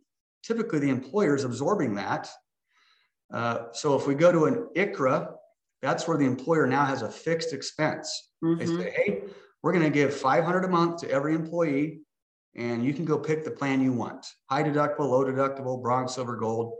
typically 0.42 0.78
the 0.78 0.90
employer 0.90 1.34
is 1.34 1.44
absorbing 1.44 1.94
that. 1.94 2.28
Uh, 3.32 3.66
so 3.72 3.96
if 3.96 4.06
we 4.06 4.14
go 4.14 4.30
to 4.30 4.44
an 4.44 4.68
ICHRA, 4.76 5.32
that's 5.82 6.06
where 6.06 6.16
the 6.16 6.26
employer 6.26 6.66
now 6.66 6.84
has 6.84 7.02
a 7.02 7.10
fixed 7.10 7.52
expense. 7.52 8.30
Mm-hmm. 8.42 8.58
They 8.58 8.66
say, 8.66 8.90
hey, 8.90 9.22
we're 9.64 9.72
going 9.72 9.82
to 9.82 9.88
give 9.88 10.12
500 10.14 10.66
a 10.66 10.68
month 10.68 11.00
to 11.00 11.10
every 11.10 11.34
employee, 11.34 12.00
and 12.54 12.84
you 12.84 12.92
can 12.92 13.06
go 13.06 13.18
pick 13.18 13.44
the 13.44 13.50
plan 13.50 13.80
you 13.80 13.94
want. 13.94 14.26
High 14.50 14.62
deductible, 14.62 15.08
low 15.08 15.24
deductible, 15.24 15.80
bronze, 15.80 16.14
silver, 16.14 16.36
gold. 16.36 16.74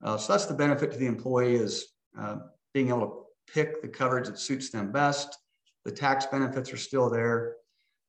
Uh, 0.00 0.16
so 0.16 0.32
that's 0.32 0.46
the 0.46 0.54
benefit 0.54 0.92
to 0.92 0.96
the 0.96 1.06
employee 1.06 1.56
is 1.56 1.88
uh, 2.16 2.36
being 2.72 2.90
able 2.90 3.00
to 3.00 3.52
pick 3.52 3.82
the 3.82 3.88
coverage 3.88 4.28
that 4.28 4.38
suits 4.38 4.70
them 4.70 4.92
best. 4.92 5.36
The 5.84 5.90
tax 5.90 6.24
benefits 6.26 6.72
are 6.72 6.76
still 6.76 7.10
there. 7.10 7.56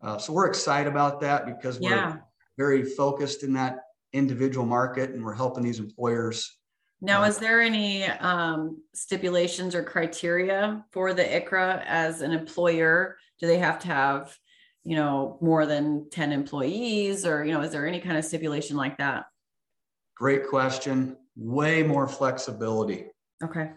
Uh, 0.04 0.20
so 0.20 0.34
we're 0.34 0.46
excited 0.46 0.88
about 0.88 1.20
that 1.22 1.48
because 1.48 1.80
we're 1.80 1.90
yeah. 1.90 2.18
very 2.60 2.86
focused 2.86 3.42
in 3.42 3.54
that 3.54 3.80
individual 4.14 4.68
market 4.68 5.10
and 5.10 5.26
we're 5.26 5.34
helping 5.34 5.64
these 5.64 5.80
employers. 5.80 6.60
Now, 7.04 7.24
is 7.24 7.40
there 7.40 7.62
any 7.62 8.06
um, 8.06 8.84
stipulations 8.94 9.74
or 9.74 9.84
criteria 9.84 10.86
for 10.92 11.14
the 11.14 11.24
ICHRA 11.24 11.84
as 11.88 12.22
an 12.22 12.32
employer? 12.32 13.18
Do 13.40 13.48
they 13.48 13.58
have 13.58 13.80
to 13.80 13.88
have, 13.88 14.38
you 14.84 14.96
know, 14.96 15.40
more 15.42 15.66
than 15.66 16.10
10 16.12 16.32
employees 16.32 17.26
or, 17.26 17.44
you 17.44 17.54
know, 17.54 17.62
is 17.62 17.72
there 17.72 17.88
any 17.88 18.00
kind 18.00 18.18
of 18.18 18.26
stipulation 18.26 18.78
like 18.78 18.98
that? 19.00 19.26
Great 20.16 20.48
question. 20.48 21.18
Way 21.36 21.82
more 21.82 22.08
flexibility. 22.08 23.08
Okay. 23.44 23.72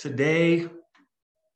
Today, 0.00 0.68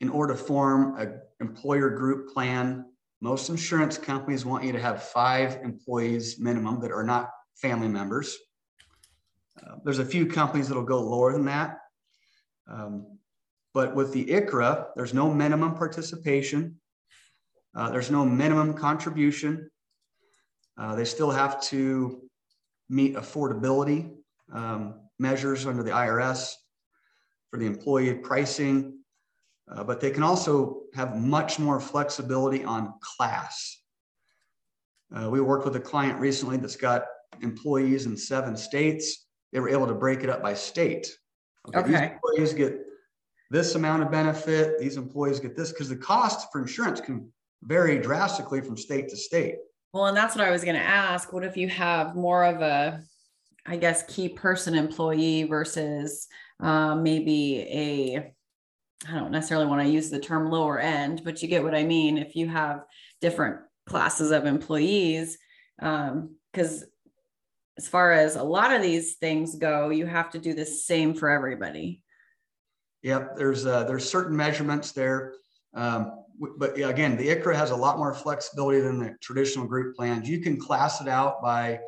in 0.01 0.09
order 0.09 0.35
to 0.35 0.39
form 0.39 0.97
an 0.97 1.21
employer 1.41 1.91
group 1.91 2.33
plan, 2.33 2.85
most 3.21 3.49
insurance 3.49 3.99
companies 3.99 4.45
want 4.45 4.63
you 4.63 4.71
to 4.71 4.81
have 4.81 5.03
five 5.03 5.59
employees 5.65 6.39
minimum 6.39 6.79
that 6.83 6.93
are 6.93 7.03
not 7.03 7.31
family 7.57 7.89
members. 7.89 8.39
Uh, 9.65 9.77
there's 9.85 9.99
a 9.99 10.05
few 10.05 10.27
companies 10.27 10.69
that'll 10.69 10.85
go 10.85 11.01
lower 11.01 11.33
than 11.33 11.45
that. 11.47 11.79
Um, 12.69 13.19
but 13.73 13.95
with 13.95 14.13
the 14.13 14.25
ICHRA, 14.27 14.89
there's 14.97 15.15
no 15.15 15.33
minimum 15.33 15.75
participation. 15.75 16.81
Uh, 17.75 17.91
there's 17.91 18.11
no 18.11 18.25
minimum 18.25 18.75
contribution. 18.75 19.71
Uh, 20.79 20.95
they 20.95 21.05
still 21.05 21.31
have 21.31 21.61
to 21.63 22.23
meet 22.89 23.15
affordability 23.15 24.11
um, 24.53 24.95
measures 25.19 25.67
under 25.67 25.83
the 25.83 25.91
IRS 25.91 26.55
for 27.51 27.59
the 27.59 27.67
employee 27.67 28.15
pricing. 28.15 28.99
Uh, 29.71 29.83
but 29.83 30.01
they 30.01 30.11
can 30.11 30.23
also 30.23 30.83
have 30.95 31.17
much 31.17 31.59
more 31.59 31.81
flexibility 31.81 32.65
on 32.65 32.95
class. 33.01 33.81
Uh, 35.15 35.29
we 35.31 35.41
worked 35.41 35.65
with 35.65 35.77
a 35.77 35.81
client 35.81 36.21
recently 36.21 36.57
that's 36.57 36.77
got 36.77 37.05
employees 37.43 38.07
in 38.07 38.17
seven 38.17 38.57
states. 38.57 39.26
They 39.53 39.61
were 39.61 39.69
able 39.69 39.87
to 39.87 39.95
break 39.95 40.23
it 40.23 40.31
up 40.31 40.43
by 40.43 40.55
state. 40.55 41.09
Okay. 41.69 41.79
okay. 41.79 41.91
These 41.91 42.01
employees 42.01 42.55
get 42.55 42.81
this 43.51 43.75
amount 43.75 44.03
of 44.03 44.11
benefit. 44.11 44.79
These 44.79 44.97
employees 44.97 45.41
get 45.41 45.57
this 45.57 45.73
because 45.73 45.89
the 45.89 45.97
cost 45.97 46.51
for 46.53 46.61
insurance 46.61 47.01
can 47.01 47.31
vary 47.63 47.99
drastically 47.99 48.61
from 48.61 48.77
state 48.77 49.09
to 49.09 49.17
state. 49.17 49.57
Well, 49.93 50.07
and 50.07 50.17
that's 50.17 50.37
what 50.37 50.47
I 50.47 50.51
was 50.51 50.65
going 50.65 50.77
to 50.77 50.83
ask. 50.83 51.33
What 51.33 51.45
if 51.45 51.57
you 51.57 51.69
have 51.69 52.15
more 52.15 52.45
of 52.45 52.61
a, 52.61 53.03
I 53.65 53.77
guess, 53.77 54.03
key 54.05 54.29
person 54.29 54.75
employee 54.75 55.45
versus 55.45 56.27
uh, 56.61 56.95
maybe 56.95 57.61
a 57.61 58.33
I 59.09 59.15
don't 59.15 59.31
necessarily 59.31 59.67
want 59.67 59.83
to 59.83 59.93
use 59.93 60.11
the 60.11 60.19
term 60.19 60.51
lower 60.51 60.79
end, 60.79 61.23
but 61.25 61.43
you 61.43 61.49
get 61.49 61.63
what 61.63 61.75
I 61.75 61.85
mean. 61.85 62.19
If 62.19 62.35
you 62.35 62.49
have 62.49 62.85
different 63.21 63.61
classes 63.87 64.31
of 64.31 64.47
employees, 64.47 65.39
because 65.79 66.13
um, 66.13 66.89
as 67.79 67.87
far 67.87 68.13
as 68.13 68.37
a 68.37 68.43
lot 68.43 68.73
of 68.73 68.83
these 68.83 69.15
things 69.15 69.57
go, 69.57 69.91
you 69.91 70.07
have 70.07 70.31
to 70.31 70.39
do 70.39 70.55
the 70.55 70.65
same 70.65 71.15
for 71.15 71.29
everybody. 71.29 72.03
Yep, 73.03 73.37
there's 73.37 73.67
uh, 73.67 73.85
there's 73.85 74.09
certain 74.09 74.37
measurements 74.37 74.93
there, 74.93 75.35
um, 75.75 76.25
but 76.59 76.79
again, 76.81 77.17
the 77.17 77.29
ICHRA 77.29 77.55
has 77.55 77.71
a 77.71 77.77
lot 77.77 77.99
more 77.99 78.13
flexibility 78.13 78.81
than 78.81 78.99
the 78.99 79.15
traditional 79.21 79.67
group 79.67 79.95
plans. 79.95 80.29
You 80.29 80.41
can 80.41 80.59
class 80.59 81.01
it 81.01 81.09
out 81.09 81.43
by, 81.43 81.79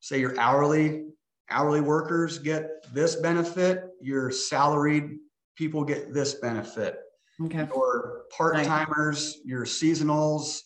say, 0.00 0.18
your 0.18 0.38
hourly 0.40 1.04
hourly 1.50 1.80
workers 1.80 2.38
get 2.38 2.68
this 2.92 3.16
benefit, 3.16 3.84
your 4.00 4.30
salaried 4.30 5.18
people 5.56 5.84
get 5.84 6.12
this 6.12 6.34
benefit. 6.34 6.98
Okay. 7.42 7.68
Or 7.74 8.22
part 8.36 8.56
timers, 8.64 9.38
your 9.44 9.64
seasonals. 9.64 10.60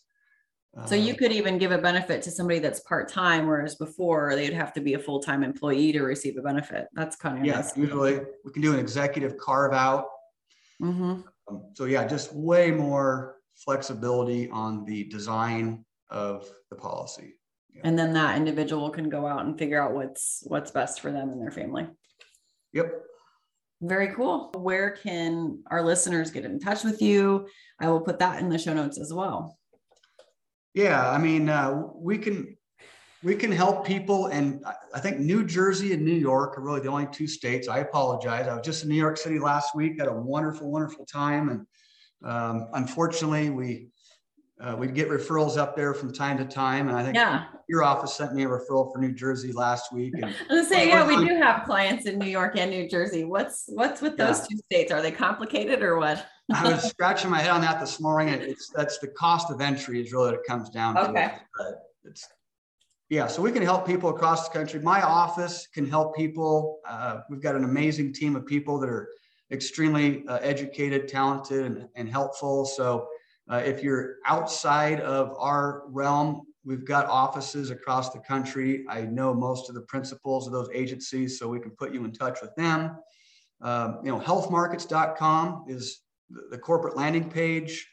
So 0.87 0.95
you 0.95 1.15
uh, 1.15 1.17
could 1.17 1.33
even 1.33 1.59
give 1.59 1.73
a 1.73 1.79
benefit 1.79 2.23
to 2.23 2.31
somebody 2.31 2.61
that's 2.61 2.81
part 2.81 3.09
time, 3.09 3.49
whereas 3.49 3.75
before 3.75 4.37
they'd 4.37 4.53
have 4.53 4.73
to 4.75 4.81
be 4.81 4.95
a 4.95 4.99
full 4.99 5.21
time 5.21 5.43
employee 5.43 5.93
to 5.93 6.03
receive 6.03 6.37
a 6.37 6.43
benefit. 6.43 6.87
That's 6.93 7.17
kind 7.17 7.39
of 7.39 7.45
yeah. 7.45 7.57
Nice. 7.57 7.77
Usually, 7.77 8.21
we 8.45 8.53
can 8.53 8.63
do 8.63 8.73
an 8.73 8.79
executive 8.79 9.37
carve 9.37 9.73
out. 9.73 10.07
Mm-hmm. 10.81 11.23
Um, 11.49 11.63
so 11.75 11.87
yeah, 11.87 12.07
just 12.07 12.33
way 12.35 12.71
more 12.71 13.37
flexibility 13.57 14.49
on 14.51 14.85
the 14.85 15.05
design 15.05 15.85
of 16.09 16.49
the 16.71 16.77
policy. 16.77 17.35
Yeah. 17.75 17.83
And 17.85 17.99
then 17.99 18.13
that 18.13 18.37
individual 18.37 18.91
can 18.91 19.09
go 19.09 19.27
out 19.27 19.45
and 19.45 19.59
figure 19.59 19.83
out 19.83 19.93
what's 19.93 20.45
what's 20.47 20.71
best 20.71 21.01
for 21.01 21.11
them 21.11 21.31
and 21.31 21.43
their 21.43 21.51
family. 21.51 21.89
Yep. 22.73 22.93
Very 23.83 24.15
cool. 24.15 24.53
Where 24.57 24.91
can 24.91 25.63
our 25.69 25.83
listeners 25.83 26.31
get 26.31 26.45
in 26.45 26.61
touch 26.61 26.85
with 26.85 27.03
you? 27.03 27.49
I 27.81 27.89
will 27.89 28.03
put 28.03 28.19
that 28.21 28.41
in 28.41 28.51
the 28.51 28.59
show 28.59 28.75
notes 28.75 29.01
as 29.01 29.13
well. 29.13 29.59
Yeah, 30.75 31.11
I 31.11 31.19
mean, 31.19 31.49
uh, 31.49 31.83
we 31.95 32.19
can 32.19 32.57
we 33.23 33.35
can 33.35 33.53
help 33.53 33.85
people, 33.85 34.27
and 34.27 34.65
I 34.95 35.01
think 35.01 35.19
New 35.19 35.45
Jersey 35.45 35.93
and 35.93 36.05
New 36.05 36.15
York 36.15 36.57
are 36.57 36.63
really 36.63 36.81
the 36.81 36.89
only 36.89 37.09
two 37.13 37.27
states. 37.27 37.69
I 37.69 37.79
apologize. 37.79 38.47
I 38.47 38.55
was 38.55 38.65
just 38.65 38.85
in 38.85 38.89
New 38.89 38.95
York 38.95 39.19
City 39.19 39.39
last 39.39 39.75
week, 39.75 39.99
had 39.99 40.09
a 40.09 40.13
wonderful, 40.13 40.71
wonderful 40.71 41.05
time, 41.07 41.49
and 41.51 41.67
um, 42.25 42.69
unfortunately, 42.75 43.51
we 43.51 43.89
uh, 44.63 44.77
we'd 44.77 44.95
get 44.95 45.09
referrals 45.09 45.57
up 45.57 45.75
there 45.75 45.95
from 45.95 46.13
time 46.13 46.37
to 46.39 46.45
time, 46.45 46.89
and 46.89 46.97
I 46.97 47.03
think 47.03 47.17
yeah. 47.17 47.47
your 47.69 47.83
office 47.83 48.15
sent 48.15 48.35
me 48.35 48.45
a 48.45 48.47
referral 48.47 48.93
for 48.93 48.99
New 48.99 49.13
Jersey 49.13 49.53
last 49.53 49.93
week. 49.93 50.15
And 50.15 50.35
I 50.51 50.65
say, 50.65 50.89
yeah, 50.89 51.07
we 51.07 51.17
do 51.27 51.35
have 51.37 51.65
clients 51.65 52.07
in 52.07 52.19
New 52.19 52.29
York 52.29 52.57
and 52.59 52.71
New 52.71 52.89
Jersey. 52.89 53.25
What's 53.25 53.65
what's 53.69 54.03
with 54.03 54.17
those 54.17 54.41
yeah. 54.41 54.47
two 54.51 54.57
states? 54.59 54.93
Are 54.93 55.01
they 55.01 55.13
complicated 55.13 55.83
or 55.83 55.99
what? 55.99 56.27
I 56.53 56.73
was 56.73 56.83
scratching 56.83 57.31
my 57.31 57.41
head 57.41 57.51
on 57.51 57.63
that 57.63 57.81
this 57.81 58.01
morning. 58.01 58.35
It's 58.35 58.71
that's 58.75 58.99
the 58.99 59.09
cost 59.09 59.51
of 59.51 59.61
entry 59.61 60.01
is 60.01 60.13
really 60.13 60.33
what 60.33 60.35
it 60.35 60.45
comes 60.47 60.69
down 60.69 60.95
to. 60.97 61.09
Okay. 61.09 61.33
it's 62.05 62.29
yeah, 63.09 63.27
so 63.27 63.43
we 63.43 63.51
can 63.51 63.63
help 63.63 63.87
people 63.87 64.11
across 64.11 64.49
the 64.49 64.57
country. 64.57 64.79
My 64.81 65.03
office 65.03 65.67
can 65.75 65.85
help 65.85 66.15
people. 66.15 66.79
Uh, 66.89 67.23
we've 67.29 67.43
got 67.43 67.57
an 67.57 67.65
amazing 67.65 68.13
team 68.13 68.37
of 68.37 68.47
people 68.47 68.79
that 68.79 68.89
are 68.89 69.09
extremely 69.51 70.25
uh, 70.29 70.37
educated, 70.43 71.09
talented, 71.09 71.65
and, 71.65 71.89
and 71.97 72.09
helpful. 72.09 72.65
So 72.65 73.09
uh, 73.51 73.63
if 73.65 73.83
you're 73.83 74.17
outside 74.27 75.01
of 75.01 75.35
our 75.39 75.83
realm, 75.89 76.43
we've 76.65 76.85
got 76.85 77.07
offices 77.07 77.71
across 77.71 78.11
the 78.11 78.21
country. 78.21 78.85
I 78.89 79.03
know 79.03 79.35
most 79.35 79.69
of 79.69 79.75
the 79.75 79.81
principals 79.83 80.47
of 80.47 80.53
those 80.53 80.69
agencies, 80.73 81.39
so 81.39 81.49
we 81.49 81.59
can 81.59 81.73
put 81.73 81.93
you 81.93 82.05
in 82.05 82.13
touch 82.13 82.41
with 82.41 82.55
them. 82.55 82.97
Um, 83.61 83.99
you 84.05 84.11
know, 84.11 84.21
healthmarkets.com 84.21 85.65
is 85.69 86.03
the, 86.31 86.59
corporate 86.59 86.97
landing 86.97 87.29
page. 87.29 87.89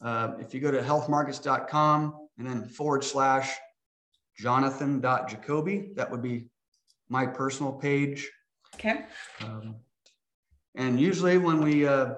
Uh, 0.00 0.34
if 0.38 0.54
you 0.54 0.60
go 0.60 0.70
to 0.70 0.80
healthmarkets.com 0.80 2.28
and 2.38 2.46
then 2.46 2.64
forward 2.64 3.02
slash 3.02 3.54
jonathan.jacobi, 4.38 5.94
that 5.96 6.10
would 6.10 6.22
be 6.22 6.46
my 7.08 7.26
personal 7.26 7.72
page. 7.72 8.30
Okay. 8.74 9.04
Um, 9.42 9.76
and 10.74 10.98
usually 10.98 11.36
when 11.38 11.60
we 11.60 11.86
uh, 11.86 12.14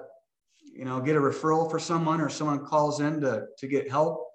you 0.75 0.83
know, 0.83 0.99
get 0.99 1.15
a 1.15 1.19
referral 1.19 1.71
for 1.71 1.79
someone 1.79 2.19
or 2.19 2.29
someone 2.29 2.65
calls 2.65 2.99
in 2.99 3.21
to, 3.21 3.45
to 3.57 3.67
get 3.67 3.89
help, 3.89 4.27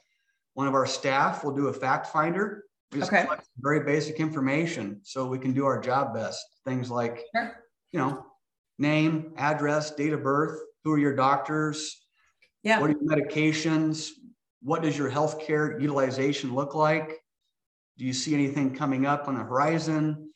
one 0.55 0.66
of 0.66 0.74
our 0.74 0.86
staff 0.86 1.45
will 1.45 1.55
do 1.55 1.68
a 1.68 1.72
fact 1.72 2.07
finder 2.07 2.64
We 2.93 3.01
just 3.01 3.12
okay. 3.12 3.24
collect 3.24 3.47
very 3.59 3.84
basic 3.84 4.20
information 4.20 5.01
so 5.03 5.26
we 5.26 5.38
can 5.38 5.53
do 5.53 5.66
our 5.66 5.78
job 5.78 6.14
best. 6.14 6.45
Things 6.64 6.91
like, 6.91 7.22
sure. 7.36 7.64
you 7.93 8.01
know, 8.01 8.26
name, 8.78 9.34
address, 9.36 9.91
date 9.91 10.14
of 10.14 10.22
birth, 10.22 10.59
who 10.82 10.93
are 10.93 10.99
your 10.99 11.14
doctors, 11.14 12.07
yeah. 12.62 12.80
what 12.80 12.88
are 12.91 12.95
your 12.95 13.03
medications, 13.03 14.09
what 14.62 14.82
does 14.82 14.97
your 14.97 15.11
healthcare 15.11 15.80
utilization 15.80 16.55
look 16.55 16.74
like? 16.74 17.18
Do 17.99 18.07
you 18.07 18.14
see 18.14 18.32
anything 18.32 18.74
coming 18.74 19.05
up 19.05 19.28
on 19.28 19.34
the 19.34 19.43
horizon? 19.43 20.30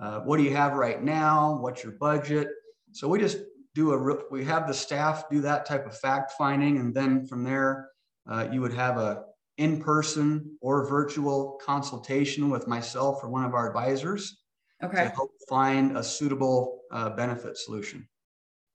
Uh, 0.00 0.20
what 0.20 0.38
do 0.38 0.42
you 0.42 0.56
have 0.56 0.72
right 0.72 1.02
now? 1.02 1.58
What's 1.60 1.82
your 1.82 1.92
budget? 1.92 2.48
So 2.92 3.08
we 3.08 3.18
just 3.18 3.38
do 3.74 3.92
a 3.92 4.18
we 4.30 4.44
have 4.44 4.66
the 4.66 4.74
staff 4.74 5.28
do 5.30 5.40
that 5.40 5.66
type 5.66 5.86
of 5.86 5.96
fact 5.96 6.32
finding, 6.36 6.78
and 6.78 6.94
then 6.94 7.26
from 7.26 7.44
there 7.44 7.88
uh, 8.28 8.48
you 8.50 8.60
would 8.60 8.72
have 8.72 8.96
a 8.96 9.24
in-person 9.58 10.56
or 10.62 10.88
virtual 10.88 11.58
consultation 11.64 12.48
with 12.48 12.66
myself 12.66 13.22
or 13.22 13.28
one 13.28 13.44
of 13.44 13.52
our 13.52 13.68
advisors 13.68 14.38
okay. 14.82 15.04
to 15.04 15.10
help 15.10 15.30
find 15.48 15.98
a 15.98 16.02
suitable 16.02 16.80
uh, 16.92 17.10
benefit 17.10 17.58
solution. 17.58 18.08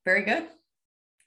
Very 0.05 0.21
good. 0.21 0.47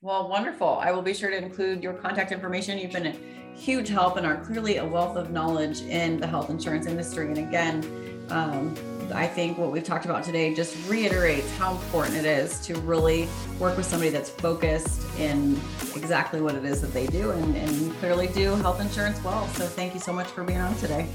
Well, 0.01 0.29
wonderful. 0.29 0.79
I 0.81 0.93
will 0.93 1.03
be 1.03 1.13
sure 1.13 1.29
to 1.31 1.37
include 1.37 1.83
your 1.83 1.95
contact 1.95 2.31
information. 2.31 2.79
You've 2.79 2.93
been 2.93 3.07
a 3.07 3.17
huge 3.57 3.89
help 3.89 4.17
and 4.17 4.25
are 4.25 4.37
clearly 4.45 4.77
a 4.77 4.87
wealth 4.87 5.17
of 5.17 5.33
knowledge 5.33 5.81
in 5.81 6.21
the 6.21 6.27
health 6.27 6.51
insurance 6.51 6.87
industry. 6.87 7.27
And 7.27 7.39
again, 7.39 8.27
um, 8.31 8.77
I 9.13 9.27
think 9.27 9.59
what 9.59 9.71
we've 9.71 9.85
talked 9.85 10.05
about 10.05 10.25
today 10.25 10.55
just 10.55 10.77
reiterates 10.89 11.51
how 11.57 11.73
important 11.73 12.17
it 12.17 12.25
is 12.25 12.61
to 12.61 12.75
really 12.81 13.29
work 13.59 13.77
with 13.77 13.87
somebody 13.87 14.11
that's 14.11 14.31
focused 14.31 15.03
in 15.19 15.59
exactly 15.97 16.41
what 16.41 16.55
it 16.55 16.65
is 16.65 16.81
that 16.83 16.93
they 16.93 17.07
do 17.07 17.31
and, 17.31 17.57
and 17.57 17.93
clearly 17.99 18.27
do 18.29 18.55
health 18.57 18.81
insurance 18.81 19.23
well. 19.25 19.47
So 19.49 19.67
thank 19.67 19.95
you 19.95 20.01
so 20.01 20.13
much 20.13 20.27
for 20.27 20.45
being 20.45 20.61
on 20.61 20.75
today. 20.77 21.09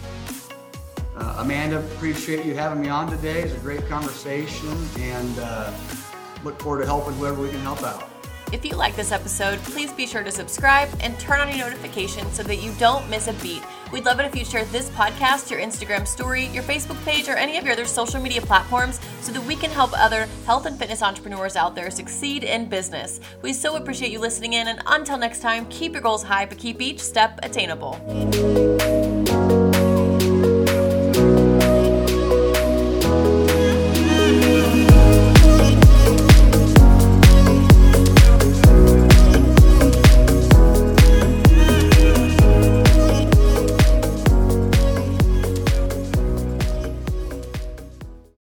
Uh, 1.16 1.36
Amanda, 1.39 1.80
appreciate 1.80 2.46
you 2.46 2.56
having 2.56 2.82
me 2.82 2.89
on 2.89 3.10
today. 3.10 3.44
It's 3.44 3.54
a 3.54 3.60
great 3.60 3.88
conversation 3.88 4.76
and 4.98 5.39
uh, 5.39 5.72
look 6.44 6.60
forward 6.60 6.82
to 6.82 6.86
helping 6.86 7.14
whoever 7.16 7.41
we 7.41 7.50
can 7.50 7.60
help 7.60 7.84
out. 7.84 8.10
If 8.52 8.66
you 8.66 8.76
like 8.76 8.96
this 8.96 9.12
episode, 9.12 9.60
please 9.60 9.91
be 9.91 10.06
sure 10.06 10.24
to 10.24 10.32
subscribe 10.32 10.89
and 11.00 11.20
turn 11.20 11.39
on 11.39 11.50
your 11.50 11.58
notifications 11.58 12.34
so 12.34 12.44
that 12.44 12.58
you 12.58 12.72
don't 12.78 13.10
miss 13.10 13.28
a 13.28 13.34
beat. 13.34 13.64
We'd 13.94 14.06
love 14.06 14.20
it 14.20 14.26
if 14.26 14.36
you 14.36 14.44
share 14.44 14.66
this 14.66 14.89
podcast, 14.89 15.52
your 15.52 15.60
Instagram 15.60 16.08
story, 16.08 16.48
your 16.48 16.64
Facebook 16.64 17.00
page, 17.06 17.30
or 17.30 17.34
any 17.34 17.60
of 17.60 17.64
your 17.64 17.74
other 17.74 17.86
social 17.86 18.20
media 18.20 18.41
platforms 18.41 19.00
so 19.22 19.32
that 19.32 19.41
we 19.41 19.56
can 19.56 19.70
help 19.70 19.91
other 19.94 20.28
health 20.48 20.66
and 20.66 20.80
fitness 20.80 21.04
entrepreneurs 21.04 21.56
out 21.56 21.76
there 21.76 21.91
succeed 21.91 22.44
in 22.44 22.68
business. 22.68 23.20
We 23.44 23.54
so 23.54 23.76
appreciate 23.76 24.12
you 24.12 24.18
listening 24.18 24.54
in, 24.54 24.68
and 24.68 24.82
until 24.88 25.20
next 25.20 25.41
time, 25.41 25.68
keep 25.68 25.94
your 25.94 26.02
goals 26.02 26.24
high, 26.24 26.48
but 26.48 26.58
keep 26.58 26.82
each 26.82 27.02
step 27.02 27.39
attainable. 27.44 28.72